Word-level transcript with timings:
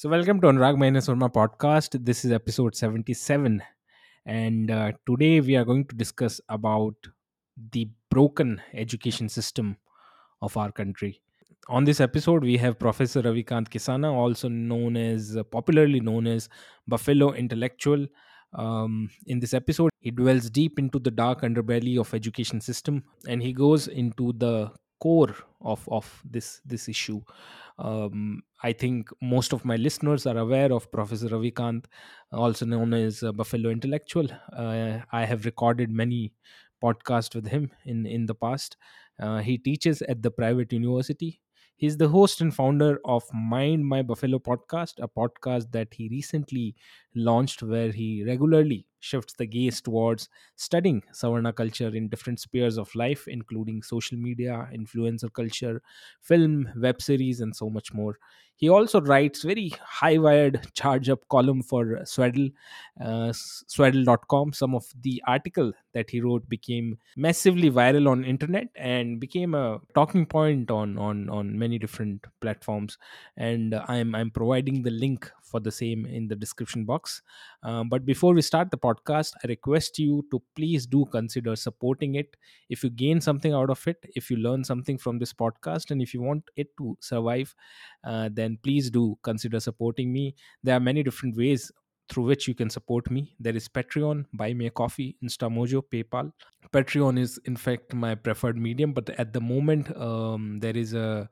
So, 0.00 0.08
welcome 0.08 0.40
to 0.40 0.46
Anurag 0.46 0.78
Minus 0.78 1.08
podcast. 1.08 2.02
This 2.02 2.24
is 2.24 2.32
episode 2.32 2.74
77. 2.74 3.62
And 4.24 4.70
uh, 4.70 4.92
today 5.06 5.42
we 5.42 5.56
are 5.56 5.64
going 5.66 5.84
to 5.88 5.94
discuss 5.94 6.40
about 6.48 6.94
the 7.72 7.86
broken 8.08 8.62
education 8.72 9.28
system 9.28 9.76
of 10.40 10.56
our 10.56 10.72
country. 10.72 11.20
On 11.68 11.84
this 11.84 12.00
episode, 12.00 12.44
we 12.44 12.56
have 12.56 12.78
Professor 12.78 13.20
Ravikant 13.20 13.68
Kisana, 13.68 14.10
also 14.10 14.48
known 14.48 14.96
as, 14.96 15.36
uh, 15.36 15.42
popularly 15.42 16.00
known 16.00 16.26
as 16.26 16.48
Buffalo 16.88 17.34
Intellectual. 17.34 18.06
Um, 18.54 19.10
in 19.26 19.38
this 19.38 19.52
episode, 19.52 19.90
he 20.00 20.10
dwells 20.10 20.48
deep 20.48 20.78
into 20.78 20.98
the 20.98 21.10
dark 21.10 21.42
underbelly 21.42 22.00
of 22.00 22.14
education 22.14 22.62
system, 22.62 23.04
and 23.28 23.42
he 23.42 23.52
goes 23.52 23.86
into 23.86 24.32
the 24.32 24.72
core 25.00 25.34
of 25.60 25.88
of 25.88 26.22
this 26.24 26.60
this 26.64 26.88
issue. 26.88 27.20
Um, 27.78 28.42
I 28.62 28.72
think 28.72 29.08
most 29.22 29.52
of 29.54 29.64
my 29.64 29.76
listeners 29.76 30.26
are 30.26 30.36
aware 30.36 30.72
of 30.72 30.90
Professor 30.92 31.28
Ravikant, 31.28 31.86
also 32.32 32.66
known 32.66 32.92
as 32.94 33.22
Buffalo 33.34 33.70
Intellectual. 33.70 34.26
Uh, 34.52 34.98
I 35.12 35.24
have 35.24 35.44
recorded 35.46 35.90
many 35.90 36.34
podcasts 36.82 37.34
with 37.34 37.46
him 37.46 37.70
in 37.84 38.06
in 38.06 38.26
the 38.26 38.34
past. 38.34 38.76
Uh, 39.18 39.38
he 39.38 39.58
teaches 39.58 40.02
at 40.02 40.22
the 40.22 40.30
private 40.30 40.72
university. 40.72 41.40
He's 41.76 41.96
the 41.96 42.08
host 42.08 42.40
and 42.42 42.54
founder 42.54 43.00
of 43.06 43.24
Mind 43.32 43.86
My 43.86 44.02
Buffalo 44.02 44.38
podcast, 44.38 45.02
a 45.02 45.08
podcast 45.08 45.72
that 45.72 45.94
he 45.94 46.08
recently 46.10 46.74
launched 47.14 47.62
where 47.62 47.90
he 47.90 48.22
regularly 48.24 48.86
shifts 49.00 49.34
the 49.34 49.46
gaze 49.46 49.80
towards 49.80 50.28
studying 50.56 51.02
Savarna 51.12 51.54
culture 51.54 51.88
in 51.94 52.08
different 52.08 52.40
spheres 52.40 52.78
of 52.78 52.94
life, 52.94 53.26
including 53.28 53.82
social 53.82 54.18
media, 54.18 54.68
influencer 54.72 55.32
culture, 55.32 55.82
film, 56.20 56.68
web 56.76 57.02
series, 57.02 57.40
and 57.40 57.54
so 57.54 57.68
much 57.70 57.92
more. 57.92 58.18
He 58.56 58.68
also 58.68 59.00
writes 59.00 59.42
very 59.42 59.70
high-wired 59.80 60.74
charge-up 60.74 61.26
column 61.30 61.62
for 61.62 62.04
Swaddle, 62.04 62.50
uh, 63.02 63.32
swaddle.com. 63.32 64.52
Some 64.52 64.74
of 64.74 64.84
the 65.00 65.22
article 65.26 65.72
that 65.94 66.10
he 66.10 66.20
wrote 66.20 66.46
became 66.46 66.98
massively 67.16 67.70
viral 67.70 68.06
on 68.08 68.22
internet 68.22 68.68
and 68.74 69.18
became 69.18 69.54
a 69.54 69.80
talking 69.94 70.26
point 70.26 70.70
on 70.70 70.98
on 70.98 71.30
on 71.30 71.58
many 71.58 71.78
different 71.78 72.26
platforms. 72.42 72.98
And 73.36 73.74
I'm 73.74 74.14
I'm 74.14 74.30
providing 74.30 74.82
the 74.82 74.90
link 74.90 75.30
for 75.50 75.60
the 75.60 75.70
same 75.70 76.06
in 76.06 76.28
the 76.28 76.36
description 76.36 76.84
box. 76.84 77.22
Um, 77.62 77.88
but 77.88 78.04
before 78.04 78.32
we 78.34 78.42
start 78.42 78.70
the 78.70 78.78
podcast, 78.78 79.32
I 79.42 79.48
request 79.48 79.98
you 79.98 80.24
to 80.30 80.42
please 80.56 80.86
do 80.86 81.04
consider 81.06 81.56
supporting 81.56 82.14
it. 82.14 82.36
If 82.68 82.84
you 82.84 82.90
gain 82.90 83.20
something 83.20 83.52
out 83.52 83.70
of 83.70 83.86
it, 83.86 83.98
if 84.14 84.30
you 84.30 84.36
learn 84.36 84.64
something 84.64 84.98
from 84.98 85.18
this 85.18 85.32
podcast, 85.32 85.90
and 85.90 86.00
if 86.00 86.14
you 86.14 86.22
want 86.22 86.44
it 86.56 86.68
to 86.78 86.96
survive, 87.00 87.54
uh, 88.04 88.30
then 88.32 88.58
please 88.62 88.90
do 88.90 89.18
consider 89.22 89.60
supporting 89.60 90.12
me. 90.12 90.34
There 90.62 90.76
are 90.76 90.80
many 90.80 91.02
different 91.02 91.36
ways 91.36 91.70
through 92.10 92.24
which 92.24 92.48
you 92.48 92.54
can 92.54 92.68
support 92.68 93.10
me. 93.10 93.34
There 93.38 93.56
is 93.56 93.68
Patreon, 93.68 94.26
Buy 94.32 94.52
Me 94.52 94.66
a 94.66 94.70
Coffee, 94.70 95.16
Instamojo, 95.24 95.82
PayPal. 95.92 96.32
Patreon 96.72 97.18
is 97.18 97.38
in 97.44 97.56
fact 97.56 97.94
my 97.94 98.14
preferred 98.14 98.58
medium, 98.58 98.92
but 98.92 99.10
at 99.10 99.32
the 99.32 99.40
moment 99.40 99.96
um, 99.96 100.58
there 100.60 100.76
is 100.76 100.92
a 100.94 101.28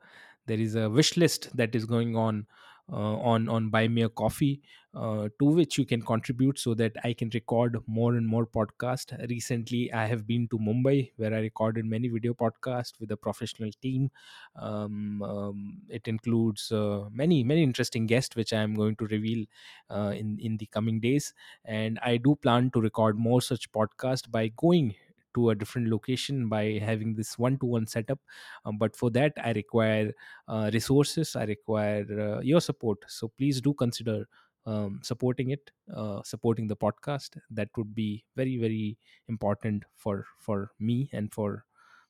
there 0.47 0.59
is 0.59 0.75
a 0.75 0.89
wish 0.89 1.15
list 1.15 1.55
that 1.55 1.75
is 1.75 1.85
going 1.85 2.15
on 2.15 2.47
uh, 2.91 3.17
on 3.33 3.47
on 3.49 3.69
buy 3.69 3.87
me 3.87 4.01
a 4.01 4.09
coffee 4.09 4.61
uh, 4.93 5.29
to 5.39 5.45
which 5.45 5.77
you 5.77 5.85
can 5.85 6.01
contribute 6.01 6.57
so 6.57 6.73
that 6.73 6.93
i 7.03 7.13
can 7.13 7.29
record 7.33 7.77
more 7.87 8.15
and 8.15 8.27
more 8.27 8.45
podcast. 8.45 9.13
Recently 9.29 9.91
i 9.93 10.05
have 10.05 10.25
been 10.27 10.47
to 10.47 10.57
mumbai 10.57 11.11
where 11.17 11.33
i 11.33 11.39
recorded 11.39 11.85
many 11.85 12.07
video 12.07 12.33
podcasts 12.33 12.99
with 12.99 13.11
a 13.11 13.17
professional 13.17 13.71
team. 13.81 14.09
Um, 14.55 15.21
um, 15.21 15.81
it 15.89 16.07
includes 16.07 16.71
uh, 16.71 17.05
many 17.11 17.43
many 17.43 17.63
interesting 17.63 18.07
guests 18.07 18.35
which 18.35 18.53
i 18.53 18.61
am 18.61 18.73
going 18.75 18.95
to 18.97 19.05
reveal 19.07 19.45
uh, 19.89 20.13
in 20.15 20.39
in 20.39 20.57
the 20.57 20.65
coming 20.67 20.99
days. 20.99 21.33
And 21.65 21.99
i 22.03 22.17
do 22.17 22.35
plan 22.35 22.71
to 22.71 22.81
record 22.81 23.17
more 23.17 23.41
such 23.41 23.71
podcast 23.71 24.31
by 24.31 24.47
going 24.49 24.95
to 25.35 25.49
a 25.49 25.55
different 25.55 25.89
location 25.89 26.49
by 26.49 26.79
having 26.81 27.15
this 27.15 27.37
one-to-one 27.37 27.87
setup. 27.87 28.19
Um, 28.65 28.77
but 28.77 28.95
for 28.95 29.09
that 29.11 29.33
i 29.43 29.51
require 29.51 30.13
uh, 30.47 30.69
resources. 30.73 31.35
I 31.35 31.43
require 31.45 32.05
uh, 32.19 32.39
your 32.41 32.61
support. 32.61 32.99
So 33.07 33.31
please 33.37 33.61
do 33.61 33.73
consider 33.73 34.25
um, 34.65 34.99
supporting 35.03 35.51
it 35.51 35.71
uh, 35.95 36.21
supporting 36.23 36.67
the 36.67 36.75
podcast. 36.75 37.37
That 37.49 37.69
would 37.77 37.95
be 37.95 38.23
very 38.35 38.57
very 38.57 38.97
important 39.27 39.83
for 39.95 40.25
for 40.37 40.71
me 40.79 41.09
and 41.13 41.33
for 41.33 41.65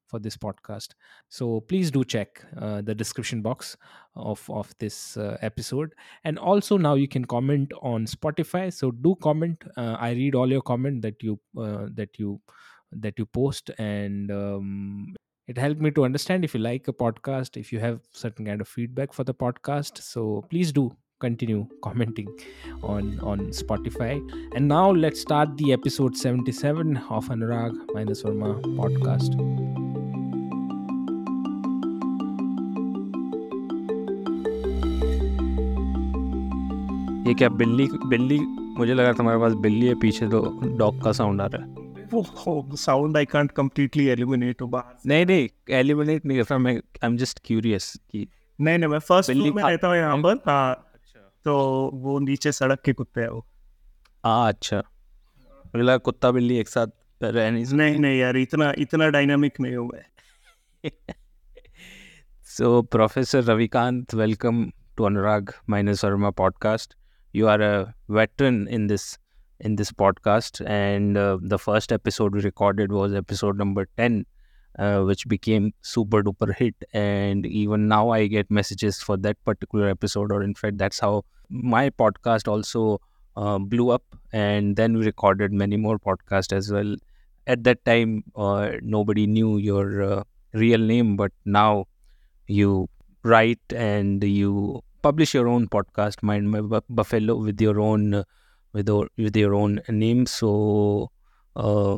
for 0.10 0.20
this 0.20 0.36
podcast. 0.36 0.96
So 1.30 1.62
please 1.62 1.92
do 1.92 2.04
check 2.04 2.44
uh, 2.58 2.82
the 2.82 2.96
description 2.96 3.42
box 3.42 3.78
of 4.16 4.44
of 4.50 4.74
this 4.80 5.18
uh, 5.18 5.38
episode. 5.42 5.94
And 6.24 6.40
also 6.40 6.78
now 6.78 6.96
you 6.96 7.08
can 7.08 7.26
comment 7.26 7.72
on 7.82 8.06
spotify. 8.06 8.74
So 8.74 8.92
do 8.92 9.16
comment. 9.22 9.64
Uh, 9.78 9.96
i 10.00 10.12
read 10.12 10.36
all 10.36 10.50
your 10.50 10.62
comment 10.62 11.02
that 11.04 11.22
you 11.22 11.40
uh, 11.58 11.88
that 11.94 12.18
you 12.18 12.42
that 12.93 13.19
you 13.19 13.27
post 13.27 13.71
and 13.79 14.31
um, 14.31 15.15
it 15.49 15.59
helped 15.59 15.81
me 15.81 15.91
to 15.91 16.05
understand 16.05 16.45
if 16.45 16.55
you 16.55 16.61
like 16.61 16.89
a 16.89 16.93
podcast 16.93 17.57
if 17.57 17.73
you 17.73 17.79
have 17.79 18.01
certain 18.13 18.47
kind 18.47 18.61
of 18.61 18.69
feedback 18.69 19.13
for 19.13 19.25
the 19.25 19.35
podcast 19.35 19.99
so 19.99 20.45
please 20.51 20.73
do 20.73 20.91
continue 21.21 21.67
commenting 21.83 22.29
on 22.83 23.19
on 23.21 23.39
spotify 23.51 24.21
and 24.55 24.69
now 24.69 24.91
let's 24.91 25.21
start 25.21 25.57
the 25.57 25.73
episode 25.73 26.17
77 26.17 26.97
of 27.09 27.29
anurag 27.29 27.79
minus 27.95 28.25
verma 28.25 28.53
podcast 28.83 29.41
ये 37.27 37.35
क्या 37.35 37.49
बिल्ली 37.49 37.89
बिल्ली 38.07 38.39
मुझे 38.79 38.95
लगा 38.95 39.13
तुम्हारे 39.13 39.39
पास 39.41 39.53
बिल्ली 39.67 39.87
है 39.87 39.95
पीछे 40.01 40.27
तो 40.29 40.41
डॉग 40.79 41.03
का 41.03 41.13
साउंड 41.13 41.41
आ 41.41 41.47
रहा 41.47 41.63
है 41.63 41.88
Sound 42.14 43.18
I 43.18 43.26
can't 43.26 43.52
completely 43.52 44.06
eliminate 44.06 44.64
बाहर 44.64 44.96
नहीं 45.06 45.26
नहीं 45.26 45.50
एलिमिनेट 45.70 46.26
नहीं 46.26 46.38
करता 46.38 46.58
मैं 46.58 46.76
आई 46.76 47.08
एम 47.08 47.18
जस्ट 47.18 47.40
क्यूरियस 47.46 48.00
कि 48.12 48.28
नहीं 48.62 48.78
नहीं 48.78 48.90
मैं 48.90 49.00
फ़र्स्ट 49.00 49.32
फ्लोर 49.32 49.54
में 49.54 49.64
रहता 49.64 49.88
हूँ 49.88 49.96
यहाँ 49.96 50.18
पर 50.18 50.36
हाँ। 50.48 50.92
तो 51.46 51.92
वो 51.94 52.20
नीचे 52.20 52.52
सड़क 52.52 52.82
के 52.86 52.94
कुत्ते 52.94 53.22
हैं 53.22 53.30
वो। 53.30 53.48
हाँ 54.26 54.50
अच्छा। 54.50 54.84
लगा 55.76 55.98
कुत्ता 55.98 56.32
बिल्ली 56.32 56.58
एक 56.58 56.68
साथ 56.68 56.88
रह 57.24 57.52
नहीं 57.52 57.66
नहीं 57.66 58.00
नहीं 58.00 58.20
यार 58.20 58.38
इतना 58.38 58.74
इतना 58.78 59.10
डायनामिक 59.10 59.60
नहीं 59.60 59.76
हूँ 59.76 59.92
मैं। 59.94 60.92
So, 62.42 62.84
Professor 62.84 63.42
Ravikant, 63.42 64.14
welcome 64.14 64.74
to 64.98 65.04
Anurag 65.04 65.54
Minus 65.68 66.02
Verma 66.02 66.34
podcast. 66.34 66.88
You 67.34 67.48
are 67.48 67.62
a 67.62 67.96
veteran 68.10 68.68
in 68.68 68.88
this 68.88 69.18
in 69.60 69.76
this 69.76 69.92
podcast, 69.92 70.66
and 70.68 71.18
uh, 71.18 71.38
the 71.42 71.60
first 71.60 71.92
episode 71.92 72.34
we 72.36 72.42
recorded 72.42 72.92
was 72.92 73.14
episode 73.14 73.58
number 73.58 73.88
ten, 73.98 74.26
uh, 74.78 75.02
which 75.02 75.28
became 75.28 75.74
super 75.82 76.24
duper 76.24 76.54
hit. 76.56 76.76
And 76.94 77.46
even 77.46 77.88
now, 77.88 78.10
I 78.10 78.28
get 78.28 78.50
messages 78.50 79.02
for 79.02 79.18
that 79.18 79.44
particular 79.46 79.90
episode, 79.90 80.32
or 80.32 80.44
in 80.44 80.56
fact, 80.56 80.78
that's 80.78 81.00
how 81.00 81.26
my 81.50 81.90
podcast 81.90 82.48
also 82.48 83.02
uh, 83.36 83.60
blew 83.60 83.90
up. 83.90 84.04
And 84.32 84.76
then 84.76 84.98
we 84.98 85.06
recorded 85.06 85.52
many 85.52 85.78
more 85.78 86.00
podcasts 86.00 86.54
as 86.54 86.72
well. 86.72 86.96
At 87.48 87.64
that 87.64 87.84
time, 87.86 88.24
uh, 88.36 88.72
nobody 88.82 89.26
knew 89.28 89.58
your 89.58 90.04
uh, 90.04 90.24
real 90.54 90.80
name, 90.80 91.16
but 91.18 91.32
now 91.46 91.88
you 92.48 92.90
write 93.24 93.60
and 93.76 94.24
you 94.24 94.82
publish 95.02 95.34
your 95.34 95.48
own 95.48 95.68
podcast 95.68 96.22
mind 96.22 96.50
my 96.52 96.62
buffalo 96.90 97.36
with 97.36 97.60
your 97.62 97.80
own 97.80 98.14
uh, 98.14 98.24
with 98.74 98.90
or, 98.90 99.08
with 99.18 99.36
your 99.36 99.56
own 99.56 99.82
name. 99.90 100.26
So 100.26 101.12
uh, 101.56 101.98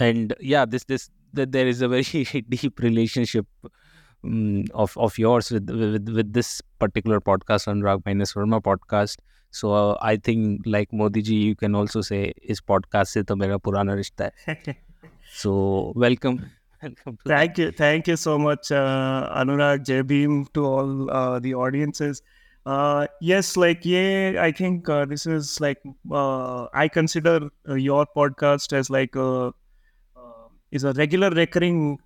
and 0.00 0.34
yeah, 0.40 0.64
this 0.64 0.84
this 0.84 1.10
that 1.34 1.52
there 1.52 1.66
is 1.66 1.82
a 1.82 1.88
very 1.88 2.24
deep 2.48 2.80
relationship 2.80 3.46
um, 4.24 4.64
of 4.74 4.96
of 4.96 5.18
yours 5.18 5.50
with, 5.50 5.70
with 5.70 6.08
with 6.08 6.32
this 6.32 6.60
particular 6.78 7.20
podcast 7.20 7.68
on 7.68 7.82
Rag 7.82 8.02
Minus 8.04 8.34
Verma 8.34 8.60
podcast. 8.60 9.16
So 9.50 9.72
uh, 9.72 9.96
I 10.02 10.16
think 10.16 10.62
like 10.66 10.92
Modi 10.92 11.22
ji, 11.22 11.34
you 11.34 11.54
can 11.54 11.74
also 11.74 12.00
say 12.00 12.32
is 12.42 12.60
podcast 12.60 13.08
se 13.08 13.22
to 13.24 13.36
mera 13.36 13.58
purana 13.58 13.96
rishta 13.96 14.30
hai. 14.44 14.76
so 15.32 15.92
welcome. 15.94 16.50
thank 17.26 17.58
you, 17.58 17.70
thank 17.72 18.06
you 18.06 18.16
so 18.16 18.38
much, 18.38 18.70
uh, 18.70 19.32
Anurag, 19.34 19.84
Jay 19.84 20.02
to 20.54 20.64
all 20.64 21.10
uh, 21.10 21.38
the 21.38 21.54
audiences. 21.54 22.22
Uh, 22.66 23.06
yes, 23.20 23.56
like 23.56 23.84
yeah, 23.84 24.38
I 24.40 24.50
think 24.50 24.88
uh, 24.88 25.04
this 25.04 25.24
is 25.24 25.60
like 25.60 25.78
uh, 26.10 26.66
I 26.74 26.88
consider 26.88 27.48
uh, 27.68 27.74
your 27.74 28.06
podcast 28.16 28.72
as 28.72 28.90
like 28.90 29.14
a 29.14 29.52
uh, 30.16 30.48
is 30.72 30.84
a 30.84 30.92
regular 30.94 31.30
recurring 31.30 31.98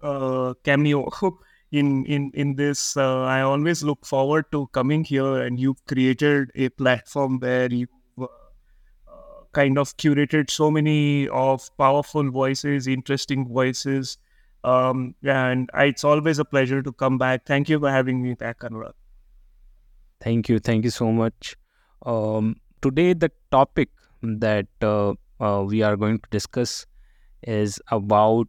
cameo 0.65 1.09
in 1.73 2.07
in 2.07 2.31
in 2.35 2.57
this. 2.57 2.97
I 2.97 3.43
always 3.43 3.83
look 3.85 4.07
forward 4.07 4.47
to 4.53 4.67
coming 4.69 5.05
here, 5.05 5.41
and 5.43 5.61
you've 5.61 5.85
created 5.87 6.51
a 6.57 6.69
platform 6.71 7.41
where 7.41 7.73
you. 7.73 7.89
Kind 9.53 9.79
of 9.79 9.97
curated 9.97 10.49
so 10.51 10.71
many 10.71 11.29
of 11.29 11.69
powerful 11.77 12.31
voices 12.31 12.87
interesting 12.87 13.49
voices 13.49 14.17
um, 14.63 15.15
and 15.25 15.69
it's 15.75 16.05
always 16.05 16.39
a 16.39 16.45
pleasure 16.45 16.83
to 16.83 16.93
come 16.93 17.19
back. 17.19 17.47
Thank 17.47 17.69
you 17.69 17.81
for 17.81 17.91
having 17.91 18.23
me 18.23 18.35
back, 18.35 18.61
Anurag. 18.61 18.93
Thank 20.21 20.49
you, 20.49 20.59
thank 20.59 20.85
you 20.85 20.91
so 20.91 21.11
much. 21.11 21.57
Um, 22.05 22.57
today, 22.83 23.15
the 23.15 23.31
topic 23.51 23.89
that 24.23 24.67
uh, 24.83 25.15
uh, 25.41 25.63
we 25.63 25.83
are 25.83 25.97
going 25.97 26.19
to 26.19 26.29
discuss 26.31 26.87
is 27.43 27.81
about 27.89 28.49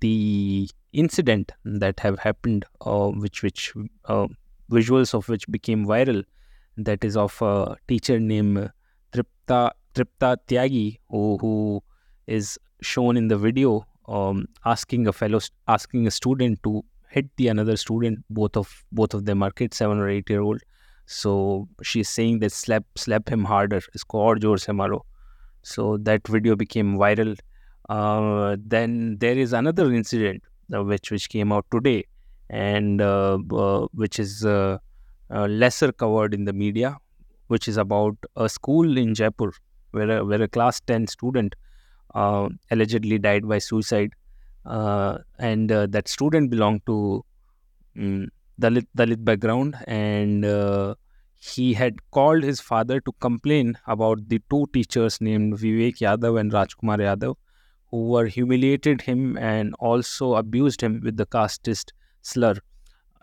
the 0.00 0.68
incident 0.92 1.52
that 1.64 2.00
have 2.00 2.18
happened, 2.18 2.64
uh, 2.80 3.08
which 3.08 3.42
which 3.42 3.72
uh, 4.06 4.28
visuals 4.70 5.12
of 5.14 5.28
which 5.28 5.46
became 5.48 5.86
viral. 5.86 6.24
That 6.76 7.04
is 7.04 7.16
of 7.16 7.36
a 7.42 7.76
teacher 7.86 8.18
named 8.18 8.70
Tripta 9.12 9.72
Tripta 9.94 10.36
Tyagi, 10.48 10.98
who, 11.10 11.36
who 11.38 11.82
is 12.26 12.58
shown 12.80 13.18
in 13.18 13.28
the 13.28 13.36
video 13.36 13.86
um, 14.08 14.46
asking 14.64 15.06
a 15.06 15.12
fellow 15.12 15.40
asking 15.68 16.06
a 16.06 16.10
student 16.10 16.62
to 16.62 16.82
hit 17.10 17.28
the 17.36 17.48
another 17.48 17.76
student. 17.76 18.24
Both 18.30 18.56
of 18.56 18.84
both 18.90 19.12
of 19.12 19.26
them 19.26 19.42
are 19.42 19.50
kids, 19.50 19.76
seven 19.76 19.98
or 19.98 20.08
eight 20.08 20.30
year 20.30 20.40
old. 20.40 20.62
So 21.10 21.66
she's 21.82 22.08
saying 22.08 22.38
that 22.38 22.52
slap 22.52 22.84
slap 22.94 23.28
him 23.28 23.44
harder. 23.44 23.80
Isko 23.98 24.14
aur 24.14 24.36
jor. 24.36 24.58
So 25.62 25.96
that 26.08 26.28
video 26.28 26.54
became 26.54 26.96
viral. 26.98 27.36
Uh, 27.88 28.56
then 28.64 29.18
there 29.18 29.36
is 29.36 29.52
another 29.52 29.92
incident 29.92 30.44
uh, 30.72 30.84
which 30.84 31.10
which 31.10 31.28
came 31.28 31.50
out 31.50 31.66
today, 31.72 32.04
and 32.48 33.02
uh, 33.02 33.38
uh 33.52 33.88
which 33.92 34.20
is 34.20 34.44
uh, 34.44 34.78
uh, 35.34 35.46
lesser 35.48 35.90
covered 35.90 36.32
in 36.32 36.44
the 36.44 36.52
media, 36.52 36.96
which 37.48 37.66
is 37.66 37.76
about 37.76 38.16
a 38.36 38.48
school 38.48 38.96
in 38.96 39.12
Jaipur 39.12 39.52
where 39.90 40.18
a, 40.18 40.24
where 40.24 40.40
a 40.40 40.48
class 40.48 40.80
ten 40.80 41.08
student 41.08 41.56
allegedly 42.14 43.18
died 43.18 43.48
by 43.48 43.58
suicide, 43.58 44.12
and 44.64 45.70
that 45.70 46.06
student 46.06 46.50
belonged 46.50 46.86
to 46.86 47.24
um, 47.98 48.28
Dalit 48.60 48.86
Dalit 48.96 49.24
background, 49.24 49.76
and 49.86 50.44
he 51.40 51.72
had 51.72 51.98
called 52.10 52.42
his 52.42 52.60
father 52.60 53.00
to 53.00 53.12
complain 53.20 53.78
about 53.86 54.28
the 54.28 54.40
two 54.50 54.66
teachers 54.74 55.20
named 55.20 55.54
Vivek 55.58 55.96
Yadav 55.98 56.38
and 56.38 56.52
Rajkumar 56.52 56.98
Yadav, 56.98 57.34
who 57.90 58.08
were 58.08 58.26
humiliated 58.26 59.00
him 59.00 59.38
and 59.38 59.74
also 59.78 60.34
abused 60.34 60.82
him 60.82 61.00
with 61.02 61.16
the 61.16 61.26
casteist 61.26 61.92
slur. 62.20 62.54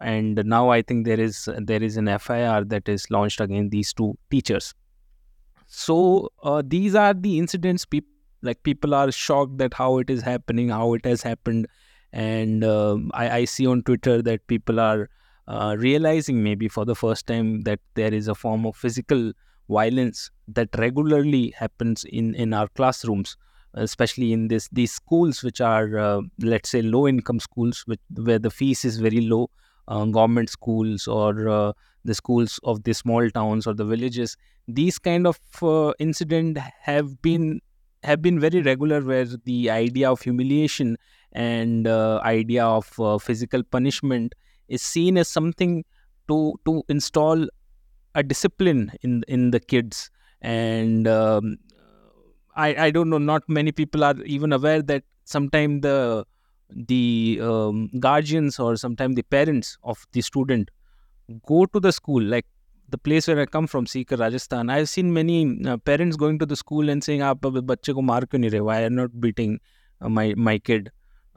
And 0.01 0.41
now 0.45 0.69
I 0.69 0.81
think 0.81 1.05
there 1.05 1.19
is 1.19 1.47
there 1.57 1.81
is 1.81 1.97
an 1.97 2.07
FIR 2.17 2.65
that 2.65 2.89
is 2.89 3.09
launched 3.11 3.39
against 3.39 3.71
these 3.71 3.93
two 3.93 4.17
teachers. 4.31 4.73
So 5.67 6.31
uh, 6.43 6.63
these 6.65 6.95
are 6.95 7.13
the 7.13 7.37
incidents. 7.37 7.85
People 7.85 8.11
like 8.41 8.61
people 8.63 8.93
are 8.95 9.11
shocked 9.11 9.57
that 9.59 9.73
how 9.73 9.97
it 9.99 10.09
is 10.09 10.21
happening, 10.21 10.69
how 10.69 10.93
it 10.93 11.05
has 11.05 11.21
happened, 11.21 11.67
and 12.13 12.63
um, 12.63 13.11
I, 13.13 13.29
I 13.29 13.45
see 13.45 13.67
on 13.67 13.83
Twitter 13.83 14.21
that 14.21 14.45
people 14.47 14.79
are 14.79 15.09
uh, 15.47 15.75
realizing 15.79 16.43
maybe 16.43 16.67
for 16.67 16.85
the 16.85 16.95
first 16.95 17.27
time 17.27 17.61
that 17.61 17.79
there 17.95 18.13
is 18.13 18.27
a 18.27 18.35
form 18.35 18.65
of 18.65 18.75
physical 18.75 19.31
violence 19.69 20.31
that 20.47 20.69
regularly 20.77 21.53
happens 21.57 22.03
in 22.05 22.33
in 22.35 22.53
our 22.53 22.67
classrooms 22.69 23.35
especially 23.73 24.33
in 24.33 24.47
this 24.47 24.67
these 24.71 24.91
schools 24.91 25.43
which 25.43 25.61
are 25.61 25.97
uh, 25.97 26.21
let's 26.39 26.69
say 26.69 26.81
low 26.81 27.07
income 27.07 27.39
schools 27.39 27.83
which, 27.85 27.99
where 28.15 28.39
the 28.39 28.49
fees 28.49 28.85
is 28.85 28.97
very 28.97 29.21
low 29.21 29.49
uh, 29.87 30.05
government 30.05 30.49
schools 30.49 31.07
or 31.07 31.47
uh, 31.47 31.71
the 32.03 32.13
schools 32.13 32.59
of 32.63 32.83
the 32.83 32.93
small 32.93 33.29
towns 33.29 33.67
or 33.67 33.73
the 33.73 33.85
villages. 33.85 34.37
These 34.67 34.99
kind 34.99 35.27
of 35.27 35.39
uh, 35.61 35.93
incident 35.99 36.57
have 36.57 37.21
been 37.21 37.61
have 38.03 38.21
been 38.21 38.39
very 38.39 38.61
regular 38.61 39.01
where 39.01 39.25
the 39.25 39.69
idea 39.69 40.09
of 40.11 40.21
humiliation 40.21 40.97
and 41.33 41.87
uh, 41.87 42.19
idea 42.23 42.65
of 42.65 43.21
physical 43.21 43.63
punishment 43.63 44.33
is 44.67 44.81
seen 44.81 45.17
as 45.17 45.27
something 45.27 45.83
to 46.27 46.53
to 46.65 46.83
install 46.89 47.47
a 48.15 48.23
discipline 48.23 48.91
in 49.01 49.23
in 49.27 49.51
the 49.51 49.59
kids 49.59 50.09
and 50.41 51.07
um, 51.07 51.57
I, 52.55 52.87
I 52.87 52.91
don't 52.91 53.09
know 53.09 53.17
not 53.17 53.43
many 53.47 53.71
people 53.71 54.03
are 54.03 54.15
even 54.25 54.53
aware 54.53 54.81
that 54.81 55.03
sometimes 55.25 55.81
the 55.81 56.25
the 56.69 57.39
um, 57.41 57.87
guardians 57.99 58.59
or 58.59 58.75
sometimes 58.75 59.15
the 59.15 59.23
parents 59.23 59.77
of 59.83 60.05
the 60.11 60.21
student 60.21 60.69
go 61.45 61.65
to 61.67 61.79
the 61.79 61.91
school 61.91 62.21
like 62.21 62.45
the 62.89 62.97
place 62.97 63.27
where 63.27 63.39
I 63.41 63.45
come 63.45 63.67
from, 63.67 63.85
Sikar, 63.85 64.17
Rajasthan, 64.17 64.69
I've 64.69 64.87
seen 64.87 65.11
many 65.13 65.59
uh, 65.65 65.75
parents 65.77 66.15
going 66.15 66.39
to 66.39 66.45
the 66.45 66.55
school 66.55 66.89
and 66.89 67.03
saying, 67.03 67.21
ah, 67.21 67.33
"Aap 67.33 67.41
bacche 67.71 67.93
ko 67.93 68.01
maar 68.01 68.21
kyun? 68.21 68.47
Why 68.63 68.83
are 68.83 68.89
not 68.89 69.19
beating 69.19 69.59
uh, 70.01 70.09
my 70.09 70.33
my 70.37 70.57
kid?" 70.57 70.91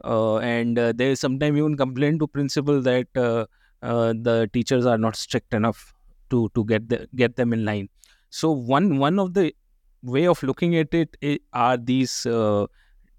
Uh, 0.05 0.39
and 0.39 0.79
uh, 0.79 0.93
is 0.99 1.21
sometimes 1.21 1.57
even 1.59 1.77
complaint 1.77 2.21
to 2.21 2.27
principal 2.27 2.81
that 2.81 3.07
uh, 3.17 3.45
uh, 3.83 4.15
the 4.17 4.49
teachers 4.53 4.87
are 4.87 4.99
not 4.99 5.17
strict 5.17 5.55
enough 5.55 5.93
to 6.31 6.49
to 6.55 6.65
get 6.65 6.89
the, 6.89 7.09
get 7.15 7.37
them 7.37 7.53
in 7.53 7.65
line. 7.65 7.89
So 8.31 8.51
one 8.51 8.99
one 8.99 9.19
of 9.19 9.35
the 9.35 9.55
way 10.03 10.27
of 10.27 10.43
looking 10.43 10.77
at 10.77 10.95
it 10.95 11.17
are 11.53 11.77
these 11.77 12.27
uh, 12.27 12.67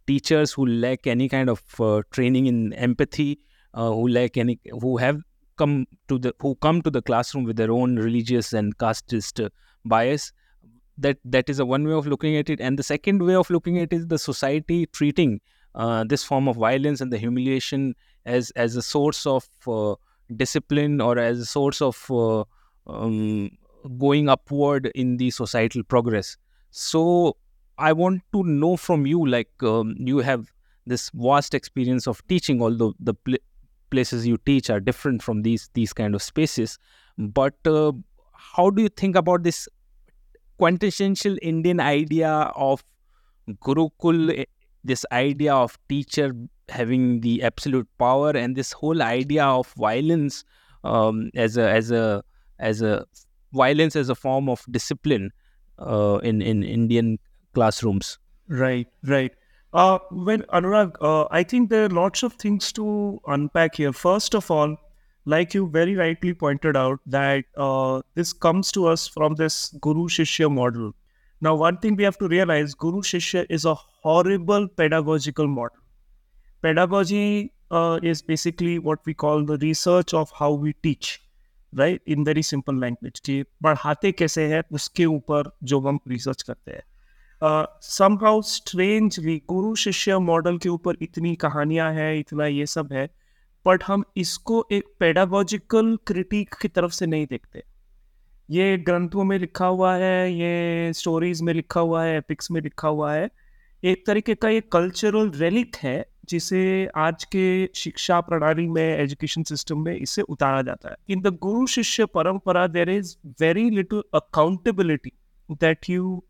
teachers 0.07 0.51
who 0.51 0.65
lack 0.65 1.07
any 1.07 1.29
kind 1.29 1.49
of 1.49 1.61
uh, 1.79 2.01
training 2.11 2.47
in 2.47 2.73
empathy, 2.73 3.39
uh, 3.73 3.89
who 3.89 4.07
lack 4.07 4.37
any 4.37 4.59
who 4.81 4.97
have 4.97 5.21
come 5.57 5.85
to 6.07 6.17
the 6.17 6.33
who 6.39 6.55
come 6.55 6.81
to 6.81 6.89
the 6.89 7.01
classroom 7.01 7.43
with 7.43 7.57
their 7.57 7.71
own 7.71 7.97
religious 7.97 8.53
and 8.53 8.77
casteist 8.77 9.49
bias 9.85 10.31
that 10.97 11.17
that 11.25 11.49
is 11.49 11.59
a 11.59 11.65
one 11.65 11.87
way 11.87 11.93
of 11.93 12.07
looking 12.07 12.35
at 12.35 12.49
it 12.49 12.61
and 12.61 12.79
the 12.79 12.83
second 12.83 13.21
way 13.21 13.35
of 13.35 13.49
looking 13.49 13.77
at 13.79 13.91
it 13.93 13.97
is 13.97 14.07
the 14.07 14.19
society 14.19 14.85
treating 14.87 15.39
uh, 15.75 16.03
this 16.03 16.23
form 16.23 16.47
of 16.47 16.55
violence 16.57 17.01
and 17.01 17.11
the 17.11 17.17
humiliation 17.17 17.95
as 18.25 18.51
as 18.51 18.75
a 18.75 18.81
source 18.81 19.25
of 19.25 19.47
uh, 19.67 19.95
discipline 20.35 21.01
or 21.01 21.17
as 21.17 21.39
a 21.39 21.45
source 21.45 21.81
of 21.81 22.05
uh, 22.11 22.43
um, 22.87 23.49
going 23.97 24.29
upward 24.29 24.91
in 24.95 25.17
the 25.17 25.31
societal 25.31 25.83
progress. 25.83 26.37
So 26.71 27.37
i 27.77 27.91
want 27.91 28.21
to 28.33 28.43
know 28.43 28.77
from 28.77 29.05
you 29.07 29.25
like 29.27 29.63
um, 29.63 29.95
you 29.97 30.19
have 30.19 30.51
this 30.85 31.09
vast 31.13 31.55
experience 31.55 32.05
of 32.07 32.21
teaching 32.27 32.61
although 32.61 32.93
the 32.99 33.13
pl- 33.13 33.37
places 33.89 34.27
you 34.27 34.37
teach 34.45 34.69
are 34.69 34.79
different 34.79 35.23
from 35.23 35.41
these 35.41 35.69
these 35.73 35.93
kind 35.93 36.15
of 36.15 36.21
spaces. 36.21 36.77
But 37.17 37.55
uh, 37.65 37.91
how 38.33 38.69
do 38.69 38.81
you 38.81 38.89
think 38.89 39.15
about 39.15 39.43
this 39.43 39.67
quintessential 40.57 41.37
indian 41.41 41.79
idea 41.79 42.31
of 42.55 42.83
gurukul 43.67 44.31
eh, 44.37 44.45
this 44.83 45.05
idea 45.11 45.53
of 45.53 45.77
teacher 45.89 46.33
having 46.69 47.21
the 47.21 47.43
absolute 47.43 47.87
power 47.97 48.29
and 48.31 48.55
this 48.55 48.71
whole 48.71 49.01
idea 49.01 49.45
of 49.45 49.67
violence 49.77 50.43
um, 50.83 51.29
as 51.35 51.57
a 51.57 51.69
as 51.69 51.91
a 51.91 52.23
as 52.59 52.81
a 52.81 53.05
violence 53.53 53.95
as 53.95 54.09
a 54.09 54.15
form 54.15 54.49
of 54.49 54.65
discipline 54.71 55.31
uh, 55.79 56.19
in 56.23 56.41
in 56.41 56.63
Indian 56.63 57.19
classrooms. 57.53 58.17
Right, 58.47 58.87
right. 59.03 59.31
Uh, 59.73 59.99
well, 60.11 60.39
Anurag, 60.53 60.95
uh, 61.01 61.27
I 61.31 61.43
think 61.43 61.69
there 61.69 61.85
are 61.85 61.89
lots 61.89 62.23
of 62.23 62.33
things 62.33 62.73
to 62.73 63.21
unpack 63.27 63.75
here. 63.75 63.93
First 63.93 64.35
of 64.35 64.51
all, 64.51 64.75
like 65.25 65.53
you 65.53 65.69
very 65.69 65.95
rightly 65.95 66.33
pointed 66.33 66.75
out, 66.75 66.99
that 67.05 67.45
uh, 67.55 68.01
this 68.15 68.33
comes 68.33 68.71
to 68.73 68.87
us 68.87 69.07
from 69.07 69.35
this 69.35 69.69
Guru 69.79 70.07
Shishya 70.09 70.51
model. 70.51 70.93
Now, 71.41 71.55
one 71.55 71.77
thing 71.77 71.95
we 71.95 72.03
have 72.03 72.17
to 72.19 72.27
realize 72.27 72.75
Guru 72.75 73.01
Shishya 73.01 73.47
is 73.49 73.65
a 73.65 73.73
horrible 73.73 74.67
pedagogical 74.67 75.47
model. 75.47 75.77
Pedagogy 76.63 77.51
uh, 77.71 77.99
is 78.03 78.21
basically 78.21 78.77
what 78.77 78.99
we 79.05 79.15
call 79.15 79.43
the 79.43 79.57
research 79.57 80.13
of 80.13 80.31
how 80.31 80.51
we 80.53 80.73
teach. 80.73 81.19
Write 81.73 82.01
in 82.07 82.23
very 82.23 82.41
simple 82.43 82.79
language 82.79 83.19
कि 83.25 83.41
पढ़ाते 83.63 84.11
कैसे 84.11 84.43
हैं 84.47 84.61
उसके 84.71 85.05
ऊपर 85.05 85.51
जो 85.63 85.79
हम 85.79 85.99
research 86.07 86.41
करते 86.41 86.71
हैं 86.71 87.65
some 87.81 88.17
how 88.23 88.41
strangely 88.41 89.37
guru 89.49 89.73
shishya 89.83 90.17
model 90.19 90.57
के 90.57 90.69
ऊपर 90.69 90.97
इतनी 91.01 91.35
कहानियाँ 91.43 91.91
हैं 91.93 92.13
इतना 92.15 92.45
ये 92.45 92.65
सब 92.65 92.91
है 92.93 93.09
बट 93.65 93.83
हम 93.83 94.03
इसको 94.17 94.65
एक 94.71 94.93
पेडागोजिकल 94.99 95.97
क्रिटिक 96.07 96.55
की 96.61 96.67
तरफ़ 96.67 96.91
से 96.91 97.05
नहीं 97.05 97.27
देखते 97.29 97.63
ये 98.51 98.77
ग्रंथों 98.77 99.23
में 99.23 99.37
लिखा 99.39 99.65
हुआ 99.65 99.93
है, 99.95 100.33
ये 100.33 100.93
स्टोरीज 100.93 101.41
में 101.41 101.53
लिखा 101.53 101.79
हुआ 101.79 102.03
है 102.03 102.17
एपिक्स 102.17 102.49
में 102.51 102.59
लिखा 102.61 102.87
हुआ 102.87 103.13
है। 103.13 103.29
एक 103.83 104.03
तरीके 104.07 104.35
का 104.35 104.49
ये 104.49 104.61
कल्चरल 104.73 105.29
रेलिक 105.35 105.75
है, 105.75 106.05
जिसे 106.29 106.89
आज 106.97 107.23
के 107.35 107.45
शिक्षा 107.75 108.19
प्रणाली 108.21 108.67
में 108.67 108.83
एजुकेशन 108.83 109.43
सिस्टम 109.43 109.83
में 109.85 109.95
इसे 109.95 110.21
उतारा 110.21 110.61
जाता 110.61 110.89
है। 110.89 110.95
इन 111.09 111.21
the 111.21 111.35
guru 111.43 111.65
shishya 111.67 112.05
parampara 112.15 112.65
there 112.67 112.89
is 112.89 113.15
very 113.41 113.69
little 113.69 114.03
accountability 114.15 115.11
that 115.49 115.89
you 115.89 116.21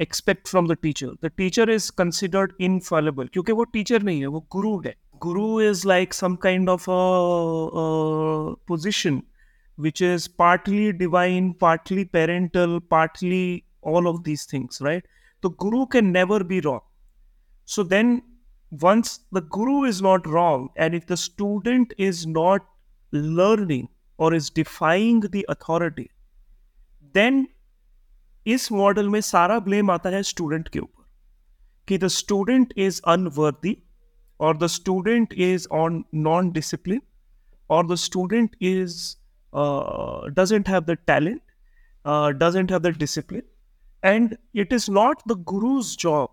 expect 0.00 0.48
from 0.48 0.68
the 0.68 0.76
teacher 0.82 1.14
the 1.24 1.30
teacher 1.36 1.70
is 1.70 1.92
considered 1.98 2.52
infallible 2.60 3.28
क्योंकि 3.32 3.52
वो 3.52 3.64
टीचर 3.66 4.02
नहीं 4.02 4.20
है, 4.20 4.26
वो 4.26 4.46
गुरु 4.52 4.78
है। 4.86 4.94
Guru 5.20 5.60
is 5.62 5.86
like 5.88 6.14
some 6.14 6.34
kind 6.42 6.68
of 6.68 6.86
position 8.68 9.22
which 9.75 10.01
is 10.01 10.27
partly 10.27 10.93
divine, 10.93 11.53
partly 11.53 12.05
parental, 12.05 12.79
partly 12.79 13.65
all 13.81 14.07
of 14.07 14.23
these 14.23 14.45
things, 14.45 14.79
right? 14.81 15.03
The 15.41 15.49
guru 15.49 15.85
can 15.87 16.11
never 16.11 16.43
be 16.43 16.61
wrong. 16.61 16.81
So 17.65 17.83
then 17.83 18.21
once 18.71 19.19
the 19.31 19.41
guru 19.41 19.83
is 19.83 20.01
not 20.01 20.27
wrong 20.27 20.69
and 20.75 20.93
if 20.93 21.05
the 21.05 21.17
student 21.17 21.93
is 21.97 22.25
not 22.25 22.65
learning 23.11 23.89
or 24.17 24.33
is 24.33 24.49
defying 24.49 25.21
the 25.21 25.45
authority, 25.49 26.09
then 27.13 27.47
इस 28.47 28.71
model 28.71 29.09
में 29.09 29.19
सारा 29.21 29.59
blame 29.59 29.91
आता 29.91 30.09
है 30.09 30.21
student 30.23 30.67
के 30.67 30.79
ऊपर 30.79 31.03
कि 31.87 31.97
the 31.97 32.07
student 32.07 32.73
is 32.77 33.01
unworthy 33.07 33.75
और 34.39 34.57
the 34.57 34.67
student 34.75 35.33
is 35.33 35.67
on 35.71 36.03
non 36.27 36.51
discipline 36.51 37.01
और 37.69 37.87
the 37.87 37.95
student 38.05 38.55
is 38.61 38.95
uh, 39.56 40.28
doesn't 40.34 40.68
have 40.68 40.86
the 40.86 40.96
talent, 41.10 41.42
uh, 42.04 42.32
doesn't 42.32 42.70
have 42.70 42.82
the 42.82 42.92
discipline, 42.92 43.44
and 44.02 44.36
it 44.54 44.72
is 44.72 44.88
not 44.88 45.22
the 45.26 45.36
guru's 45.36 45.96
job 45.96 46.30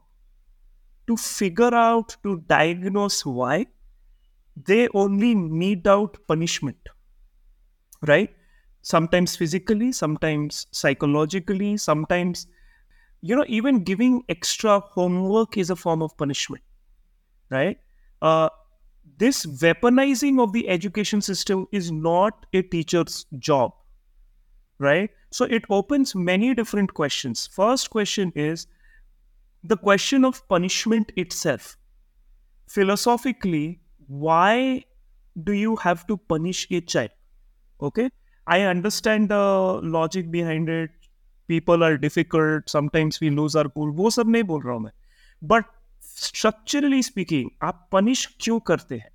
to 1.08 1.16
figure 1.16 1.74
out 1.74 2.18
to 2.24 2.42
diagnose 2.42 3.26
why. 3.26 3.66
They 4.58 4.90
only 4.96 5.36
mete 5.36 5.88
out 5.88 6.18
punishment, 6.28 6.90
right? 8.08 8.30
Sometimes 8.82 9.36
physically, 9.36 9.92
sometimes 9.92 10.68
psychologically, 10.72 11.78
sometimes 11.78 12.48
you 13.22 13.36
know 13.36 13.46
even 13.48 13.84
giving 13.84 14.24
extra 14.30 14.80
homework 14.82 15.58
is 15.58 15.70
a 15.72 15.76
form 15.76 16.02
of 16.04 16.16
punishment 16.18 16.64
right 17.50 17.78
uh, 18.22 18.50
this 19.23 19.47
weaponizing 19.47 20.41
of 20.41 20.53
the 20.53 20.69
education 20.69 21.21
system 21.21 21.67
is 21.73 21.91
not 21.91 22.47
a 22.53 22.63
teacher's 22.63 23.27
job, 23.39 23.73
right? 24.79 25.11
So 25.31 25.45
it 25.45 25.65
opens 25.71 26.15
many 26.15 26.55
different 26.55 26.95
questions. 26.95 27.47
First 27.47 27.91
question 27.91 28.33
is 28.35 28.67
the 29.65 29.77
question 29.77 30.25
of 30.25 30.47
punishment 30.49 31.13
itself. 31.17 31.77
Philosophically, 32.69 33.81
why 34.07 34.85
do 35.43 35.53
you 35.53 35.77
have 35.77 36.07
to 36.07 36.17
punish 36.17 36.67
a 36.71 36.81
child? 36.81 37.11
Okay, 37.83 38.11
I 38.47 38.63
understand 38.63 39.29
the 39.29 39.81
logic 39.83 40.31
behind 40.31 40.69
it. 40.69 40.91
People 41.49 41.83
are 41.83 41.97
difficult. 41.97 42.69
Sometimes 42.69 43.21
we 43.21 43.31
lose 43.31 43.57
our 43.57 43.69
cool. 43.69 43.93
वो 43.93 44.11
सब 44.11 44.29
नहीं 44.29 44.43
बोल 44.43 44.63
रहा 44.63 44.75
हूँ 44.75 44.83
मैं 44.83 44.93
but 45.45 45.65
structurally 46.05 47.03
speaking 47.03 47.51
आप 47.63 47.89
punish 47.93 48.37
क्यों 48.41 48.61
करते 48.61 48.97
हैं 48.97 49.11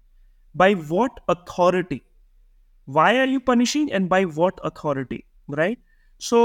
by 0.57 0.73
what 0.73 1.19
authority 1.29 2.01
why 2.87 3.17
are 3.17 3.25
you 3.25 3.39
punishing 3.39 3.91
and 3.91 4.09
by 4.09 4.23
what 4.23 4.59
authority 4.63 5.25
right 5.47 5.79
so 6.21 6.39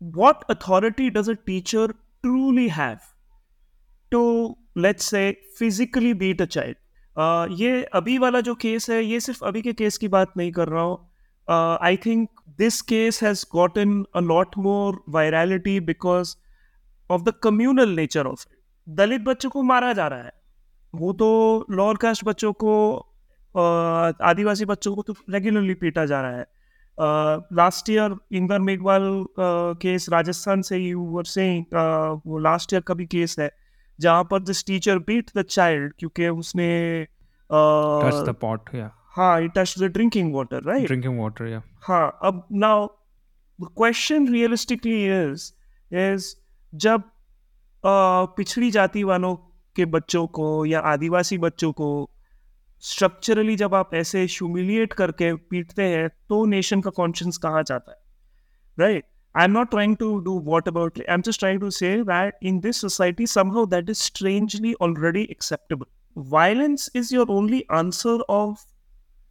what 0.00 0.44
authority 0.48 1.10
does 1.10 1.28
a 1.28 1.34
teacher 1.34 1.86
truly 2.22 2.68
have 2.68 3.00
to 4.12 4.56
let's 4.76 5.04
say 5.04 5.36
physically 5.56 6.12
beat 6.12 6.40
a 6.40 6.46
child 6.46 6.76
uh, 7.16 7.46
ये 7.50 7.82
अभी 7.92 8.18
वाला 8.18 8.40
जो 8.40 8.54
case 8.54 8.90
है 8.90 9.04
ये 9.04 9.20
सिर्फ 9.20 9.42
अभी 9.44 9.62
के 9.62 9.72
केस 9.72 9.98
की 9.98 10.08
बात 10.08 10.36
नहीं 10.36 10.52
कर 10.52 10.68
रहा 10.68 10.82
हूँ 10.82 11.78
I 11.82 11.96
think 11.96 12.28
this 12.58 12.80
case 12.82 13.22
has 13.22 13.46
gotten 13.52 14.04
a 14.16 14.20
lot 14.20 14.56
more 14.58 15.02
virality 15.08 15.78
because 15.80 16.36
of 17.10 17.22
the 17.22 17.34
communal 17.42 17.88
nature 17.88 18.26
of 18.26 18.46
it 18.46 18.56
Dalit 18.86 19.20
बच्चों 19.20 19.50
को 19.50 19.62
मारा 19.62 19.92
जा 19.92 20.06
रहा 20.08 20.22
है 20.22 20.32
वो 20.95 21.13
तो 21.13 21.65
लोअर 21.71 21.95
कास्ट 21.95 22.25
बच्चों 22.25 22.53
को 22.53 22.97
आदिवासी 24.21 24.65
बच्चों 24.65 24.95
को 24.95 25.01
तो 25.01 25.13
रेगुलरली 25.29 25.73
पीटा 25.73 26.05
जा 26.05 26.21
रहा 26.21 26.31
है। 26.31 26.45
Last 27.53 27.89
year 27.89 28.15
Inder 28.31 28.59
Meghwal 28.59 29.25
case 29.75 30.09
Rajasthan 30.09 30.61
से 30.61 30.77
ही 30.77 30.93
वर 30.93 31.23
सेइंग 31.23 31.65
वो 32.27 32.37
लास्ट 32.37 32.73
ईयर 32.73 32.81
का 32.81 32.93
भी 32.93 33.05
केस 33.05 33.35
है 33.39 33.51
जहाँ 33.99 34.23
पर 34.23 34.39
this 34.39 34.65
teacher 34.65 34.97
beat 34.99 35.31
the 35.37 35.41
child 35.41 35.93
क्योंकि 35.99 36.27
उसने 36.27 37.01
हाँ 39.09 39.41
water 39.41 40.59
right? 40.59 40.87
Drinking 40.87 41.19
water 41.19 41.41
yeah. 41.41 41.61
हाँ 41.81 42.19
अब 42.23 42.47
now 42.47 42.87
question 43.63 44.33
realistically 44.33 45.07
is 45.09 45.41
is 45.93 46.23
जब 46.75 47.01
uh, 47.79 48.27
पिछड़ी 48.37 48.71
जाति 48.71 49.03
वालों 49.03 49.52
के 49.75 49.85
बच्चों 49.95 50.25
को 50.37 50.65
या 50.65 50.79
आदिवासी 50.91 51.37
बच्चों 51.37 51.71
को 51.71 51.89
स्ट्रक्चरली 52.83 53.55
जब 53.55 53.75
आप 53.75 53.93
ऐसे 53.93 54.23
ह्यूमिलिएट 54.25 54.93
करके 54.93 55.33
पीटते 55.49 55.83
हैं 55.83 56.07
तो 56.29 56.45
नेशन 56.45 56.81
का 56.81 56.89
कॉन्शियंस 56.97 57.37
कहाँ 57.37 57.63
जाता 57.63 57.91
है 57.91 58.85
right 58.85 59.05
I 59.35 59.43
am 59.43 59.51
not 59.51 59.69
trying 59.69 59.95
to 59.97 60.17
do 60.19 60.39
what 60.45 60.67
about 60.67 60.99
I 60.99 61.13
am 61.13 61.21
just 61.21 61.39
trying 61.39 61.59
to 61.59 61.69
say 61.71 61.95
that 62.03 62.39
in 62.43 62.59
this 62.59 62.81
society 62.81 63.27
somehow 63.27 63.65
that 63.65 63.89
is 63.89 64.03
strangely 64.03 64.73
already 64.81 65.27
acceptable 65.31 65.85
violence 66.15 66.89
is 66.93 67.11
your 67.11 67.25
only 67.29 67.65
answer 67.69 68.19
of 68.29 68.65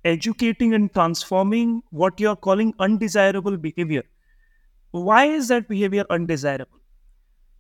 educating 0.04 0.75
and 0.75 0.92
transforming 0.92 1.82
what 1.90 2.18
you're 2.18 2.37
calling 2.37 2.75
undesirable 2.78 3.56
behavior. 3.56 4.02
Why 4.94 5.26
is 5.26 5.49
that 5.49 5.68
behavior 5.68 6.04
undesirable? 6.11 6.82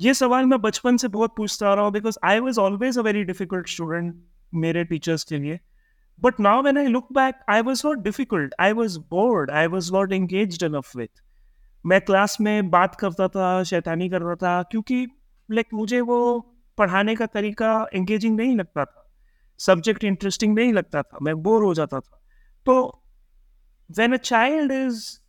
ये 0.02 0.12
सवाल 0.14 0.46
मैं 0.46 0.60
बचपन 0.60 0.96
से 0.96 1.08
बहुत 1.08 1.34
पूछता 1.36 1.72
रहा 1.74 1.84
हूँ 1.84 1.92
because 1.92 2.16
I 2.24 2.38
was 2.38 2.58
always 2.60 2.98
a 2.98 3.02
very 3.02 3.22
difficult 3.24 3.68
student 3.68 4.14
मेरे 4.52 4.84
टीचर्स 4.84 5.24
के 5.24 5.38
लिए। 5.38 5.58
But 6.22 6.40
now 6.40 6.62
when 6.62 6.78
I 6.78 6.86
look 6.86 7.12
back 7.12 7.34
I 7.50 7.60
was 7.60 7.82
not 7.86 7.98
difficult 7.98 8.54
I 8.60 8.72
was 8.72 8.98
bored 9.10 9.50
I 9.50 9.66
was 9.66 9.92
not 9.92 10.12
engage 10.12 10.64
enough 10.64 10.96
with 10.96 11.22
मैं 11.84 12.00
क्लास 12.00 12.36
में 12.40 12.70
बात 12.70 12.94
करता 12.94 13.28
था, 13.28 13.62
शैतानी 13.62 14.08
करता 14.08 14.34
था, 14.36 14.62
क्योंकि 14.62 15.06
लाइक 15.48 15.66
मुझे 15.74 16.00
वो 16.00 16.40
पढ़ाने 16.78 17.14
का 17.16 17.26
तरीका 17.26 17.86
एंगेजिंग 17.94 18.36
नहीं 18.36 18.56
लगता 18.56 18.84
था। 18.84 19.10
सब्जेक्ट 19.60 20.04
इंटरेस्टिंग 20.04 20.54
नहीं 20.54 20.72
लगता 20.72 21.02
था, 21.02 21.18
मैं 21.22 21.34
बोर 21.42 21.62
हो 21.62 21.74
जाता 21.74 22.00
था। 22.00 22.22
तो 22.66 23.02
when 23.90 24.14
a 24.14 24.16
child 24.16 24.72
is 24.72 25.21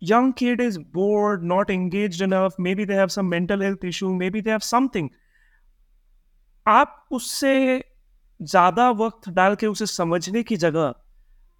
young 0.00 0.32
kid 0.32 0.60
is 0.60 0.78
bored 0.78 1.42
not 1.42 1.70
engaged 1.70 2.20
enough 2.22 2.54
maybe 2.58 2.84
they 2.84 2.94
have 2.94 3.10
some 3.10 3.28
mental 3.28 3.60
health 3.60 3.84
issue 3.84 4.10
maybe 4.10 4.40
they 4.40 4.50
have 4.50 4.64
something 4.64 5.08
आप 6.66 7.06
उससे 7.12 7.84
ज़्यादा 8.42 8.90
वक्त 8.90 9.28
डाल 9.28 9.54
के 9.54 9.66
उसे 9.66 9.86
समझने 9.86 10.42
की 10.42 10.56
जगह 10.56 10.94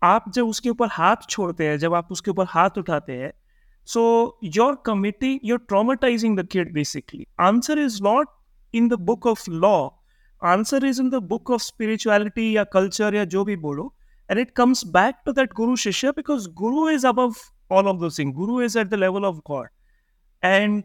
आप 0.02 0.24
जब 0.34 0.48
उसके 0.48 0.70
ऊपर 0.70 0.88
हाथ 0.92 1.16
छोड़ते 1.30 1.66
हैं 1.66 1.78
जब 1.78 1.94
आप 1.94 2.12
उसके 2.12 2.30
ऊपर 2.30 2.44
हाथ 2.44 2.78
उठाते 2.78 3.12
हैं 3.12 3.32
so 3.86 4.02
your 4.44 4.82
committee 4.86 5.40
you're 5.44 5.64
traumatizing 5.72 6.36
the 6.40 6.46
kid 6.54 6.72
basically 6.74 7.26
answer 7.40 7.78
is 7.86 8.00
not 8.08 8.34
in 8.72 8.88
the 8.88 8.98
book 9.10 9.26
of 9.26 9.48
law 9.48 9.90
answer 10.42 10.84
is 10.84 11.00
in 11.00 11.10
the 11.10 11.20
book 11.32 11.50
of 11.56 11.62
spirituality 11.62 12.54
या 12.56 12.64
culture 12.76 13.14
या 13.14 13.24
जो 13.24 13.44
भी 13.44 13.56
बोलो 13.56 13.92
and 14.30 14.38
it 14.38 14.54
comes 14.54 14.84
back 14.98 15.24
to 15.24 15.32
that 15.32 15.54
guru 15.60 15.76
shishya 15.76 16.14
because 16.14 16.46
guru 16.62 16.86
is 16.96 17.04
above 17.04 17.38
all 17.70 17.88
of 17.88 18.00
those 18.00 18.16
things 18.16 18.34
guru 18.34 18.58
is 18.68 18.76
at 18.76 18.90
the 18.90 18.96
level 18.96 19.24
of 19.24 19.42
god 19.44 19.68
and 20.42 20.84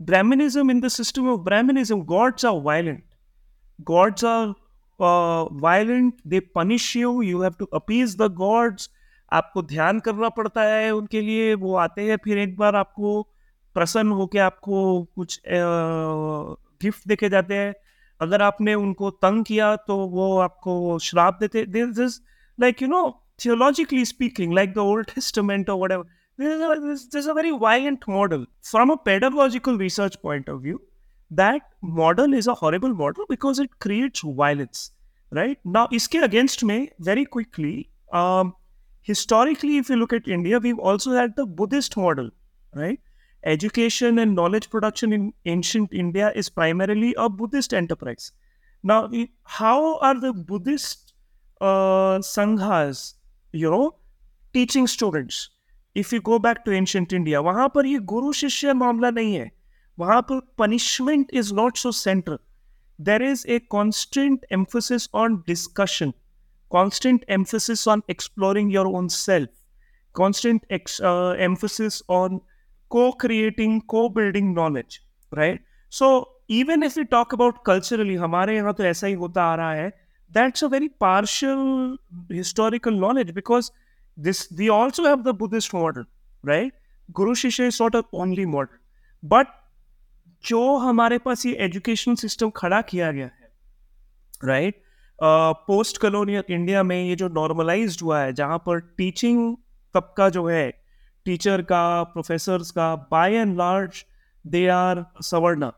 brahmanism 0.00 0.70
in 0.70 0.80
the 0.80 0.90
system 0.90 1.26
of 1.28 1.44
brahmanism 1.44 2.04
gods 2.04 2.44
are 2.44 2.60
violent 2.60 3.04
gods 3.84 4.24
are 4.24 4.54
uh, 5.00 5.44
violent 5.66 6.14
they 6.24 6.40
punish 6.40 6.94
you 6.94 7.20
you 7.22 7.40
have 7.40 7.58
to 7.58 7.68
appease 7.72 8.16
the 8.16 8.28
gods 8.44 8.88
आपको 9.32 9.62
ध्यान 9.62 9.98
करना 10.00 10.28
पड़ता 10.36 10.62
है 10.62 10.90
उनके 10.90 11.20
लिए 11.20 11.54
वो 11.54 11.74
आते 11.76 12.02
हैं 12.02 12.16
फिर 12.24 12.38
एक 12.38 12.56
बार 12.56 12.76
आपको 12.76 13.10
प्रसन्न 13.74 14.12
होके 14.20 14.38
आपको 14.38 14.78
कुछ 15.16 15.40
गिफ्ट 16.82 17.08
देखे 17.08 17.28
जाते 17.28 17.54
हैं 17.54 17.74
अगर 18.20 18.42
आपने 18.42 18.74
उनको 18.74 19.10
तंग 19.24 19.44
किया 19.44 19.74
तो 19.88 19.96
वो 20.14 20.38
आपको 20.38 20.98
श्राप 21.08 21.38
देते 21.40 21.64
this 21.66 22.20
like 22.60 22.82
you 22.82 22.88
know 22.88 23.02
theologically 23.38 24.04
speaking 24.04 24.50
like 24.50 24.74
the 24.74 24.80
old 24.80 25.08
testament 25.08 25.68
or 25.68 25.76
whatever 25.76 26.04
there's 26.36 27.26
a, 27.26 27.30
a 27.30 27.34
very 27.34 27.50
violent 27.50 28.06
model. 28.06 28.46
From 28.62 28.90
a 28.90 28.96
pedagogical 28.96 29.76
research 29.76 30.20
point 30.22 30.48
of 30.48 30.62
view 30.62 30.80
that 31.30 31.62
model 31.82 32.32
is 32.32 32.46
a 32.46 32.54
horrible 32.54 32.94
model 32.94 33.24
because 33.28 33.58
it 33.58 33.78
creates 33.80 34.20
violence 34.20 34.92
right? 35.30 35.58
Now 35.64 35.88
iske 35.88 36.22
against 36.22 36.64
me 36.64 36.90
very 36.98 37.24
quickly 37.24 37.90
um, 38.12 38.54
historically 39.02 39.76
if 39.78 39.90
you 39.90 39.96
look 39.96 40.12
at 40.12 40.26
india 40.26 40.58
we've 40.58 40.78
also 40.78 41.12
had 41.12 41.36
the 41.36 41.46
buddhist 41.46 41.96
model 41.96 42.30
right? 42.74 43.00
Education 43.44 44.18
and 44.18 44.34
knowledge 44.34 44.68
production 44.68 45.12
in 45.12 45.32
ancient 45.46 45.92
India 45.92 46.32
is 46.34 46.48
primarily 46.48 47.14
a 47.16 47.28
Buddhist 47.28 47.72
enterprise. 47.72 48.32
Now, 48.82 49.10
how 49.44 49.98
are 49.98 50.18
the 50.18 50.32
Buddhist 50.32 51.14
uh, 51.60 52.18
sanghas, 52.18 53.14
you 53.54 53.70
know 53.70 53.88
teaching 54.54 54.86
students 54.86 55.48
if 55.96 56.14
you 56.14 56.20
go 56.20 56.38
back 56.38 56.58
to 56.66 56.72
ancient 56.72 57.12
India 57.12 57.40
वहाँ 57.40 57.68
पर 57.74 57.86
ये 57.86 57.98
गुरु 58.12 58.32
शिष्य 58.32 58.72
मामला 58.72 59.10
नहीं 59.10 59.34
है। 59.34 59.50
वहाँ 59.98 60.20
पर 60.22 60.40
punishment 60.58 61.30
is 61.34 61.54
not 61.54 61.76
so 61.76 61.92
central 61.92 62.38
there 62.98 63.22
is 63.22 63.46
a 63.48 63.58
constant 63.70 64.46
emphasis 64.52 65.08
on 65.14 65.36
discussion 65.46 66.12
constant 66.70 67.24
emphasis 67.30 67.86
on 67.88 68.02
exploring 68.10 68.72
your 68.74 68.86
own 68.86 69.08
self 69.08 69.50
constant 70.14 70.72
emphasis 70.72 72.02
on 72.10 72.40
co 72.90 73.10
creating 73.20 73.80
co 73.88 74.08
building 74.08 74.54
knowledge 74.54 75.00
right 75.32 75.64
so 75.92 76.10
even 76.50 76.82
if 76.82 76.98
you 76.98 77.04
talk 77.10 77.34
about 77.34 77.54
culturally 77.66 78.14
हमारे 78.14 78.56
यहाँ 78.56 78.72
तो 78.74 78.84
ऐसा 78.84 79.06
ही 79.06 79.12
होता 79.14 79.42
आ 79.42 79.54
रहा 79.54 79.72
है 79.72 79.90
That's 80.30 80.62
a 80.62 80.68
very 80.68 80.88
partial 80.88 81.96
historical 82.30 82.92
knowledge 82.92 83.34
because 83.34 83.70
this 84.18 84.48
we 84.52 84.68
also 84.68 85.04
have 85.04 85.24
the 85.24 85.34
Buddhist 85.34 85.72
model, 85.72 86.04
right? 86.44 86.72
Guru 87.08 87.34
shishya 87.34 87.66
is 87.66 87.82
not 87.82 87.96
a 87.96 88.00
only 88.14 88.44
model 88.46 89.28
but 89.28 89.46
जो 90.44 90.76
हमारे 90.78 91.18
पास 91.18 91.44
ये 91.46 91.52
एजुकेशन 91.64 92.14
सिस्टम 92.14 92.50
खड़ा 92.56 92.80
किया 92.90 93.10
गया 93.12 93.26
है 93.26 93.50
राइट 94.44 94.82
पोस्ट 95.68 95.98
कॉलोनियल 95.98 96.52
इंडिया 96.54 96.82
में 96.82 97.02
ये 97.02 97.14
जो 97.16 97.28
नॉर्मलाइज्ड 97.28 98.02
हुआ 98.02 98.20
है 98.20 98.32
जहाँ 98.32 98.58
पर 98.66 98.80
टीचिंग 98.98 99.56
तबका 99.94 100.28
जो 100.30 100.46
है 100.48 100.70
टीचर 101.26 101.62
का 101.70 102.02
प्रोफेसर्स 102.12 102.70
का 102.70 102.94
by 103.10 103.34
and 103.34 103.56
large 103.58 104.04
they 104.44 104.66
are 104.74 105.04
savarna 105.22 105.70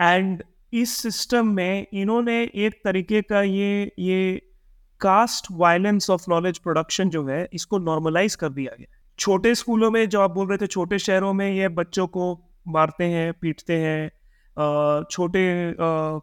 and 0.00 0.42
इस 0.72 0.96
सिस्टम 0.96 1.46
में 1.46 1.86
इन्होंने 1.92 2.42
एक 2.42 2.80
तरीके 2.84 3.22
का 3.22 3.42
ये 3.42 3.92
ये 3.98 4.40
caste 5.00 5.46
violence 5.52 6.10
of 6.10 6.24
knowledge 6.28 6.58
production 6.58 7.10
जो 7.10 7.24
है, 7.26 7.48
इसको 7.52 7.78
नॉर्मलाइज 7.78 8.34
कर 8.34 8.48
दिया 8.48 8.74
गया 8.78 8.96
छोटे 9.18 9.54
स्कूलों 9.54 9.90
में 9.90 10.08
जो 10.08 10.20
आप 10.20 10.30
बोल 10.30 10.48
रहे 10.48 10.58
थे, 10.58 10.66
छोटे 10.66 10.98
शहरों 10.98 11.32
में 11.32 11.50
ये 11.50 11.68
बच्चों 11.70 12.06
को 12.06 12.32
मारते 12.68 13.04
हैं, 13.04 13.32
पीटते 13.32 13.76
हैं 13.76 14.10
छोटे 15.10 15.74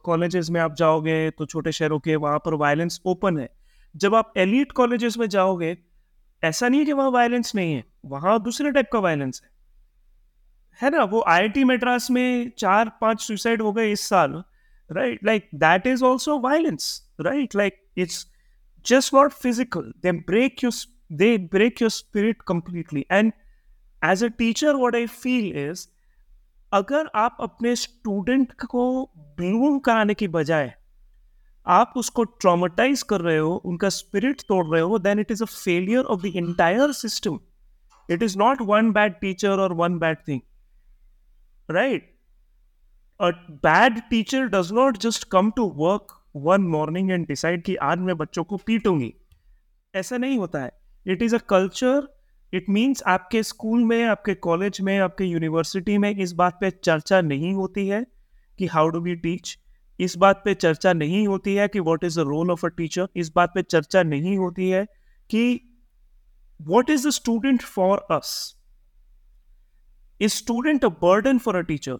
कॉलेजेस 0.06 0.50
में 0.50 0.60
आप 0.62 0.76
जाओगे 0.76 1.30
तो 1.32 1.46
छोटे 1.46 1.72
शहरों 1.72 2.00
के 2.00 2.16
वहाँ 2.18 2.40
पर 2.40 2.54
वायलेंस 2.56 3.00
ओपन 3.06 3.40
है। 3.40 3.50
जब 3.96 4.16
आप 4.16 4.34
एलिट 4.38 4.72
कॉलेजेस 4.72 5.18
में 5.18 5.28
जाओगे, 5.30 5.78
ऐसा 6.44 6.68
नहीं 6.70 6.80
है 6.80 6.86
कि 6.86 6.94
वहाँ 6.94 7.12
वायलेंस 7.12 7.56
नहीं 7.56 7.74
है, 7.74 7.84
वहाँ 8.06 8.42
दूसरे 8.44 8.72
टाइप 8.72 8.90
का 8.94 9.00
वायलेंस 9.00 9.42
है। 9.44 9.50
है 10.82 10.90
ना 10.90 11.04
वो 11.04 11.24
आईआईटी 11.28 11.64
मद्रास 11.64 12.10
में 12.12 12.52
चार 12.58 12.92
पाँच 13.02 13.22
सुसाइड 13.22 13.62
हो 13.62 13.72
गए 13.74 13.92
इस 13.92 14.02
साल 14.10 14.44
right 14.90 15.26
like 15.26 15.50
that 15.56 15.88
is 15.88 16.04
also 16.04 16.40
violence 16.40 17.02
right 17.22 17.56
like 17.56 17.82
it's 17.98 18.26
just 18.86 19.14
not 19.14 19.32
physical 19.32 19.92
they 20.06 20.14
break 20.28 20.64
your 20.64 20.74
they 21.12 21.38
break 21.38 21.82
your 21.82 21.92
spirit 21.92 22.38
completely. 22.52 23.04
And 23.12 23.32
as 24.02 24.24
a 24.24 24.28
teacher 24.28 24.76
what 24.76 24.96
I 24.96 25.08
feel 25.08 25.52
is 25.70 25.88
अगर 26.72 27.10
आप 27.16 27.38
अपने 27.40 27.76
स्टूडेंट 27.76 28.54
को 28.66 29.12
ब्लूम 29.38 29.80
कराने 29.80 30.14
की 30.14 30.28
बजाय 30.28 30.74
आप 31.68 31.94
उसको 31.98 32.24
ट्रामेटाइज 32.24 33.04
कर 33.04 33.22
रहे 33.22 33.38
हो 33.38 33.56
उनका 33.66 33.90
स्पिरिट 33.90 34.42
तोड़ 34.42 34.66
रहे 34.68 34.82
हो 34.82 34.98
then 35.00 35.20
it 35.20 35.32
is 35.32 35.44
a 35.44 35.46
failure 35.46 36.04
of 36.04 36.22
the 36.22 36.32
entire 36.36 36.92
system 36.92 37.40
it 38.10 38.24
is 38.24 38.38
not 38.38 38.62
one 38.62 38.92
bad 38.92 39.14
teacher 39.14 39.60
और 39.60 39.74
one 39.74 39.98
bad 40.00 40.18
thing 40.28 40.42
right 41.70 42.14
a 43.20 43.32
bad 43.64 44.00
teacher 44.12 44.40
does 44.50 44.72
not 44.72 44.98
just 45.00 45.26
come 45.30 45.52
to 45.60 45.66
work 45.82 46.14
one 46.36 46.62
morning 46.62 47.12
and 47.12 47.28
decide 47.28 47.64
कि 47.64 47.76
आज 47.76 47.98
मैं 47.98 48.18
बच्चों 48.18 48.44
को 48.44 48.58
पीटूँगी। 48.58 49.14
ऐसा 49.96 50.18
नहीं 50.18 50.38
होता 50.38 50.60
है। 50.60 50.72
It 51.08 51.22
is 51.22 51.36
a 51.36 51.40
culture 51.50 52.08
it 52.54 52.66
means 52.70 53.04
आपके 53.04 53.44
स्कूल 53.44 53.84
में, 53.84 54.04
आपके 54.06 54.34
कॉलेज 54.34 54.82
में, 54.82 54.98
आपके 55.00 55.24
यूनिवर्सिटी 55.24 55.98
में 55.98 56.10
इस 56.16 56.34
बात 56.34 56.58
पे 56.62 56.72
चर्चा 56.72 57.22
नहीं 57.22 57.54
होती 57.54 57.88
है 57.88 58.06
कि 58.60 58.66
हाउ 58.66 58.88
डू 58.88 59.02
बी 59.02 59.16
टीच 59.16 59.58
इस 60.00 60.18
बात 60.18 60.42
पे 60.46 60.54
चर्चा 60.54 60.94
नहीं 60.94 61.28
होती 61.28 61.56
है 61.56 61.68
कि 61.68 61.80
what 61.80 62.04
is 62.04 62.20
the 62.20 62.24
role 62.24 62.52
of 62.52 62.66
a 62.66 62.70
teacher 62.70 63.08
इस 63.16 63.32
बात 63.36 63.52
पे 63.56 63.62
चर्चा 63.62 64.04
नहीं 64.04 64.38
होती 64.38 64.70
है 64.70 64.86
कि 65.30 65.62
what 66.62 66.90
is 66.90 67.08
the 67.08 67.12
student 67.12 67.62
for 67.62 68.06
us 68.12 68.56
is 70.22 70.32
student 70.32 70.86
a 70.86 70.88
burden 70.88 71.38
for 71.38 71.56
a 71.56 71.62
teacher 71.62 71.98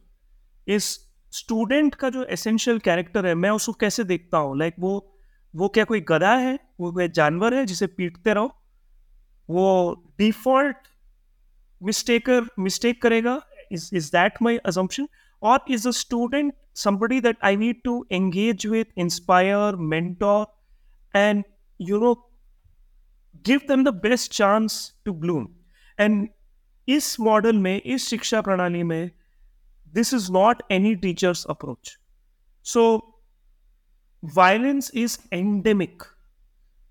इस 0.68 1.00
स्टूडेंट 1.32 1.96
का 1.96 2.10
जो 2.10 2.24
एसेंशियल 2.24 2.80
कैरेक्टर 2.80 3.26
है 3.26 3.36
मैं 3.36 3.50
उसको 3.50 3.74
कैसे 3.74 4.04
देखता 4.04 4.38
हूँ? 4.38 4.58
लाइक 4.60 4.74
like, 4.74 4.86
वो 4.86 5.18
वो 5.56 5.70
क्या 5.70 5.84
कोई 5.84 6.02
गधा 6.02 6.36
है? 6.36 6.60
वो 6.80 6.92
कोई 6.92 7.08
जानवर 7.08 7.54
है 7.54 7.66
जिसे 7.66 7.88
पीटते 7.88 8.34
रहो? 8.34 8.56
वो 9.50 9.94
डिफ़ॉल्ट 10.18 10.78
मिस्टेकर 11.84 12.42
मिस्टेक 12.60 13.02
करेगा? 13.02 13.42
Is 13.72 13.96
is 13.96 14.08
that 14.08 14.34
my 14.42 14.58
assumption 14.58 15.08
और 15.44 15.66
is 15.70 15.88
a 15.88 15.92
student 15.92 16.54
somebody 16.78 17.22
that 17.22 17.38
I 17.42 17.56
need 17.56 17.78
to 17.86 18.06
engage 18.12 18.66
with, 18.66 18.88
inspire, 18.98 19.78
mentor, 19.78 20.48
and 21.14 21.46
you 21.78 22.00
know, 22.00 22.16
give 23.44 23.68
them 23.68 23.86
the 23.86 23.94
best 23.94 24.32
chance 24.32 24.94
to 25.06 25.14
bloom. 25.14 25.56
And 25.98 26.30
इस 26.89 27.19
मॉडल 27.21 27.59
में 27.67 27.81
इस 27.81 28.09
शिक्षा 28.09 28.41
प्रणाली 28.41 28.83
में 28.83 29.11
this 29.99 30.13
is 30.17 30.31
not 30.35 30.61
any 30.75 30.91
teacher's 31.05 31.41
approach 31.53 31.99
so 32.73 32.83
violence 34.23 34.91
is 34.91 35.19
endemic 35.33 36.05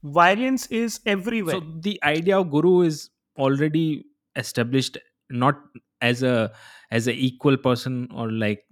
violence 0.03 0.65
is 0.79 0.99
everywhere 1.05 1.55
so 1.59 1.79
the 1.87 1.99
idea 2.03 2.39
of 2.39 2.49
guru 2.55 2.81
is 2.81 3.09
already 3.37 4.05
established 4.35 4.97
not 5.29 5.61
as 6.01 6.23
a 6.23 6.51
as 6.91 7.07
a 7.07 7.13
equal 7.13 7.57
person 7.57 8.07
or 8.13 8.31
like 8.31 8.65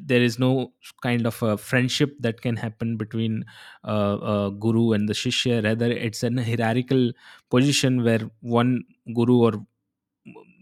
there 0.00 0.22
is 0.22 0.38
no 0.38 0.72
kind 1.02 1.26
of 1.26 1.42
a 1.42 1.56
friendship 1.58 2.14
that 2.20 2.40
can 2.40 2.56
happen 2.56 2.96
between 2.96 3.44
uh, 3.84 4.16
uh, 4.16 4.48
guru 4.50 4.92
and 4.92 5.08
the 5.08 5.12
shishya 5.12 5.62
rather 5.62 5.90
it's 5.90 6.22
an 6.22 6.38
hierarchical 6.38 7.12
position 7.50 8.02
where 8.02 8.30
one 8.40 8.82
guru 9.14 9.38
or 9.48 9.52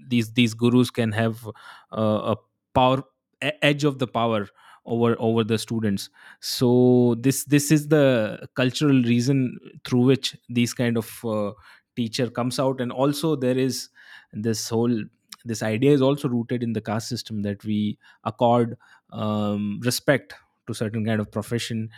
these 0.09 0.33
these 0.33 0.53
gurus 0.53 0.89
can 0.91 1.11
have 1.11 1.47
uh, 1.91 2.33
a 2.33 2.37
power 2.73 3.03
edge 3.41 3.83
of 3.83 3.99
the 3.99 4.07
power 4.07 4.47
over 4.85 5.15
over 5.19 5.43
the 5.43 5.57
students. 5.57 6.09
So 6.39 7.15
this 7.19 7.45
this 7.45 7.71
is 7.71 7.87
the 7.87 8.47
cultural 8.55 9.01
reason 9.03 9.59
through 9.85 10.01
which 10.01 10.35
these 10.49 10.73
kind 10.73 10.97
of 10.97 11.25
uh, 11.25 11.51
teacher 11.95 12.29
comes 12.29 12.59
out. 12.59 12.81
And 12.81 12.91
also 12.91 13.35
there 13.35 13.57
is 13.57 13.89
this 14.33 14.69
whole 14.69 15.03
this 15.45 15.63
idea 15.63 15.91
is 15.91 16.01
also 16.01 16.27
rooted 16.27 16.63
in 16.63 16.73
the 16.73 16.81
caste 16.81 17.07
system 17.07 17.43
that 17.43 17.63
we 17.63 17.97
accord 18.23 18.77
um, 19.11 19.79
respect 19.83 20.33
to 20.69 20.73
certain 20.82 21.05
kind 21.05 21.19
of 21.19 21.32
profession 21.32 21.89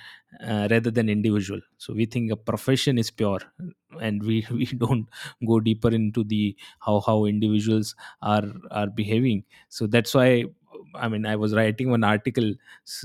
uh, 0.47 0.67
rather 0.71 0.91
than 0.91 1.09
individual 1.09 1.61
so 1.77 1.93
we 1.93 2.05
think 2.05 2.31
a 2.31 2.35
profession 2.51 2.97
is 2.97 3.11
pure 3.11 3.39
and 3.99 4.23
we 4.23 4.45
we 4.51 4.65
don't 4.65 5.07
go 5.47 5.59
deeper 5.59 5.89
into 5.89 6.23
the 6.23 6.55
how 6.79 6.99
how 7.01 7.25
individuals 7.25 7.95
are 8.21 8.45
are 8.71 8.87
behaving 8.87 9.43
so 9.69 9.87
that's 9.87 10.13
why 10.13 10.45
I 10.93 11.07
mean, 11.07 11.25
I 11.25 11.37
was 11.37 11.53
writing 11.55 11.89
one 11.89 12.03
article 12.03 12.53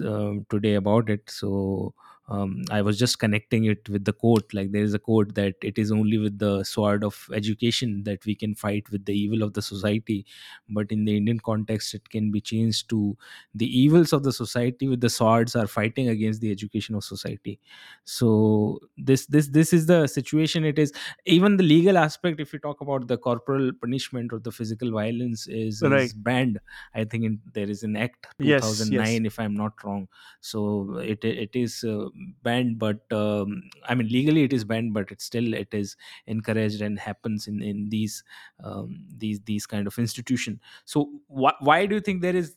uh, 0.05 0.33
today 0.51 0.75
about 0.75 1.09
it. 1.09 1.31
So 1.31 1.95
um, 2.29 2.65
I 2.71 2.83
was 2.83 2.99
just 2.99 3.19
connecting 3.21 3.65
it 3.67 3.89
with 3.89 4.05
the 4.05 4.13
quote. 4.13 4.53
Like 4.53 4.73
there 4.73 4.83
is 4.83 4.95
a 4.95 4.99
quote 4.99 5.35
that 5.37 5.55
it 5.63 5.79
is 5.79 5.93
only 5.93 6.19
with 6.19 6.39
the 6.39 6.65
sword 6.65 7.05
of 7.05 7.29
education 7.33 8.03
that 8.05 8.25
we 8.27 8.35
can 8.35 8.55
fight 8.55 8.91
with 8.91 9.05
the 9.05 9.15
evil 9.17 9.43
of 9.45 9.53
the 9.55 9.63
society. 9.63 10.27
But 10.69 10.91
in 10.91 11.05
the 11.05 11.17
Indian 11.17 11.39
context, 11.39 11.95
it 11.95 12.09
can 12.11 12.33
be 12.33 12.41
changed 12.41 12.89
to 12.91 13.17
the 13.55 13.67
evils 13.79 14.13
of 14.13 14.25
the 14.25 14.33
society 14.33 14.89
with 14.89 15.01
the 15.01 15.09
swords 15.11 15.55
are 15.55 15.69
fighting 15.69 16.09
against 16.09 16.41
the 16.41 16.51
education 16.51 16.97
of 16.97 17.05
society. 17.05 17.61
So 18.05 18.81
this 18.97 19.27
this 19.27 19.49
this 19.49 19.73
is 19.73 19.87
the 19.87 20.07
situation. 20.07 20.65
It 20.65 20.79
is 20.79 20.93
even 21.25 21.57
the 21.57 21.63
legal 21.65 21.97
aspect. 21.99 22.41
If 22.41 22.53
you 22.53 22.59
talk 22.59 22.81
about 22.81 23.07
the 23.09 23.19
corporal 23.19 23.73
punishment 23.73 24.33
or 24.33 24.39
the 24.39 24.53
physical 24.53 24.91
violence 24.91 25.47
is, 25.47 25.83
Right. 25.83 26.03
is 26.03 26.13
banned. 26.13 26.61
I 26.95 27.05
think 27.05 27.25
in, 27.25 27.41
there 27.53 27.69
is 27.69 27.83
an 27.83 27.97
act 27.97 28.27
Yes, 28.39 28.63
2009, 28.69 29.25
yes. 29.25 29.33
if 29.33 29.39
I'm 29.39 29.55
not 29.55 29.83
wrong. 29.85 30.09
So 30.41 30.99
it 30.99 31.25
it 31.25 31.55
is. 31.55 31.85
Uh, 31.85 32.09
banned 32.43 32.79
but 32.79 33.11
um, 33.13 33.63
i 33.89 33.95
mean 33.95 34.09
legally 34.09 34.43
it 34.43 34.53
is 34.53 34.65
banned 34.65 34.93
but 34.95 35.11
it 35.11 35.21
still 35.21 35.55
it 35.55 35.73
is 35.73 35.97
encouraged 36.27 36.81
and 36.81 36.99
happens 36.99 37.47
in 37.47 37.63
in 37.63 37.89
these 37.89 38.23
um, 38.65 39.07
these 39.17 39.41
these 39.43 39.67
kind 39.67 39.87
of 39.87 39.99
institution. 39.99 40.61
So 40.85 41.21
wh- 41.29 41.61
why 41.61 41.87
do 41.87 41.95
you 41.97 42.01
think 42.01 42.23
there 42.23 42.37
is 42.37 42.57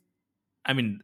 i 0.65 0.73
mean 0.73 1.01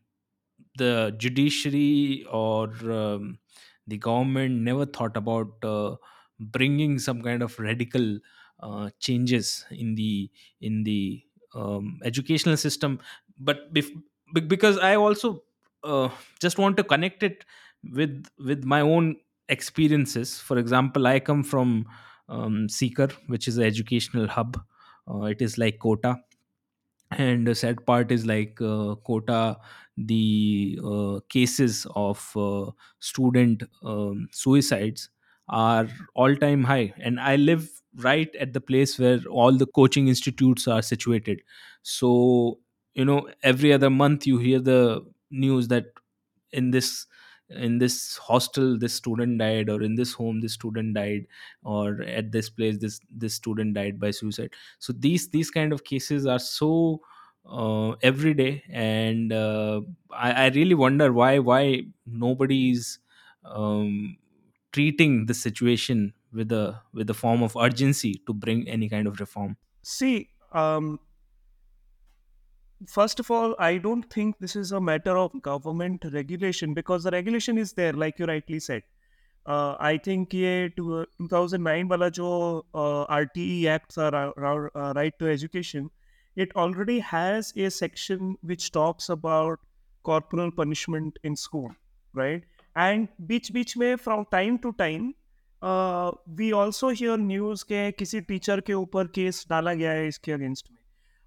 the 0.77 1.13
judiciary 1.17 2.25
or 2.31 2.67
um, 2.91 3.39
the 3.87 3.97
government 3.97 4.61
never 4.61 4.85
thought 4.85 5.15
about 5.17 5.63
uh, 5.63 5.95
bringing 6.39 6.99
some 6.99 7.21
kind 7.21 7.41
of 7.41 7.57
radical 7.59 8.19
uh, 8.59 8.89
changes 8.99 9.65
in 9.71 9.95
the 9.95 10.29
in 10.61 10.83
the 10.83 11.23
um, 11.53 11.99
educational 12.03 12.57
system? 12.57 12.99
But 13.39 13.73
bef- 13.73 14.01
be- 14.33 14.41
because 14.41 14.77
i 14.79 14.95
also 14.95 15.43
uh, 15.83 16.09
just 16.41 16.57
want 16.57 16.77
to 16.77 16.83
connect 16.83 17.23
it 17.23 17.45
with 17.93 18.25
with 18.39 18.63
my 18.63 18.81
own 18.81 19.17
experiences. 19.49 20.39
For 20.39 20.57
example 20.57 21.07
i 21.07 21.19
come 21.19 21.43
from 21.43 21.85
um, 22.29 22.67
seeker 22.69 23.09
which 23.27 23.47
is 23.47 23.57
an 23.57 23.63
educational 23.63 24.27
hub. 24.27 24.59
Uh, 25.09 25.23
it 25.23 25.41
is 25.41 25.57
like 25.57 25.79
kota. 25.79 26.17
And 27.11 27.47
the 27.47 27.55
sad 27.55 27.85
part 27.85 28.11
is 28.11 28.25
like 28.25 28.59
uh, 28.61 28.95
quota 28.95 29.57
the 29.97 30.79
uh, 30.83 31.19
cases 31.29 31.87
of 31.95 32.31
uh, 32.35 32.71
student 32.99 33.63
um, 33.83 34.27
suicides 34.31 35.09
are 35.47 35.87
all 36.15 36.35
time 36.35 36.63
high. 36.63 36.93
And 36.99 37.19
i 37.19 37.35
live 37.35 37.69
right 37.97 38.35
at 38.37 38.53
the 38.53 38.59
place 38.61 38.99
where 38.99 39.19
all 39.29 39.53
the 39.53 39.67
coaching 39.67 40.07
institutes 40.07 40.67
are 40.67 40.81
situated. 40.81 41.41
So 41.83 42.59
you 42.93 43.05
know 43.05 43.29
every 43.43 43.71
other 43.73 43.89
month 43.89 44.25
you 44.27 44.37
hear 44.39 44.59
the 44.59 45.05
news 45.31 45.67
that 45.69 45.85
in 46.51 46.71
this 46.71 47.05
in 47.49 47.77
this 47.77 48.17
hostel 48.17 48.77
this 48.77 48.93
student 48.93 49.37
died 49.37 49.69
or 49.69 49.81
in 49.83 49.95
this 49.95 50.13
home 50.13 50.41
this 50.41 50.53
student 50.53 50.95
died 50.95 51.27
or 51.63 52.01
at 52.01 52.31
this 52.31 52.49
place 52.49 52.77
this 52.79 52.99
this 53.09 53.35
student 53.35 53.73
died 53.73 53.99
by 53.99 54.11
suicide. 54.11 54.53
So 54.79 54.93
these 54.93 55.29
these 55.29 55.51
kind 55.51 55.73
of 55.73 55.83
cases 55.83 56.25
are 56.25 56.39
so 56.39 57.01
uh, 57.45 57.91
every 58.01 58.33
day 58.33 58.63
and 58.69 59.31
uh, 59.31 59.81
I, 60.11 60.31
I 60.31 60.47
really 60.49 60.75
wonder 60.75 61.13
why 61.13 61.39
why 61.39 61.83
nobody 62.05 62.71
is 62.71 62.99
um, 63.43 64.17
treating 64.71 65.27
the 65.27 65.33
situation 65.33 66.13
with 66.33 66.51
a 66.51 66.81
with 66.93 67.09
a 67.09 67.13
form 67.13 67.43
of 67.43 67.55
urgency 67.55 68.21
to 68.27 68.33
bring 68.33 68.67
any 68.67 68.89
kind 68.89 69.07
of 69.07 69.19
reform. 69.19 69.57
See, 69.83 70.29
um, 70.51 70.99
first 72.86 73.20
of 73.20 73.30
all, 73.30 73.54
I 73.58 73.78
don't 73.78 74.08
think 74.10 74.38
this 74.38 74.56
is 74.56 74.72
a 74.72 74.80
matter 74.80 75.16
of 75.16 75.40
government 75.42 76.04
regulation 76.12 76.74
because 76.74 77.04
the 77.04 77.10
regulation 77.10 77.58
is 77.58 77.72
there, 77.72 77.92
like 77.92 78.18
you 78.18 78.26
rightly 78.26 78.60
said. 78.60 78.82
Uh, 79.46 79.74
I 79.80 79.96
think 79.98 80.34
ये 80.34 80.68
to- 80.76 81.04
2009 81.22 81.88
वाला 81.90 82.08
जो 82.08 82.30
R 83.10 83.24
T 83.24 83.44
E 83.60 83.66
act 83.74 83.92
था 83.98 84.94
right 84.94 85.18
to 85.18 85.26
education, 85.26 85.88
it 86.36 86.52
already 86.56 86.98
has 87.12 87.52
a 87.56 87.70
section 87.70 88.36
which 88.42 88.70
talks 88.72 89.08
about 89.08 89.58
corporal 90.04 90.50
punishment 90.50 91.18
in 91.24 91.36
school, 91.36 91.70
right? 92.14 92.44
And 92.76 93.08
बीच 93.20 93.52
बीच 93.52 93.76
में 93.76 93.96
from 93.96 94.24
time 94.34 94.58
to 94.66 94.72
time 94.82 95.08
we 96.36 96.50
also 96.52 96.90
hear 96.90 97.16
news 97.18 97.62
के 97.62 97.90
किसी 97.92 98.20
teacher 98.20 98.60
के 98.60 98.72
ऊपर 98.72 99.06
केस 99.06 99.46
डाला 99.50 99.74
गया 99.74 99.90
है 99.90 100.06
इसके 100.08 100.32
अगेंस्ट 100.32 100.70
में 100.70 100.78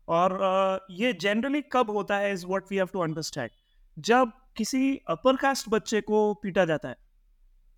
और 0.09 0.87
ये 0.90 1.12
जनरली 1.21 1.62
कब 1.73 1.90
होता 1.90 2.16
है 2.16 2.33
is 2.33 2.47
what 2.47 2.71
we 2.71 2.77
have 2.77 2.88
to 2.92 3.01
understand 3.01 3.51
जब 3.99 4.33
किसी 4.57 4.97
अपर 5.09 5.37
कास्ट 5.37 5.68
बच्चे 5.68 6.01
को 6.01 6.35
पीटा 6.42 6.64
जाता 6.64 6.88
है 6.88 6.97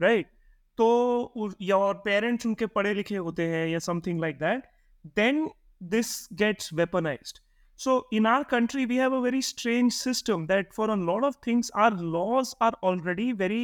राइट 0.03 0.27
right? 0.27 0.39
तो 0.77 1.55
या 1.63 1.77
और 1.77 1.95
पेरेंट्स 2.05 2.47
उनके 2.47 2.67
पढ़े 2.67 2.95
लिखे 2.95 3.17
होते 3.17 3.47
हैं 3.49 3.67
या 3.69 3.79
something 3.79 4.21
like 4.21 4.39
that 4.39 4.71
then 5.17 5.49
this 5.83 6.29
gets 6.33 6.73
weaponised 6.73 7.39
So 7.81 8.07
in 8.13 8.27
our 8.27 8.45
country, 8.45 8.85
we 8.85 8.97
have 8.97 9.15
a 9.15 9.23
very 9.23 9.41
strange 9.41 9.95
system 9.95 10.47
that 10.49 10.75
for 10.75 10.91
a 10.91 10.97
lot 10.97 11.25
of 11.25 11.37
things, 11.37 11.71
our 11.75 11.91
laws 11.91 12.55
are 12.61 12.75
already 12.83 13.33
very 13.33 13.63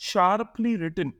sharply 0.00 0.72
written. 0.76 1.12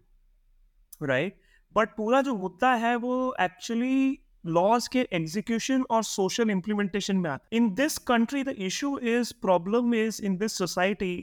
Right 1.03 1.37
but 1.75 1.95
पूरा 1.97 2.21
जो 2.23 2.35
मुद्दा 2.37 2.73
है 2.75 2.95
वो 2.97 3.15
actually 3.41 4.19
laws 4.47 4.89
के 4.89 5.07
execution 5.13 5.85
और 5.91 6.03
social 6.05 6.51
implementation 6.51 7.17
में 7.17 7.31
आता 7.31 7.57
in 7.57 7.73
this 7.75 7.99
country 8.09 8.43
the 8.45 8.55
issue 8.59 8.99
is 8.99 9.33
problem 9.43 9.95
is 9.95 10.23
in 10.25 10.37
this 10.37 10.59
society 10.59 11.15